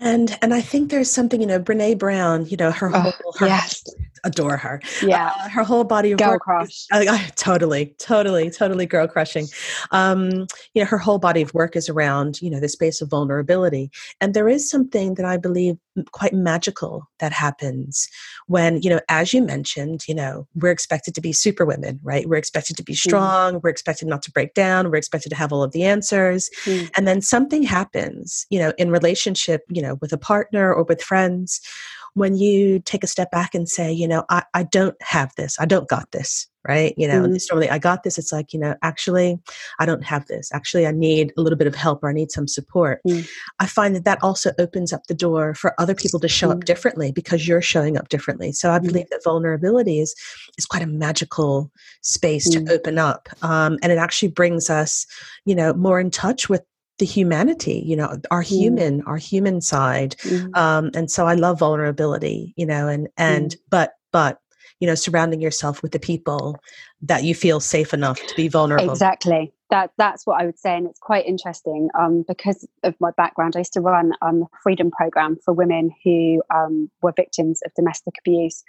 And 0.00 0.36
and 0.42 0.54
I 0.54 0.60
think 0.60 0.90
there's 0.90 1.10
something, 1.10 1.40
you 1.40 1.46
know, 1.46 1.60
Brene 1.60 1.98
Brown, 1.98 2.46
you 2.46 2.56
know, 2.56 2.70
her 2.70 2.88
whole 2.88 3.12
her 3.38 3.46
yes 3.46 3.82
adore 4.24 4.56
her. 4.56 4.80
Yeah, 5.02 5.32
uh, 5.38 5.48
her 5.48 5.62
whole 5.62 5.84
body 5.84 6.12
of 6.12 6.18
girl 6.18 6.32
work. 6.32 6.42
crush. 6.42 6.86
Uh, 6.92 7.18
totally, 7.36 7.94
totally, 7.98 8.50
totally 8.50 8.86
girl 8.86 9.06
crushing. 9.06 9.46
Um, 9.90 10.46
you 10.74 10.82
know, 10.82 10.84
her 10.84 10.98
whole 10.98 11.18
body 11.18 11.42
of 11.42 11.52
work 11.54 11.76
is 11.76 11.88
around 11.88 12.40
you 12.40 12.50
know 12.50 12.60
the 12.60 12.68
space 12.68 13.00
of 13.00 13.10
vulnerability, 13.10 13.90
and 14.20 14.34
there 14.34 14.48
is 14.48 14.68
something 14.68 15.14
that 15.14 15.24
I 15.24 15.36
believe 15.36 15.76
quite 16.12 16.32
magical 16.32 17.08
that 17.18 17.32
happens 17.32 18.08
when 18.46 18.80
you 18.82 18.90
know, 18.90 19.00
as 19.08 19.32
you 19.32 19.42
mentioned, 19.42 20.06
you 20.06 20.14
know, 20.14 20.46
we're 20.54 20.70
expected 20.70 21.14
to 21.14 21.20
be 21.20 21.32
super 21.32 21.64
women, 21.64 21.98
right? 22.02 22.28
We're 22.28 22.36
expected 22.36 22.76
to 22.76 22.82
be 22.82 22.92
mm-hmm. 22.92 23.08
strong. 23.08 23.54
Mm. 23.54 23.62
We're 23.62 23.70
expected 23.70 24.08
not 24.08 24.22
to 24.22 24.30
break 24.30 24.54
down. 24.54 24.90
We're 24.90 24.98
expected 24.98 25.30
to 25.30 25.36
have 25.36 25.52
all 25.52 25.62
of 25.62 25.72
the 25.72 25.84
answers, 25.84 26.50
mm. 26.64 26.90
and 26.96 27.06
then 27.06 27.20
something 27.20 27.62
happens, 27.62 28.46
you 28.50 28.58
know, 28.58 28.72
in 28.78 28.90
relationship, 28.90 29.62
you 29.68 29.82
know, 29.82 29.87
with 29.96 30.12
a 30.12 30.18
partner 30.18 30.72
or 30.72 30.84
with 30.84 31.02
friends 31.02 31.60
when 32.14 32.36
you 32.36 32.80
take 32.80 33.04
a 33.04 33.08
step 33.08 33.30
back 33.30 33.54
and 33.54 33.68
say, 33.68 33.92
you 33.92 34.08
know, 34.08 34.24
I, 34.28 34.42
I 34.54 34.64
don't 34.64 34.96
have 35.00 35.32
this, 35.36 35.56
I 35.60 35.66
don't 35.66 35.88
got 35.88 36.10
this, 36.10 36.48
right? 36.66 36.92
You 36.96 37.06
know, 37.06 37.22
mm-hmm. 37.22 37.36
it's 37.36 37.50
normally 37.50 37.70
I 37.70 37.78
got 37.78 38.02
this. 38.02 38.18
It's 38.18 38.32
like, 38.32 38.52
you 38.52 38.58
know, 38.58 38.74
actually, 38.82 39.38
I 39.78 39.86
don't 39.86 40.04
have 40.04 40.26
this. 40.26 40.50
Actually, 40.52 40.86
I 40.86 40.90
need 40.90 41.32
a 41.36 41.40
little 41.40 41.56
bit 41.56 41.66
of 41.66 41.74
help 41.74 42.02
or 42.02 42.10
I 42.10 42.12
need 42.12 42.32
some 42.32 42.48
support. 42.48 43.00
Mm-hmm. 43.06 43.24
I 43.60 43.66
find 43.66 43.94
that 43.94 44.04
that 44.04 44.22
also 44.22 44.52
opens 44.58 44.92
up 44.92 45.06
the 45.06 45.14
door 45.14 45.54
for 45.54 45.80
other 45.80 45.94
people 45.94 46.18
to 46.20 46.28
show 46.28 46.48
mm-hmm. 46.48 46.58
up 46.58 46.64
differently 46.64 47.12
because 47.12 47.46
you're 47.46 47.62
showing 47.62 47.96
up 47.96 48.08
differently. 48.08 48.52
So 48.52 48.70
I 48.70 48.78
mm. 48.78 48.86
believe 48.86 49.08
that 49.10 49.24
vulnerability 49.24 50.00
is 50.00 50.14
is 50.56 50.66
quite 50.66 50.82
a 50.82 50.86
magical 50.86 51.70
space 52.02 52.48
to 52.50 52.60
mm. 52.60 52.70
open 52.70 52.98
up, 52.98 53.28
um, 53.42 53.78
and 53.82 53.92
it 53.92 53.98
actually 53.98 54.28
brings 54.28 54.70
us, 54.70 55.06
you 55.44 55.54
know, 55.54 55.72
more 55.72 56.00
in 56.00 56.10
touch 56.10 56.48
with 56.48 56.62
the 56.98 57.06
humanity 57.06 57.82
you 57.86 57.96
know 57.96 58.18
our 58.30 58.42
mm. 58.42 58.46
human 58.46 59.02
our 59.02 59.16
human 59.16 59.60
side 59.60 60.16
mm. 60.20 60.56
um, 60.56 60.90
and 60.94 61.10
so 61.10 61.26
i 61.26 61.34
love 61.34 61.58
vulnerability 61.58 62.52
you 62.56 62.66
know 62.66 62.88
and 62.88 63.08
and 63.16 63.52
mm. 63.52 63.60
but 63.70 63.94
but 64.12 64.40
you 64.80 64.86
know 64.86 64.94
surrounding 64.94 65.40
yourself 65.40 65.82
with 65.82 65.92
the 65.92 65.98
people 65.98 66.58
that 67.00 67.24
you 67.24 67.34
feel 67.34 67.60
safe 67.60 67.94
enough 67.94 68.20
to 68.26 68.34
be 68.34 68.48
vulnerable 68.48 68.90
exactly 68.90 69.52
that 69.70 69.90
that's 69.96 70.26
what 70.26 70.40
i 70.40 70.46
would 70.46 70.58
say 70.58 70.76
and 70.76 70.86
it's 70.86 70.98
quite 70.98 71.26
interesting 71.26 71.88
um, 71.98 72.24
because 72.26 72.66
of 72.82 72.94
my 73.00 73.10
background 73.16 73.54
i 73.54 73.60
used 73.60 73.72
to 73.72 73.80
run 73.80 74.12
um, 74.22 74.42
a 74.42 74.46
freedom 74.62 74.90
program 74.90 75.36
for 75.44 75.54
women 75.54 75.90
who 76.04 76.42
um, 76.54 76.90
were 77.02 77.12
victims 77.12 77.60
of 77.64 77.72
domestic 77.74 78.14
abuse 78.18 78.64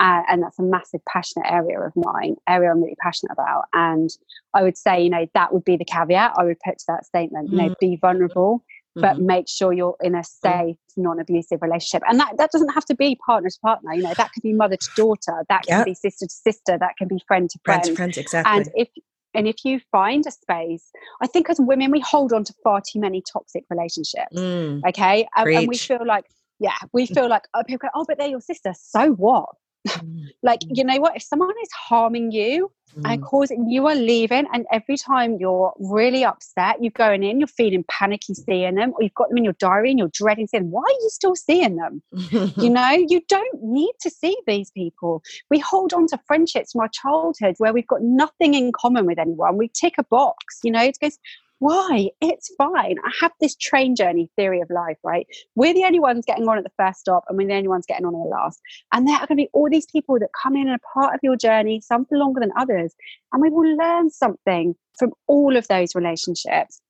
uh, 0.00 0.22
and 0.28 0.42
that's 0.42 0.58
a 0.58 0.62
massive 0.62 1.00
passionate 1.06 1.46
area 1.50 1.78
of 1.78 1.92
mine 1.94 2.34
area 2.48 2.70
i'm 2.70 2.82
really 2.82 2.96
passionate 3.00 3.32
about 3.32 3.64
and 3.74 4.10
i 4.54 4.62
would 4.62 4.76
say 4.76 5.02
you 5.02 5.10
know 5.10 5.26
that 5.34 5.52
would 5.52 5.64
be 5.64 5.76
the 5.76 5.84
caveat 5.84 6.32
i 6.36 6.44
would 6.44 6.58
put 6.64 6.78
to 6.78 6.84
that 6.88 7.04
statement 7.04 7.50
you 7.50 7.56
know 7.56 7.68
mm. 7.68 7.78
be 7.78 7.96
vulnerable 8.00 8.64
but 8.96 9.16
mm-hmm. 9.16 9.26
make 9.26 9.48
sure 9.48 9.72
you're 9.72 9.96
in 10.02 10.14
a 10.14 10.18
mm. 10.18 10.26
safe 10.26 10.76
non-abusive 10.96 11.62
relationship 11.62 12.02
and 12.08 12.18
that, 12.18 12.36
that 12.38 12.50
doesn't 12.50 12.70
have 12.70 12.84
to 12.84 12.94
be 12.94 13.16
partner 13.24 13.48
to 13.48 13.58
partner 13.60 13.92
you 13.94 14.02
know 14.02 14.14
that 14.16 14.32
could 14.32 14.42
be 14.42 14.52
mother 14.52 14.76
to 14.76 14.88
daughter 14.96 15.44
that 15.48 15.62
yep. 15.68 15.78
can 15.78 15.84
be 15.84 15.94
sister 15.94 16.26
to 16.26 16.32
sister 16.32 16.76
that 16.78 16.96
can 16.98 17.06
be 17.06 17.20
friend 17.28 17.48
to 17.50 17.58
friend, 17.64 17.82
friend 17.82 17.90
to 17.90 17.96
friends 17.96 18.18
exactly 18.18 18.58
and 18.58 18.68
if 18.74 18.88
and 19.32 19.46
if 19.46 19.64
you 19.64 19.80
find 19.92 20.26
a 20.26 20.30
space 20.30 20.90
i 21.22 21.26
think 21.26 21.48
as 21.48 21.58
women 21.60 21.90
we 21.90 22.00
hold 22.00 22.32
on 22.32 22.42
to 22.42 22.52
far 22.64 22.80
too 22.80 22.98
many 22.98 23.22
toxic 23.32 23.64
relationships 23.70 24.34
mm. 24.34 24.80
okay 24.88 25.26
and, 25.36 25.48
and, 25.48 25.68
we 25.68 25.76
feel 25.76 26.04
like 26.04 26.24
yeah 26.58 26.76
we 26.92 27.06
feel 27.06 27.28
like 27.28 27.42
oh, 27.54 27.62
people 27.62 27.78
go 27.78 27.88
oh 27.94 28.04
but 28.08 28.18
they're 28.18 28.28
your 28.28 28.40
sister 28.40 28.72
so 28.76 29.12
what 29.12 29.48
like, 30.42 30.60
mm. 30.60 30.70
you 30.72 30.84
know 30.84 30.98
what? 31.00 31.16
If 31.16 31.22
someone 31.22 31.54
is 31.62 31.72
harming 31.72 32.32
you 32.32 32.70
mm. 32.96 33.10
and 33.10 33.22
causing 33.22 33.68
you 33.68 33.86
are 33.86 33.94
leaving, 33.94 34.46
and 34.52 34.66
every 34.72 34.96
time 34.96 35.38
you're 35.40 35.72
really 35.78 36.24
upset, 36.24 36.82
you're 36.82 36.92
going 36.92 37.22
in, 37.22 37.38
you're 37.40 37.46
feeling 37.46 37.84
panicky 37.88 38.34
seeing 38.34 38.74
them, 38.74 38.92
or 38.92 39.02
you've 39.02 39.14
got 39.14 39.28
them 39.28 39.38
in 39.38 39.44
your 39.44 39.54
diary 39.54 39.90
and 39.90 39.98
you're 39.98 40.10
dreading 40.12 40.46
seeing 40.46 40.64
them, 40.64 40.70
why 40.70 40.82
are 40.82 41.00
you 41.02 41.08
still 41.10 41.36
seeing 41.36 41.76
them? 41.76 42.02
you 42.56 42.70
know, 42.70 42.90
you 42.90 43.22
don't 43.28 43.62
need 43.62 43.92
to 44.00 44.10
see 44.10 44.36
these 44.46 44.70
people. 44.70 45.22
We 45.50 45.58
hold 45.58 45.92
on 45.92 46.06
to 46.08 46.20
friendships 46.26 46.72
from 46.72 46.82
our 46.82 46.90
childhood 46.92 47.54
where 47.58 47.72
we've 47.72 47.86
got 47.86 48.02
nothing 48.02 48.54
in 48.54 48.72
common 48.72 49.06
with 49.06 49.18
anyone. 49.18 49.56
We 49.56 49.68
tick 49.68 49.94
a 49.98 50.04
box, 50.04 50.60
you 50.62 50.70
know, 50.70 50.82
it 50.82 50.98
goes, 51.00 51.18
why? 51.60 52.08
It's 52.22 52.50
fine. 52.56 52.96
I 53.04 53.12
have 53.20 53.32
this 53.38 53.54
train 53.54 53.94
journey 53.94 54.30
theory 54.34 54.62
of 54.62 54.70
life, 54.70 54.96
right? 55.04 55.26
We're 55.54 55.74
the 55.74 55.84
only 55.84 56.00
ones 56.00 56.24
getting 56.26 56.48
on 56.48 56.56
at 56.56 56.64
the 56.64 56.72
first 56.78 57.00
stop 57.00 57.24
and 57.28 57.36
we're 57.36 57.46
the 57.46 57.54
only 57.54 57.68
ones 57.68 57.84
getting 57.86 58.06
on 58.06 58.14
at 58.14 58.22
the 58.24 58.30
last. 58.30 58.60
And 58.92 59.06
there 59.06 59.14
are 59.16 59.26
going 59.26 59.36
to 59.36 59.42
be 59.44 59.50
all 59.52 59.68
these 59.70 59.84
people 59.84 60.18
that 60.18 60.30
come 60.42 60.56
in 60.56 60.68
and 60.68 60.70
are 60.70 60.92
part 60.94 61.14
of 61.14 61.20
your 61.22 61.36
journey, 61.36 61.82
some 61.82 62.06
for 62.06 62.16
longer 62.16 62.40
than 62.40 62.50
others. 62.56 62.94
And 63.32 63.42
we 63.42 63.50
will 63.50 63.76
learn 63.76 64.08
something 64.08 64.74
from 64.98 65.12
all 65.26 65.54
of 65.54 65.68
those 65.68 65.94
relationships. 65.94 66.80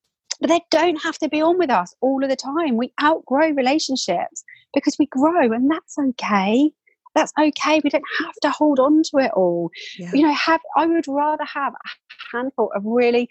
But 0.40 0.50
they 0.50 0.61
don't 0.70 1.02
have 1.02 1.18
to 1.18 1.28
be 1.28 1.42
on 1.42 1.59
with 1.59 1.70
us 1.70 1.92
all 2.00 2.22
of 2.22 2.30
the 2.30 2.37
time. 2.37 2.76
We 2.76 2.92
outgrow 3.02 3.50
relationships 3.50 4.44
because 4.72 4.96
we 5.00 5.06
grow, 5.06 5.52
and 5.52 5.68
that's 5.68 5.98
okay 5.98 6.70
that's 7.14 7.33
okay. 7.38 7.80
We 7.83 7.90
don't 7.90 8.04
have 8.20 8.35
to 8.42 8.50
hold 8.50 8.78
on 8.78 9.02
to 9.11 9.18
it 9.18 9.33
all. 9.35 9.70
Yeah. 9.98 10.11
You 10.14 10.22
know, 10.22 10.33
have 10.33 10.61
I 10.76 10.87
would 10.87 11.06
rather 11.09 11.44
have 11.44 11.72
a 11.72 12.37
handful 12.37 12.70
of 12.74 12.85
really 12.85 13.28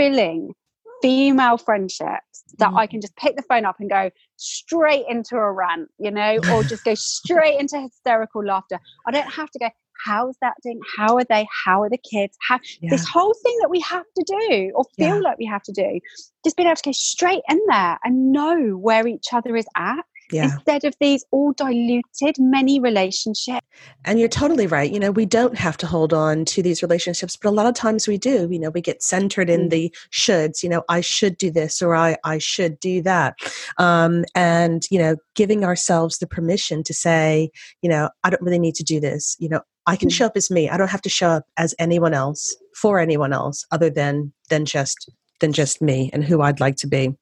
fulfilling 0.00 0.54
female 1.02 1.56
friendships 1.56 2.44
that 2.58 2.70
mm. 2.70 2.78
I 2.78 2.86
can 2.86 3.00
just 3.00 3.16
pick 3.16 3.36
the 3.36 3.42
phone 3.42 3.64
up 3.64 3.76
and 3.80 3.88
go 3.88 4.10
straight 4.36 5.04
into 5.08 5.36
a 5.36 5.52
rant, 5.52 5.88
you 5.98 6.10
know, 6.10 6.38
or 6.52 6.62
just 6.64 6.84
go 6.84 6.94
straight 6.94 7.58
into 7.58 7.80
hysterical 7.80 8.44
laughter. 8.44 8.78
I 9.06 9.10
don't 9.10 9.30
have 9.30 9.50
to 9.50 9.58
go, 9.58 9.70
how's 10.04 10.36
that 10.42 10.54
doing? 10.62 10.80
How 10.96 11.16
are 11.16 11.24
they? 11.24 11.46
How 11.64 11.82
are 11.82 11.88
the 11.88 11.98
kids? 11.98 12.36
How 12.46 12.58
yeah. 12.80 12.90
this 12.90 13.08
whole 13.08 13.34
thing 13.42 13.56
that 13.60 13.70
we 13.70 13.80
have 13.80 14.04
to 14.16 14.24
do 14.26 14.72
or 14.74 14.84
feel 14.96 15.16
yeah. 15.16 15.22
like 15.22 15.38
we 15.38 15.46
have 15.46 15.62
to 15.62 15.72
do, 15.72 16.00
just 16.44 16.56
being 16.56 16.68
able 16.68 16.76
to 16.76 16.82
go 16.84 16.92
straight 16.92 17.42
in 17.48 17.60
there 17.68 17.98
and 18.04 18.32
know 18.32 18.76
where 18.76 19.06
each 19.06 19.28
other 19.32 19.56
is 19.56 19.66
at 19.76 20.04
yeah. 20.32 20.44
instead 20.44 20.84
of 20.84 20.94
these 21.00 21.24
all 21.30 21.52
diluted 21.52 22.36
many 22.38 22.80
relationships. 22.80 23.66
And 24.04 24.18
you're 24.18 24.28
totally 24.28 24.66
right. 24.66 24.90
You 24.90 25.00
know, 25.00 25.10
we 25.10 25.26
don't 25.26 25.56
have 25.56 25.76
to 25.78 25.86
hold 25.86 26.12
on 26.12 26.44
to 26.46 26.62
these 26.62 26.82
relationships, 26.82 27.36
but 27.36 27.48
a 27.48 27.52
lot 27.52 27.66
of 27.66 27.74
times 27.74 28.08
we 28.08 28.18
do. 28.18 28.48
You 28.50 28.58
know, 28.58 28.70
we 28.70 28.80
get 28.80 29.02
centered 29.02 29.50
in 29.50 29.66
mm. 29.66 29.70
the 29.70 29.94
shoulds, 30.10 30.62
you 30.62 30.68
know, 30.68 30.82
I 30.88 31.00
should 31.00 31.36
do 31.36 31.50
this 31.50 31.82
or 31.82 31.94
I, 31.94 32.16
I 32.24 32.38
should 32.38 32.78
do 32.80 33.02
that. 33.02 33.36
Um, 33.78 34.24
and, 34.34 34.84
you 34.90 34.98
know, 34.98 35.16
giving 35.34 35.64
ourselves 35.64 36.18
the 36.18 36.26
permission 36.26 36.82
to 36.84 36.94
say, 36.94 37.50
you 37.82 37.90
know, 37.90 38.10
I 38.24 38.30
don't 38.30 38.42
really 38.42 38.58
need 38.58 38.74
to 38.76 38.84
do 38.84 39.00
this. 39.00 39.36
You 39.38 39.48
know, 39.48 39.60
I 39.86 39.96
can 39.96 40.08
mm. 40.08 40.12
show 40.12 40.26
up 40.26 40.36
as 40.36 40.50
me. 40.50 40.68
I 40.68 40.76
don't 40.76 40.90
have 40.90 41.02
to 41.02 41.08
show 41.08 41.28
up 41.28 41.44
as 41.56 41.74
anyone 41.78 42.14
else 42.14 42.56
for 42.74 42.98
anyone 42.98 43.32
else 43.32 43.64
other 43.70 43.90
than 43.90 44.32
than 44.48 44.64
just 44.64 45.10
than 45.40 45.52
just 45.52 45.82
me 45.82 46.10
and 46.12 46.24
who 46.24 46.42
I'd 46.42 46.60
like 46.60 46.76
to 46.76 46.86
be. 46.86 47.14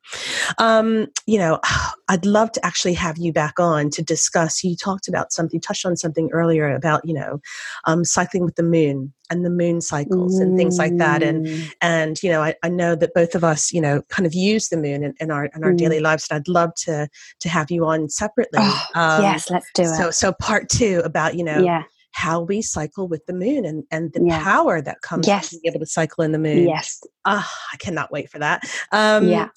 Um, 0.59 1.07
you 1.27 1.39
know, 1.39 1.61
I'd 2.09 2.25
love 2.25 2.53
to 2.53 2.65
actually 2.65 2.95
have 2.95 3.19
you 3.19 3.33
back 3.33 3.61
on 3.61 3.91
to 3.91 4.03
discuss. 4.03 4.65
You 4.65 4.77
talked 4.77 5.09
about 5.09 5.33
something, 5.33 5.61
touched 5.61 5.85
on 5.85 5.97
something 5.97 6.31
earlier 6.33 6.75
about, 6.75 7.03
you 7.05 7.15
know, 7.15 7.41
um, 7.85 8.05
cycling 8.05 8.45
with 8.45 8.57
the 8.57 8.63
moon 8.63 9.13
and 9.31 9.45
the 9.45 9.51
moon 9.51 9.83
cycles 9.83 10.39
mm. 10.39 10.43
and 10.43 10.57
things 10.57 10.79
like 10.79 10.97
that. 10.97 11.23
And, 11.23 11.47
mm. 11.47 11.71
and, 11.83 12.23
you 12.23 12.31
know, 12.31 12.43
I, 12.43 12.55
I, 12.63 12.71
know 12.71 12.95
that 12.95 13.13
both 13.13 13.35
of 13.35 13.45
us, 13.45 13.73
you 13.73 13.81
know, 13.81 14.01
kind 14.09 14.27
of 14.27 14.33
use 14.33 14.71
the 14.71 14.79
moon 14.79 15.05
in, 15.05 15.15
in 15.21 15.31
our, 15.31 15.47
in 15.47 15.63
our 15.63 15.73
mm. 15.73 15.77
daily 15.77 16.01
lives. 16.01 16.27
And 16.31 16.39
I'd 16.39 16.49
love 16.49 16.75
to, 16.85 17.09
to 17.41 17.49
have 17.51 17.71
you 17.71 17.85
on 17.85 18.09
separately. 18.09 18.61
Oh, 18.63 18.87
um, 18.95 19.23
yes, 19.23 19.51
let's 19.51 19.71
do 19.75 19.83
it. 19.83 19.97
So, 19.97 20.11
so 20.11 20.33
part 20.33 20.71
two 20.71 21.03
about, 21.05 21.35
you 21.35 21.45
know, 21.45 21.59
yeah 21.59 21.83
how 22.13 22.41
we 22.41 22.63
cycle 22.63 23.07
with 23.07 23.25
the 23.27 23.33
moon 23.33 23.65
and, 23.65 23.85
and 23.91 24.13
the 24.13 24.25
yeah. 24.25 24.43
power 24.43 24.81
that 24.81 25.01
comes 25.03 25.27
yes. 25.27 25.51
being 25.51 25.63
able 25.67 25.81
to 25.81 25.87
cycle 25.87 26.25
in 26.25 26.33
the 26.33 26.39
moon. 26.39 26.67
Yes. 26.67 27.01
Ah, 27.25 27.53
I 27.73 27.77
cannot 27.77 28.11
wait 28.11 28.31
for 28.31 28.39
that. 28.39 28.63
Um, 28.93 29.29
yeah. 29.29 29.49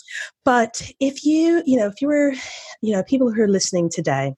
But 0.46 0.92
if 1.00 1.24
you, 1.26 1.64
you 1.66 1.78
know, 1.78 1.88
if 1.88 2.02
you 2.02 2.08
were, 2.08 2.34
you 2.82 2.94
know, 2.94 3.04
people 3.04 3.32
who 3.32 3.42
are 3.42 3.48
listening 3.48 3.90
today, 3.90 4.36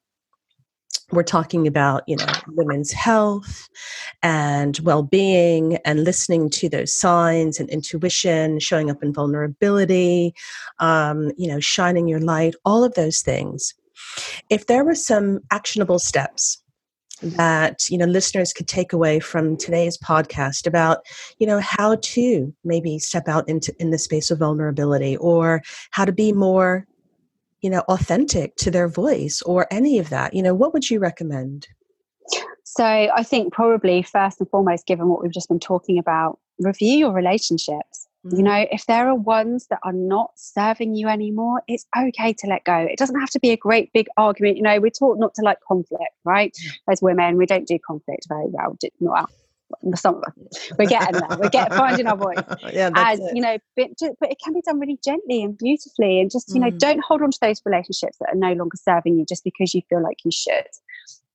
we're 1.11 1.24
talking 1.24 1.68
about, 1.68 2.03
you 2.07 2.16
know, 2.16 2.26
women's 2.47 2.91
health 2.91 3.68
and 4.24 4.80
well-being 4.80 5.78
and 5.86 6.03
listening 6.03 6.49
to 6.51 6.70
those 6.70 6.93
signs 6.93 7.59
and 7.59 7.70
intuition, 7.70 8.59
showing 8.59 8.89
up 8.89 9.03
in 9.03 9.14
vulnerability, 9.14 10.34
um, 10.80 11.32
you 11.38 11.47
know, 11.47 11.59
shining 11.59 12.07
your 12.07 12.22
light, 12.22 12.55
all 12.66 12.84
of 12.84 12.93
those 12.95 13.22
things. 13.22 13.76
If 14.49 14.68
there 14.68 14.84
were 14.84 14.95
some 14.95 15.39
actionable 15.51 15.99
steps 15.99 16.62
that 17.24 17.89
you 17.89 17.97
know 17.97 18.05
listeners 18.05 18.53
could 18.53 18.67
take 18.67 18.93
away 18.93 19.19
from 19.19 19.57
today's 19.57 19.97
podcast 19.97 20.67
about 20.67 20.99
you 21.39 21.47
know 21.47 21.59
how 21.59 21.95
to 22.01 22.53
maybe 22.63 22.99
step 22.99 23.28
out 23.28 23.47
into 23.47 23.74
in 23.80 23.91
the 23.91 23.97
space 23.97 24.30
of 24.30 24.39
vulnerability 24.39 25.17
or 25.17 25.61
how 25.91 26.05
to 26.05 26.11
be 26.11 26.34
more 26.34 26.86
you 27.61 27.69
know 27.69 27.82
authentic 27.88 28.55
to 28.57 28.69
their 28.69 28.88
voice 28.88 29.41
or 29.43 29.67
any 29.71 29.97
of 29.99 30.09
that. 30.09 30.34
You 30.34 30.43
know 30.43 30.53
what 30.53 30.74
would 30.74 30.89
you 30.89 30.99
recommend? 30.99 31.67
So 32.63 32.84
i 32.84 33.24
think 33.24 33.53
probably 33.53 34.01
first 34.01 34.39
and 34.39 34.49
foremost 34.49 34.88
given 34.88 35.07
what 35.07 35.21
we've 35.21 35.32
just 35.32 35.49
been 35.49 35.59
talking 35.59 35.99
about 35.99 36.39
review 36.59 36.97
your 36.97 37.11
relationships 37.11 38.02
Mm-hmm. 38.26 38.38
You 38.38 38.43
know, 38.43 38.65
if 38.71 38.86
there 38.86 39.09
are 39.09 39.15
ones 39.15 39.67
that 39.69 39.80
are 39.84 39.93
not 39.93 40.32
serving 40.36 40.95
you 40.95 41.07
anymore, 41.09 41.61
it's 41.67 41.86
okay 41.97 42.34
to 42.34 42.47
let 42.47 42.63
go. 42.63 42.78
It 42.78 42.97
doesn't 42.97 43.19
have 43.19 43.30
to 43.32 43.39
be 43.39 43.51
a 43.51 43.57
great 43.57 43.91
big 43.93 44.07
argument. 44.15 44.57
You 44.57 44.63
know, 44.63 44.80
we're 44.80 44.91
taught 44.91 45.19
not 45.19 45.34
to 45.36 45.41
like 45.41 45.57
conflict, 45.67 46.15
right? 46.24 46.55
As 46.89 47.01
women, 47.01 47.38
we 47.38 47.45
don't 47.45 47.67
do 47.67 47.78
conflict 47.86 48.28
very 48.30 48.45
well. 48.47 48.78
Not 48.99 49.30
some 49.95 50.15
of 50.15 50.24
us. 50.24 50.71
We're 50.78 50.86
getting 50.86 51.19
there. 51.19 51.38
We're 51.38 51.49
getting 51.49 51.78
finding 51.78 52.07
our 52.07 52.15
voice. 52.15 52.38
yeah, 52.74 52.91
As 52.95 53.19
it. 53.19 53.36
you 53.36 53.41
know, 53.41 53.57
but, 53.76 53.89
but 54.19 54.32
it 54.32 54.38
can 54.43 54.53
be 54.53 54.61
done 54.61 54.80
really 54.80 54.99
gently 55.03 55.43
and 55.43 55.57
beautifully. 55.57 56.21
And 56.21 56.32
just 56.32 56.53
you 56.53 56.61
know, 56.61 56.69
mm. 56.69 56.78
don't 56.78 57.03
hold 57.03 57.21
on 57.21 57.32
to 57.32 57.38
those 57.41 57.61
relationships 57.65 58.17
that 58.19 58.30
are 58.30 58.36
no 58.36 58.53
longer 58.53 58.78
serving 58.78 59.17
you 59.17 59.26
just 59.26 59.43
because 59.43 59.74
you 59.74 59.82
feel 59.89 60.01
like 60.01 60.17
you 60.24 60.32
should. 60.32 60.67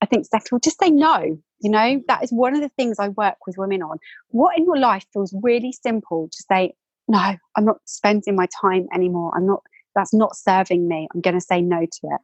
I 0.01 0.05
think 0.05 0.25
second, 0.25 0.63
just 0.63 0.79
say 0.79 0.89
no. 0.89 1.37
You 1.61 1.69
know, 1.69 2.01
that 2.07 2.23
is 2.23 2.31
one 2.31 2.55
of 2.55 2.61
the 2.61 2.69
things 2.69 2.97
I 2.99 3.09
work 3.09 3.35
with 3.45 3.57
women 3.57 3.81
on. 3.81 3.97
What 4.29 4.57
in 4.57 4.65
your 4.65 4.77
life 4.77 5.05
feels 5.11 5.35
really 5.43 5.73
simple 5.73 6.29
to 6.31 6.43
say, 6.49 6.73
no, 7.07 7.35
I'm 7.55 7.65
not 7.65 7.77
spending 7.85 8.35
my 8.35 8.47
time 8.61 8.87
anymore. 8.93 9.33
I'm 9.35 9.45
not, 9.45 9.61
that's 9.95 10.13
not 10.13 10.37
serving 10.37 10.87
me. 10.87 11.07
I'm 11.13 11.21
going 11.21 11.33
to 11.33 11.41
say 11.41 11.61
no 11.61 11.81
to 11.81 11.99
it. 12.03 12.21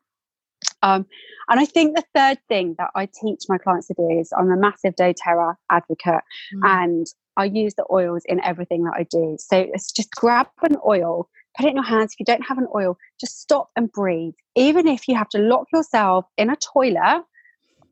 Um, 0.83 1.05
and 1.49 1.59
I 1.59 1.65
think 1.65 1.95
the 1.95 2.03
third 2.15 2.37
thing 2.47 2.75
that 2.77 2.91
I 2.95 3.07
teach 3.07 3.41
my 3.49 3.57
clients 3.57 3.87
to 3.87 3.93
do 3.95 4.07
is 4.09 4.31
I'm 4.37 4.51
a 4.51 4.57
massive 4.57 4.95
doTERRA 4.95 5.55
advocate 5.69 6.21
mm. 6.55 6.61
and 6.63 7.07
I 7.37 7.45
use 7.45 7.73
the 7.75 7.85
oils 7.91 8.23
in 8.25 8.43
everything 8.43 8.83
that 8.85 8.93
I 8.95 9.05
do. 9.09 9.35
So 9.39 9.57
it's 9.57 9.91
just 9.91 10.11
grab 10.11 10.47
an 10.63 10.77
oil, 10.87 11.27
put 11.57 11.65
it 11.65 11.69
in 11.69 11.75
your 11.75 11.83
hands. 11.83 12.13
If 12.13 12.19
you 12.19 12.25
don't 12.25 12.47
have 12.47 12.57
an 12.57 12.67
oil, 12.73 12.97
just 13.19 13.41
stop 13.41 13.69
and 13.75 13.91
breathe. 13.91 14.33
Even 14.55 14.87
if 14.87 15.07
you 15.07 15.15
have 15.15 15.29
to 15.29 15.39
lock 15.39 15.67
yourself 15.73 16.25
in 16.37 16.49
a 16.49 16.55
toilet 16.55 17.23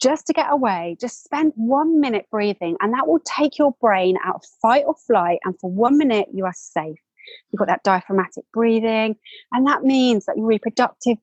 just 0.03 0.27
to 0.27 0.33
get 0.33 0.47
away, 0.51 0.97
just 0.99 1.23
spend 1.23 1.53
one 1.55 2.01
minute 2.01 2.25
breathing, 2.29 2.75
and 2.81 2.93
that 2.93 3.07
will 3.07 3.21
take 3.23 3.57
your 3.57 3.73
brain 3.79 4.17
out 4.25 4.35
of 4.35 4.43
fight 4.61 4.83
or 4.85 4.95
flight. 5.07 5.39
And 5.45 5.57
for 5.61 5.71
one 5.71 5.97
minute, 5.97 6.27
you 6.33 6.43
are 6.43 6.53
safe. 6.53 6.99
You've 7.51 7.59
got 7.59 7.69
that 7.69 7.83
diaphragmatic 7.83 8.43
breathing, 8.51 9.15
and 9.53 9.65
that 9.65 9.83
means 9.83 10.25
that 10.25 10.35
your 10.35 10.45
reproductive 10.45 11.17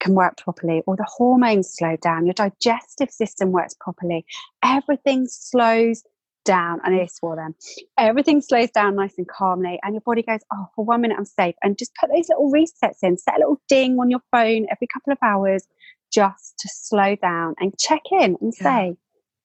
can 0.00 0.14
work 0.14 0.36
properly, 0.36 0.82
or 0.86 0.96
the 0.96 1.06
hormones 1.08 1.72
slow 1.72 1.96
down, 1.96 2.26
your 2.26 2.34
digestive 2.34 3.10
system 3.10 3.52
works 3.52 3.74
properly. 3.80 4.26
Everything 4.64 5.26
slows 5.28 6.02
down, 6.44 6.80
and 6.84 6.96
it's 6.96 7.20
for 7.20 7.36
them. 7.36 7.54
Everything 7.98 8.40
slows 8.40 8.70
down 8.72 8.96
nice 8.96 9.14
and 9.16 9.28
calmly, 9.28 9.78
and 9.84 9.94
your 9.94 10.00
body 10.00 10.22
goes, 10.22 10.40
Oh, 10.52 10.66
for 10.74 10.84
one 10.84 11.02
minute, 11.02 11.18
I'm 11.18 11.24
safe. 11.24 11.54
And 11.62 11.78
just 11.78 11.94
put 11.94 12.10
those 12.12 12.28
little 12.28 12.50
resets 12.50 12.98
in, 13.02 13.16
set 13.16 13.36
a 13.36 13.38
little 13.38 13.60
ding 13.68 13.98
on 14.00 14.10
your 14.10 14.22
phone 14.32 14.66
every 14.72 14.88
couple 14.92 15.12
of 15.12 15.18
hours 15.22 15.68
just 16.12 16.58
to 16.58 16.68
slow 16.72 17.16
down 17.16 17.54
and 17.58 17.76
check 17.78 18.02
in 18.10 18.36
and 18.40 18.52
yeah. 18.60 18.62
say, 18.62 18.96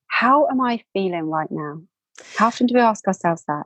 how 0.08 0.48
am 0.48 0.62
I 0.62 0.84
feeling 0.94 1.30
right 1.30 1.50
now? 1.52 1.82
How 2.36 2.48
often 2.48 2.68
do 2.68 2.76
we 2.76 2.82
ask 2.82 3.08
ourselves 3.08 3.44
that? 3.48 3.66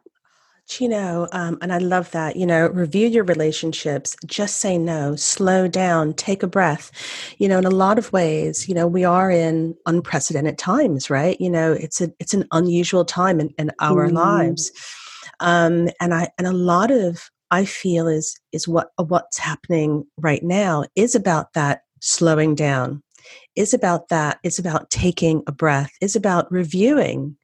You 0.79 0.89
know, 0.89 1.29
um, 1.31 1.57
and 1.61 1.71
I 1.71 1.77
love 1.77 2.11
that. 2.11 2.35
You 2.35 2.45
know, 2.45 2.67
review 2.67 3.07
your 3.07 3.23
relationships, 3.23 4.17
just 4.25 4.57
say 4.57 4.77
no, 4.77 5.15
slow 5.15 5.67
down, 5.67 6.13
take 6.13 6.43
a 6.43 6.47
breath. 6.47 6.91
You 7.37 7.47
know, 7.47 7.57
in 7.57 7.65
a 7.65 7.69
lot 7.69 7.97
of 7.97 8.11
ways, 8.11 8.67
you 8.67 8.75
know, 8.75 8.85
we 8.85 9.05
are 9.05 9.31
in 9.31 9.75
unprecedented 9.85 10.57
times, 10.57 11.09
right? 11.09 11.39
You 11.39 11.49
know, 11.49 11.71
it's 11.71 12.01
a 12.01 12.11
it's 12.19 12.33
an 12.33 12.45
unusual 12.51 13.05
time 13.05 13.39
in, 13.39 13.49
in 13.57 13.71
our 13.79 14.09
mm. 14.09 14.13
lives. 14.13 14.71
Um, 15.39 15.89
and 16.01 16.13
I 16.13 16.29
and 16.37 16.45
a 16.45 16.53
lot 16.53 16.91
of 16.91 17.29
I 17.49 17.63
feel 17.63 18.07
is 18.07 18.37
is 18.51 18.67
what 18.67 18.89
what's 18.97 19.37
happening 19.37 20.05
right 20.17 20.43
now 20.43 20.83
is 20.97 21.15
about 21.15 21.53
that 21.53 21.83
slowing 21.99 22.55
down 22.55 23.01
is 23.55 23.73
about 23.73 24.09
that 24.09 24.39
it's 24.43 24.59
about 24.59 24.89
taking 24.89 25.43
a 25.47 25.51
breath 25.51 25.91
is 26.01 26.15
about 26.15 26.51
reviewing 26.51 27.35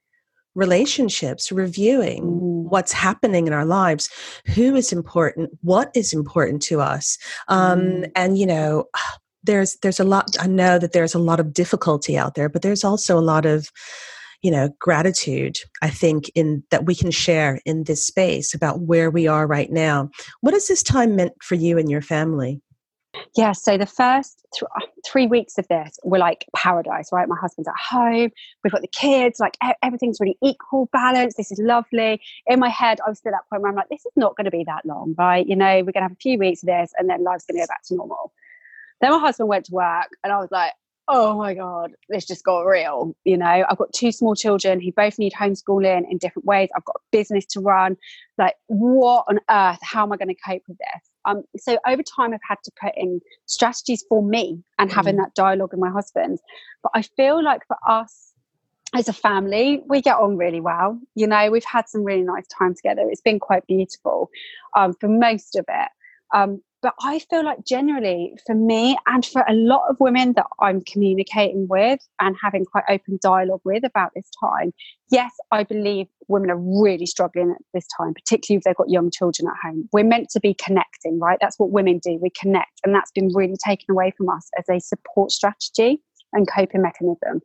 relationships 0.56 1.52
reviewing 1.52 2.24
mm. 2.24 2.70
what's 2.70 2.92
happening 2.92 3.48
in 3.48 3.54
our 3.54 3.66
lives 3.66 4.10
who 4.54 4.76
is 4.76 4.94
important 4.94 5.50
what 5.62 5.92
is 5.96 6.14
important 6.14 6.62
to 6.62 6.80
us 6.80 7.18
um, 7.48 7.80
mm. 7.82 8.12
and 8.16 8.38
you 8.38 8.46
know 8.46 8.86
there's 9.46 9.76
there's 9.82 10.00
a 10.00 10.06
lot 10.06 10.30
i 10.40 10.48
know 10.48 10.80
that 10.80 10.94
there's 10.94 11.14
a 11.14 11.20
lot 11.20 11.40
of 11.40 11.54
difficulty 11.54 12.18
out 12.18 12.36
there 12.36 12.48
but 12.48 12.62
there's 12.62 12.86
also 12.86 13.20
a 13.20 13.22
lot 13.22 13.46
of 13.46 13.70
you 14.42 14.50
know 14.50 14.70
gratitude 14.80 15.58
i 15.82 15.90
think 15.90 16.30
in 16.34 16.64
that 16.72 16.86
we 16.86 16.96
can 16.96 17.12
share 17.12 17.60
in 17.66 17.84
this 17.84 18.06
space 18.06 18.54
about 18.54 18.82
where 18.82 19.10
we 19.10 19.28
are 19.28 19.46
right 19.46 19.70
now 19.70 20.10
what 20.40 20.54
has 20.54 20.68
this 20.68 20.82
time 20.82 21.18
meant 21.18 21.34
for 21.42 21.56
you 21.56 21.78
and 21.78 21.92
your 21.92 22.02
family 22.02 22.62
yeah, 23.36 23.52
so 23.52 23.78
the 23.78 23.86
first 23.86 24.46
th- 24.54 24.70
uh, 24.76 24.86
three 25.06 25.28
weeks 25.28 25.58
of 25.58 25.68
this 25.68 25.98
were 26.04 26.18
like 26.18 26.46
paradise, 26.56 27.10
right? 27.12 27.28
My 27.28 27.38
husband's 27.40 27.68
at 27.68 27.76
home, 27.78 28.32
we've 28.64 28.72
got 28.72 28.82
the 28.82 28.88
kids, 28.88 29.40
like 29.40 29.58
e- 29.66 29.74
everything's 29.82 30.20
really 30.20 30.38
equal, 30.44 30.90
balanced. 30.92 31.38
This 31.38 31.52
is 31.52 31.60
lovely. 31.60 32.22
In 32.48 32.60
my 32.60 32.70
head, 32.70 33.00
I 33.06 33.10
was 33.10 33.20
still 33.20 33.34
at 33.34 33.38
that 33.38 33.50
point 33.50 33.62
where 33.62 33.70
I'm 33.72 33.76
like, 33.76 33.90
this 33.90 34.06
is 34.06 34.12
not 34.16 34.36
going 34.36 34.46
to 34.46 34.52
be 34.52 34.64
that 34.66 34.86
long, 34.86 35.16
right? 35.18 35.46
You 35.46 35.56
know, 35.56 35.78
we're 35.78 35.92
going 35.92 35.94
to 35.96 36.02
have 36.04 36.12
a 36.12 36.16
few 36.16 36.38
weeks 36.38 36.64
of 36.64 36.68
this 36.68 36.92
and 36.98 37.10
then 37.10 37.24
life's 37.24 37.46
going 37.46 37.58
to 37.58 37.64
go 37.64 37.68
back 37.68 37.84
to 37.86 37.96
normal. 37.96 38.34
Then 39.02 39.12
my 39.12 39.20
husband 39.20 39.50
went 39.50 39.66
to 39.66 39.74
work 39.74 40.10
and 40.24 40.32
I 40.32 40.38
was 40.38 40.50
like, 40.52 40.74
oh 41.08 41.38
my 41.38 41.54
God, 41.54 41.92
this 42.10 42.26
just 42.26 42.44
got 42.46 42.62
real. 42.62 43.16
You 43.26 43.38
know, 43.38 43.66
I've 43.70 43.78
got 43.78 43.94
two 43.94 44.12
small 44.12 44.36
children 44.36 44.80
who 44.80 44.92
both 44.92 45.20
need 45.20 45.34
homeschooling 45.34 46.04
in 46.10 46.18
different 46.18 46.46
ways. 46.46 46.70
I've 46.76 46.86
got 46.86 46.96
a 46.96 47.04
business 47.12 47.46
to 47.48 47.60
run. 47.60 47.98
Like, 48.38 48.56
what 48.68 49.26
on 49.28 49.40
earth? 49.50 49.80
How 49.82 50.04
am 50.04 50.14
I 50.14 50.18
going 50.18 50.30
to 50.30 50.36
cope 50.36 50.64
with 50.68 50.78
this? 50.78 51.13
Um, 51.26 51.44
so 51.58 51.78
over 51.88 52.04
time, 52.04 52.34
I've 52.34 52.40
had 52.48 52.58
to 52.64 52.72
put 52.82 52.94
in 52.96 53.22
strategies 53.46 54.04
for 54.08 54.22
me 54.24 54.64
and 54.80 54.92
having 54.92 55.16
mm. 55.16 55.20
that 55.20 55.36
dialogue 55.36 55.72
with 55.72 55.80
my 55.80 55.90
husband. 55.90 56.40
But 56.82 56.92
I 56.96 57.02
feel 57.02 57.44
like 57.44 57.66
for 57.68 57.78
us 57.88 58.34
as 58.94 59.10
a 59.10 59.14
family, 59.14 59.82
we 59.88 60.02
get 60.02 60.18
on 60.18 60.38
really 60.38 60.62
well. 60.62 61.00
You 61.16 61.28
know, 61.28 61.50
we've 61.50 61.66
had 61.66 61.90
some 61.90 62.04
really 62.04 62.24
nice 62.24 62.48
time 62.48 62.76
together. 62.76 63.08
It's 63.10 63.22
been 63.22 63.40
quite 63.40 63.66
beautiful 63.68 64.30
um, 64.78 64.94
for 65.00 65.08
most 65.08 65.56
of 65.56 65.66
it. 65.68 65.90
Um, 66.34 66.62
but 66.84 66.94
I 67.02 67.20
feel 67.20 67.46
like 67.46 67.66
generally 67.66 68.36
for 68.46 68.54
me 68.54 68.98
and 69.08 69.26
for 69.26 69.46
a 69.48 69.54
lot 69.54 69.90
of 69.90 69.96
women 70.02 70.34
that 70.34 70.48
I'm 70.60 70.82
communicating 70.82 71.66
with 71.70 72.02
and 72.20 72.36
having 72.44 72.66
quite 72.66 72.84
open 72.90 73.18
dialogue 73.24 73.62
with 73.64 73.86
about 73.86 74.12
this 74.14 74.30
time, 74.38 74.74
yes, 75.10 75.32
I 75.50 75.64
believe 75.64 76.08
women 76.28 76.52
are 76.52 76.60
really 76.60 77.06
struggling 77.06 77.52
at 77.52 77.64
this 77.74 77.88
time, 77.98 78.14
particularly 78.14 78.58
if 78.58 78.64
they've 78.66 78.76
got 78.76 78.90
young 78.90 79.12
children 79.12 79.48
at 79.48 79.66
home. 79.66 79.88
We're 79.94 80.04
meant 80.04 80.30
to 80.32 80.42
be 80.42 80.56
connecting, 80.56 81.20
right? 81.20 81.38
That's 81.40 81.58
what 81.58 81.72
women 81.72 82.00
do. 82.00 82.20
We 82.22 82.30
connect. 82.38 82.82
And 82.84 82.94
that's 82.94 83.12
been 83.12 83.30
really 83.34 83.56
taken 83.66 83.86
away 83.90 84.12
from 84.18 84.28
us 84.28 84.50
as 84.60 84.66
a 84.70 84.82
support 84.82 85.32
strategy 85.32 86.02
and 86.34 86.52
coping 86.52 86.82
mechanism. 86.82 87.40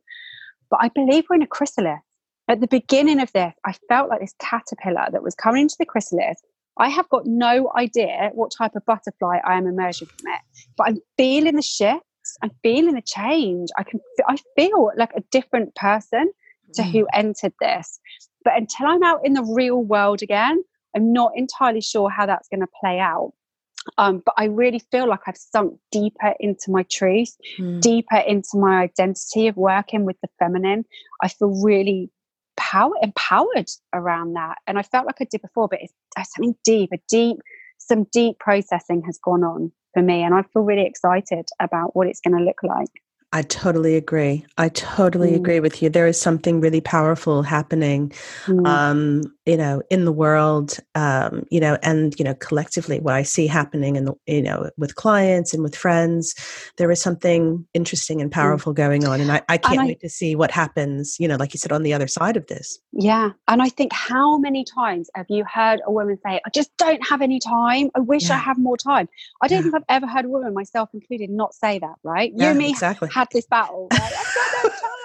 But 0.69 0.79
I 0.81 0.89
believe 0.89 1.23
we're 1.29 1.37
in 1.37 1.43
a 1.43 1.47
chrysalis. 1.47 2.01
At 2.49 2.59
the 2.59 2.67
beginning 2.67 3.21
of 3.21 3.31
this, 3.31 3.53
I 3.63 3.73
felt 3.87 4.09
like 4.09 4.19
this 4.19 4.33
caterpillar 4.39 5.07
that 5.11 5.23
was 5.23 5.35
coming 5.35 5.61
into 5.61 5.75
the 5.79 5.85
chrysalis 5.85 6.41
I 6.79 6.89
have 6.89 7.09
got 7.09 7.25
no 7.25 7.71
idea 7.75 8.31
what 8.33 8.51
type 8.57 8.75
of 8.75 8.85
butterfly 8.85 9.39
I 9.45 9.57
am 9.57 9.67
emerging 9.67 10.07
from 10.07 10.31
it, 10.33 10.41
but 10.77 10.87
I'm 10.87 10.97
feeling 11.17 11.55
the 11.55 11.61
shifts. 11.61 12.05
I'm 12.41 12.51
feeling 12.63 12.95
the 12.95 13.01
change. 13.01 13.69
I 13.77 13.83
can. 13.83 13.99
I 14.27 14.37
feel 14.55 14.91
like 14.97 15.11
a 15.15 15.23
different 15.31 15.75
person 15.75 16.31
to 16.75 16.81
mm. 16.81 16.91
who 16.91 17.07
entered 17.13 17.53
this. 17.59 17.99
But 18.43 18.57
until 18.57 18.87
I'm 18.87 19.03
out 19.03 19.25
in 19.25 19.33
the 19.33 19.43
real 19.43 19.83
world 19.83 20.21
again, 20.21 20.63
I'm 20.95 21.11
not 21.11 21.31
entirely 21.35 21.81
sure 21.81 22.09
how 22.09 22.25
that's 22.25 22.47
going 22.47 22.61
to 22.61 22.67
play 22.79 22.99
out. 22.99 23.33
Um, 23.97 24.21
but 24.25 24.35
I 24.37 24.45
really 24.45 24.79
feel 24.91 25.07
like 25.07 25.21
I've 25.25 25.37
sunk 25.37 25.79
deeper 25.91 26.33
into 26.39 26.69
my 26.69 26.83
truth, 26.83 27.35
mm. 27.57 27.81
deeper 27.81 28.17
into 28.17 28.55
my 28.55 28.81
identity 28.81 29.47
of 29.47 29.57
working 29.57 30.05
with 30.05 30.17
the 30.21 30.29
feminine. 30.37 30.85
I 31.21 31.27
feel 31.27 31.61
really 31.63 32.11
power 32.59 32.93
empowered 33.01 33.69
around 33.93 34.33
that, 34.33 34.57
and 34.67 34.77
I 34.77 34.83
felt 34.83 35.07
like 35.07 35.15
I 35.19 35.25
did 35.25 35.41
before, 35.41 35.67
but 35.67 35.79
it's, 35.81 35.93
something 36.35 36.55
deep, 36.63 36.89
a 36.93 36.99
deep, 37.07 37.37
some 37.77 38.05
deep 38.11 38.37
processing 38.39 39.01
has 39.05 39.17
gone 39.23 39.43
on 39.43 39.71
for 39.93 40.03
me, 40.03 40.21
and 40.21 40.35
I 40.35 40.43
feel 40.53 40.63
really 40.63 40.85
excited 40.85 41.47
about 41.59 41.95
what 41.95 42.07
it's 42.07 42.19
going 42.19 42.37
to 42.37 42.43
look 42.43 42.61
like. 42.61 42.89
I 43.31 43.43
totally 43.43 43.95
agree. 43.95 44.45
I 44.57 44.69
totally 44.69 45.31
mm. 45.31 45.35
agree 45.35 45.59
with 45.59 45.83
you. 45.83 45.89
There 45.89 46.07
is 46.07 46.19
something 46.19 46.61
really 46.61 46.81
powerful 46.81 47.43
happening, 47.43 48.11
mm. 48.45 48.67
um, 48.67 49.21
you 49.49 49.57
know, 49.57 49.81
in 49.89 50.05
the 50.05 50.11
world, 50.11 50.77
um, 50.93 51.43
you 51.49 51.59
know, 51.59 51.75
and 51.81 52.13
you 52.19 52.23
know, 52.23 52.35
collectively, 52.35 52.99
what 52.99 53.15
I 53.15 53.23
see 53.23 53.47
happening 53.47 53.95
in 53.95 54.05
the, 54.05 54.13
you 54.27 54.43
know, 54.43 54.69
with 54.77 54.93
clients 54.93 55.55
and 55.55 55.63
with 55.63 55.75
friends, 55.75 56.35
there 56.77 56.91
is 56.91 57.01
something 57.01 57.65
interesting 57.73 58.21
and 58.21 58.29
mm. 58.29 58.33
powerful 58.33 58.73
going 58.73 59.07
on, 59.07 59.19
and 59.19 59.31
I, 59.31 59.41
I 59.49 59.57
can't 59.57 59.73
and 59.73 59.81
I, 59.81 59.85
wait 59.87 60.01
to 60.01 60.09
see 60.09 60.35
what 60.35 60.51
happens. 60.51 61.15
You 61.19 61.27
know, 61.27 61.35
like 61.35 61.51
you 61.55 61.57
said, 61.57 61.71
on 61.71 61.81
the 61.81 61.95
other 61.95 62.07
side 62.07 62.37
of 62.37 62.45
this. 62.45 62.77
Yeah, 62.93 63.31
and 63.47 63.63
I 63.63 63.69
think 63.69 63.91
how 63.91 64.37
many 64.37 64.63
times 64.63 65.09
have 65.15 65.25
you 65.29 65.43
heard 65.51 65.79
a 65.83 65.91
woman 65.91 66.19
say, 66.23 66.39
"I 66.45 66.49
just 66.53 66.69
don't 66.77 67.03
have 67.07 67.23
any 67.23 67.39
time. 67.39 67.89
I 67.95 68.01
wish 68.01 68.29
yeah. 68.29 68.35
I 68.35 68.37
had 68.37 68.59
more 68.59 68.77
time." 68.77 69.09
I 69.41 69.47
don't 69.47 69.65
yeah. 69.65 69.71
think 69.71 69.75
I've 69.89 69.95
ever 69.95 70.05
heard 70.05 70.25
a 70.25 70.29
woman, 70.29 70.53
myself 70.53 70.89
included, 70.93 71.31
not 71.31 71.55
say 71.55 71.79
that. 71.79 71.95
Right? 72.03 72.31
Yeah, 72.35 72.43
you 72.43 72.49
and 72.51 72.59
me 72.59 72.69
exactly 72.69 73.09
had 73.11 73.29
this 73.31 73.47
battle. 73.47 73.87
Right? 73.91 74.13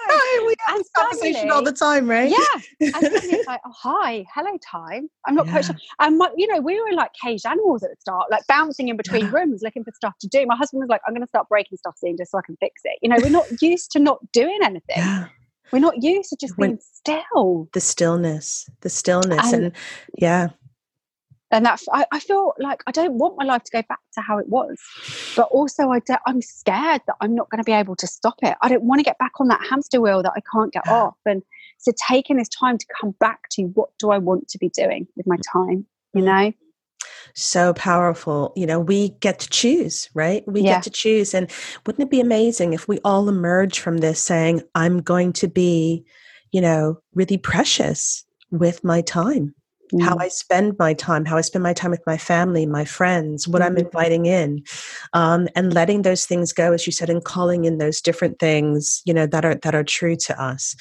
I've 0.05 0.09
got 0.09 0.17
no 0.17 0.37
time. 0.37 0.45
we 0.45 0.55
have 0.59 0.75
and 0.75 0.79
this 0.79 0.89
conversation 0.95 1.51
all 1.51 1.63
the 1.63 1.71
time, 1.71 2.09
right? 2.09 2.29
Yeah. 2.29 2.61
And 2.81 2.93
suddenly 2.93 3.37
it's 3.37 3.47
like, 3.47 3.61
oh, 3.65 3.73
hi, 3.75 4.25
hello, 4.33 4.57
time. 4.65 5.09
I'm 5.25 5.35
not 5.35 5.45
yeah. 5.47 5.51
quite 5.51 5.65
sure. 5.65 5.75
And, 5.99 6.17
my, 6.17 6.29
you 6.35 6.47
know, 6.47 6.59
we 6.59 6.79
were 6.79 6.93
like 6.93 7.11
caged 7.21 7.45
animals 7.45 7.83
at 7.83 7.89
the 7.89 7.95
start, 7.99 8.31
like 8.31 8.45
bouncing 8.47 8.89
in 8.89 8.97
between 8.97 9.27
rooms 9.31 9.61
looking 9.63 9.83
for 9.83 9.91
stuff 9.95 10.13
to 10.21 10.27
do. 10.27 10.45
My 10.45 10.55
husband 10.55 10.81
was 10.81 10.89
like, 10.89 11.01
I'm 11.07 11.13
going 11.13 11.23
to 11.23 11.29
start 11.29 11.49
breaking 11.49 11.77
stuff 11.77 11.95
soon 11.97 12.17
just 12.17 12.31
so 12.31 12.37
I 12.37 12.41
can 12.45 12.57
fix 12.59 12.81
it. 12.83 12.99
You 13.01 13.09
know, 13.09 13.17
we're 13.21 13.29
not 13.29 13.45
used 13.61 13.91
to 13.91 13.99
not 13.99 14.19
doing 14.31 14.59
anything. 14.63 14.97
Yeah. 14.97 15.27
We're 15.71 15.79
not 15.79 16.03
used 16.03 16.29
to 16.29 16.37
just 16.39 16.55
being 16.57 16.79
still. 16.79 17.67
The 17.73 17.81
stillness, 17.81 18.69
the 18.81 18.89
stillness. 18.89 19.51
and, 19.51 19.65
and 19.65 19.75
yeah 20.17 20.49
and 21.55 21.65
that 21.65 21.81
I, 21.91 22.05
I, 22.11 22.19
feel 22.19 22.53
like 22.59 22.83
I 22.85 22.91
don't 22.91 23.13
want 23.13 23.37
my 23.37 23.45
life 23.45 23.63
to 23.63 23.71
go 23.71 23.81
back 23.87 23.99
to 24.15 24.21
how 24.21 24.37
it 24.37 24.49
was, 24.49 24.77
but 25.37 25.47
also 25.51 25.89
I 25.89 26.01
I'm 26.25 26.41
scared 26.41 27.01
that 27.07 27.15
I'm 27.21 27.33
not 27.33 27.49
going 27.49 27.63
to 27.63 27.65
be 27.65 27.71
able 27.71 27.95
to 27.95 28.07
stop 28.07 28.35
it. 28.41 28.57
I 28.61 28.67
don't 28.67 28.83
want 28.83 28.99
to 28.99 29.03
get 29.03 29.17
back 29.17 29.31
on 29.39 29.47
that 29.47 29.65
hamster 29.69 30.01
wheel 30.01 30.21
that 30.21 30.33
I 30.35 30.41
can't 30.51 30.73
get 30.73 30.87
off. 30.87 31.15
And 31.25 31.43
so 31.77 31.93
taking 32.07 32.35
this 32.35 32.49
time 32.49 32.77
to 32.77 32.85
come 32.99 33.15
back 33.21 33.47
to 33.51 33.63
what 33.73 33.89
do 33.99 34.11
I 34.11 34.17
want 34.17 34.49
to 34.49 34.57
be 34.57 34.69
doing 34.69 35.07
with 35.15 35.27
my 35.27 35.37
time, 35.53 35.85
you 36.13 36.21
mm. 36.21 36.25
know? 36.25 36.53
So 37.33 37.73
powerful. 37.73 38.51
You 38.55 38.65
know, 38.65 38.79
we 38.79 39.09
get 39.19 39.39
to 39.39 39.49
choose, 39.49 40.09
right? 40.13 40.43
We 40.47 40.61
yeah. 40.61 40.75
get 40.75 40.83
to 40.83 40.89
choose. 40.89 41.33
And 41.33 41.49
wouldn't 41.85 42.03
it 42.03 42.11
be 42.11 42.19
amazing 42.19 42.73
if 42.73 42.87
we 42.87 42.99
all 43.05 43.29
emerge 43.29 43.79
from 43.79 43.99
this 43.99 44.21
saying, 44.21 44.61
I'm 44.75 45.01
going 45.01 45.33
to 45.33 45.47
be, 45.47 46.05
you 46.51 46.61
know, 46.61 46.99
really 47.13 47.37
precious 47.37 48.25
with 48.51 48.83
my 48.83 49.01
time? 49.01 49.55
Mm. 49.93 50.01
how 50.01 50.17
I 50.17 50.27
spend 50.27 50.77
my 50.79 50.93
time, 50.93 51.25
how 51.25 51.37
I 51.37 51.41
spend 51.41 51.63
my 51.63 51.73
time 51.73 51.91
with 51.91 52.05
my 52.05 52.17
family, 52.17 52.65
my 52.65 52.85
friends, 52.85 53.47
what 53.47 53.61
mm. 53.61 53.65
I'm 53.65 53.77
inviting 53.77 54.25
in, 54.25 54.63
um, 55.13 55.47
and 55.55 55.73
letting 55.73 56.01
those 56.01 56.25
things 56.25 56.53
go, 56.53 56.73
as 56.73 56.85
you 56.85 56.91
said, 56.91 57.09
and 57.09 57.23
calling 57.23 57.65
in 57.65 57.77
those 57.77 58.01
different 58.01 58.39
things, 58.39 59.01
you 59.05 59.13
know, 59.13 59.27
that 59.27 59.45
are 59.45 59.55
that 59.55 59.75
are 59.75 59.83
true 59.83 60.15
to 60.15 60.41
us. 60.41 60.75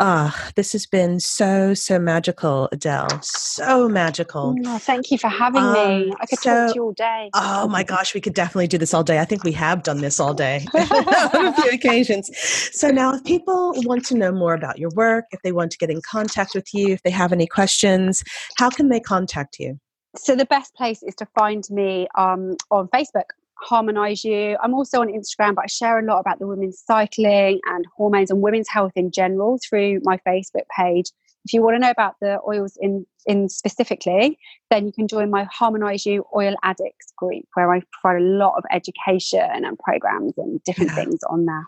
Ah, 0.00 0.50
this 0.56 0.72
has 0.72 0.86
been 0.86 1.20
so 1.20 1.72
so 1.72 1.98
magical, 1.98 2.68
Adele. 2.72 3.20
So 3.22 3.88
magical. 3.88 4.56
Oh, 4.66 4.78
thank 4.78 5.10
you 5.10 5.18
for 5.18 5.28
having 5.28 5.62
um, 5.62 5.72
me. 5.72 6.14
I 6.20 6.26
could 6.26 6.40
so, 6.40 6.50
talk 6.50 6.68
to 6.70 6.74
you 6.74 6.84
all 6.84 6.92
day. 6.92 7.30
Oh 7.34 7.68
my 7.68 7.84
gosh, 7.84 8.14
we 8.14 8.20
could 8.20 8.34
definitely 8.34 8.66
do 8.66 8.78
this 8.78 8.92
all 8.92 9.04
day. 9.04 9.20
I 9.20 9.24
think 9.24 9.44
we 9.44 9.52
have 9.52 9.84
done 9.84 9.98
this 9.98 10.18
all 10.18 10.34
day 10.34 10.66
on 10.74 11.46
a 11.46 11.54
few 11.54 11.70
occasions. 11.70 12.30
So 12.72 12.88
now, 12.88 13.14
if 13.14 13.22
people 13.24 13.72
want 13.84 14.04
to 14.06 14.16
know 14.16 14.32
more 14.32 14.54
about 14.54 14.78
your 14.78 14.90
work, 14.96 15.26
if 15.30 15.40
they 15.42 15.52
want 15.52 15.70
to 15.72 15.78
get 15.78 15.90
in 15.90 16.00
contact 16.02 16.54
with 16.54 16.74
you, 16.74 16.88
if 16.88 17.02
they 17.02 17.10
have 17.10 17.32
any 17.32 17.46
questions, 17.46 18.24
how 18.58 18.70
can 18.70 18.88
they 18.88 19.00
contact 19.00 19.58
you? 19.60 19.78
So 20.16 20.34
the 20.34 20.46
best 20.46 20.74
place 20.74 21.02
is 21.02 21.14
to 21.16 21.26
find 21.34 21.68
me 21.70 22.08
um, 22.16 22.56
on 22.70 22.88
Facebook 22.88 23.30
harmonise 23.64 24.24
you. 24.24 24.56
I'm 24.62 24.74
also 24.74 25.00
on 25.00 25.08
Instagram, 25.08 25.54
but 25.54 25.64
I 25.64 25.66
share 25.66 25.98
a 25.98 26.04
lot 26.04 26.20
about 26.20 26.38
the 26.38 26.46
women's 26.46 26.80
cycling 26.80 27.60
and 27.66 27.84
hormones 27.96 28.30
and 28.30 28.42
women's 28.42 28.68
health 28.68 28.92
in 28.94 29.10
general 29.10 29.58
through 29.68 30.00
my 30.02 30.18
Facebook 30.26 30.66
page. 30.76 31.06
If 31.44 31.52
you 31.52 31.62
want 31.62 31.74
to 31.74 31.78
know 31.78 31.90
about 31.90 32.14
the 32.20 32.38
oils 32.48 32.78
in, 32.80 33.06
in 33.26 33.48
specifically, 33.48 34.38
then 34.70 34.86
you 34.86 34.92
can 34.92 35.08
join 35.08 35.30
my 35.30 35.46
Harmonise 35.46 36.06
You 36.06 36.24
Oil 36.34 36.54
Addicts 36.62 37.12
group, 37.16 37.44
where 37.54 37.72
I 37.72 37.82
provide 38.00 38.22
a 38.22 38.24
lot 38.24 38.54
of 38.56 38.64
education 38.70 39.64
and 39.64 39.78
programs 39.78 40.32
and 40.38 40.62
different 40.64 40.92
yeah. 40.92 40.96
things 40.96 41.20
on 41.28 41.44
that 41.44 41.64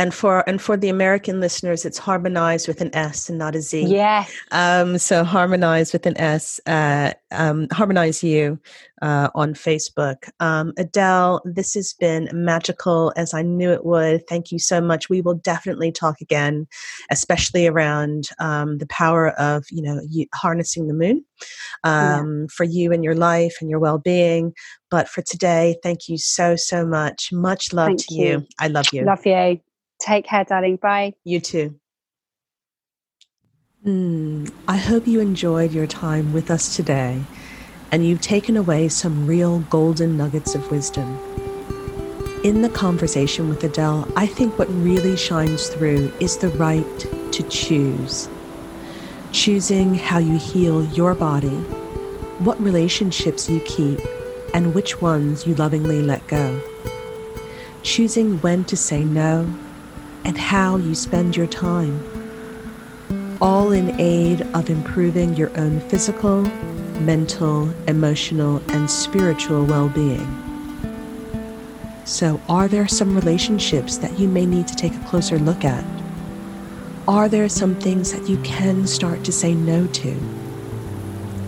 and 0.00 0.14
for 0.14 0.48
and 0.48 0.62
for 0.62 0.78
the 0.78 0.88
American 0.88 1.40
listeners, 1.40 1.84
it's 1.84 1.98
harmonized 1.98 2.66
with 2.66 2.80
an 2.80 2.88
S 2.94 3.28
and 3.28 3.38
not 3.38 3.54
a 3.54 3.60
Z. 3.60 3.82
Yeah. 3.82 4.24
Um, 4.50 4.96
so 4.96 5.24
harmonized 5.24 5.92
with 5.92 6.06
an 6.06 6.18
S. 6.18 6.58
Uh, 6.64 7.12
um, 7.32 7.68
harmonise 7.70 8.22
you 8.22 8.58
uh, 9.02 9.28
on 9.34 9.52
Facebook. 9.52 10.30
Um, 10.40 10.72
Adele, 10.78 11.42
this 11.44 11.74
has 11.74 11.92
been 11.92 12.30
magical 12.32 13.12
as 13.14 13.34
I 13.34 13.42
knew 13.42 13.70
it 13.72 13.84
would. 13.84 14.26
Thank 14.26 14.50
you 14.50 14.58
so 14.58 14.80
much. 14.80 15.10
We 15.10 15.20
will 15.20 15.34
definitely 15.34 15.92
talk 15.92 16.22
again, 16.22 16.66
especially 17.10 17.66
around 17.66 18.30
um, 18.38 18.78
the 18.78 18.86
power 18.86 19.38
of 19.38 19.66
you 19.70 19.82
know 19.82 20.00
you, 20.08 20.24
harnessing 20.34 20.86
the 20.86 20.94
moon 20.94 21.22
um, 21.84 22.40
yeah. 22.40 22.46
for 22.50 22.64
you 22.64 22.90
and 22.90 23.04
your 23.04 23.14
life 23.14 23.58
and 23.60 23.68
your 23.68 23.80
well 23.80 23.98
being. 23.98 24.54
But 24.90 25.10
for 25.10 25.20
today, 25.20 25.76
thank 25.82 26.08
you 26.08 26.16
so 26.16 26.56
so 26.56 26.86
much. 26.86 27.30
Much 27.32 27.74
love 27.74 27.88
thank 27.88 28.06
to 28.08 28.14
you. 28.14 28.24
you. 28.24 28.46
I 28.58 28.68
love 28.68 28.86
you. 28.94 29.04
Love 29.04 29.26
you. 29.26 29.60
Take 30.00 30.26
care, 30.26 30.44
darling. 30.44 30.76
Bye. 30.76 31.14
You 31.24 31.40
too. 31.40 31.78
Mm, 33.86 34.52
I 34.68 34.76
hope 34.76 35.06
you 35.06 35.20
enjoyed 35.20 35.72
your 35.72 35.86
time 35.86 36.32
with 36.32 36.50
us 36.50 36.76
today 36.76 37.22
and 37.92 38.06
you've 38.06 38.20
taken 38.20 38.56
away 38.56 38.88
some 38.88 39.26
real 39.26 39.60
golden 39.60 40.16
nuggets 40.16 40.54
of 40.54 40.70
wisdom. 40.70 41.18
In 42.44 42.62
the 42.62 42.68
conversation 42.68 43.48
with 43.48 43.64
Adele, 43.64 44.06
I 44.16 44.26
think 44.26 44.58
what 44.58 44.68
really 44.68 45.16
shines 45.16 45.68
through 45.68 46.12
is 46.20 46.38
the 46.38 46.48
right 46.50 46.98
to 47.32 47.42
choose. 47.48 48.28
Choosing 49.32 49.94
how 49.94 50.18
you 50.18 50.38
heal 50.38 50.84
your 50.86 51.14
body, 51.14 51.58
what 52.38 52.60
relationships 52.60 53.48
you 53.48 53.60
keep, 53.60 54.00
and 54.54 54.74
which 54.74 55.00
ones 55.00 55.46
you 55.46 55.54
lovingly 55.54 56.02
let 56.02 56.26
go. 56.26 56.60
Choosing 57.82 58.38
when 58.40 58.64
to 58.64 58.76
say 58.76 59.04
no 59.04 59.48
and 60.24 60.36
how 60.36 60.76
you 60.76 60.94
spend 60.94 61.36
your 61.36 61.46
time, 61.46 62.02
all 63.40 63.72
in 63.72 63.98
aid 64.00 64.42
of 64.54 64.70
improving 64.70 65.34
your 65.36 65.56
own 65.58 65.80
physical, 65.88 66.42
mental, 67.00 67.72
emotional, 67.88 68.62
and 68.68 68.90
spiritual 68.90 69.64
well 69.64 69.88
being. 69.88 70.26
So, 72.04 72.40
are 72.48 72.68
there 72.68 72.88
some 72.88 73.14
relationships 73.14 73.98
that 73.98 74.18
you 74.18 74.28
may 74.28 74.44
need 74.44 74.66
to 74.68 74.74
take 74.74 74.94
a 74.94 75.04
closer 75.06 75.38
look 75.38 75.64
at? 75.64 75.84
Are 77.06 77.28
there 77.28 77.48
some 77.48 77.74
things 77.76 78.12
that 78.12 78.28
you 78.28 78.36
can 78.42 78.86
start 78.86 79.24
to 79.24 79.32
say 79.32 79.54
no 79.54 79.86
to? 79.86 80.20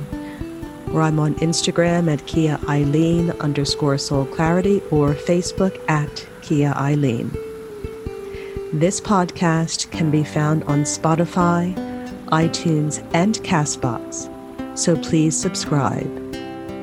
where 0.91 1.03
I'm 1.03 1.19
on 1.19 1.35
Instagram 1.35 2.13
at 2.13 2.25
Kia 2.27 2.59
Aileen 2.67 3.31
underscore 3.39 3.97
Soul 3.97 4.25
Clarity 4.25 4.81
or 4.91 5.13
Facebook 5.13 5.81
at 5.89 6.27
Kia 6.41 6.73
Aileen. 6.75 7.31
This 8.73 8.99
podcast 9.01 9.89
can 9.91 10.11
be 10.11 10.23
found 10.23 10.63
on 10.65 10.81
Spotify, 10.81 11.73
iTunes, 12.27 13.01
and 13.13 13.35
Castbox, 13.39 14.29
so 14.77 14.97
please 14.97 15.39
subscribe. 15.39 16.11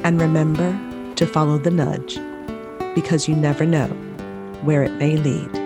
And 0.05 0.21
remember, 0.21 0.77
to 1.17 1.27
follow 1.27 1.59
the 1.59 1.71
nudge 1.71 2.19
because 2.95 3.29
you 3.29 3.35
never 3.35 3.67
know 3.67 3.89
where 4.63 4.83
it 4.83 4.93
may 4.93 5.17
lead. 5.17 5.66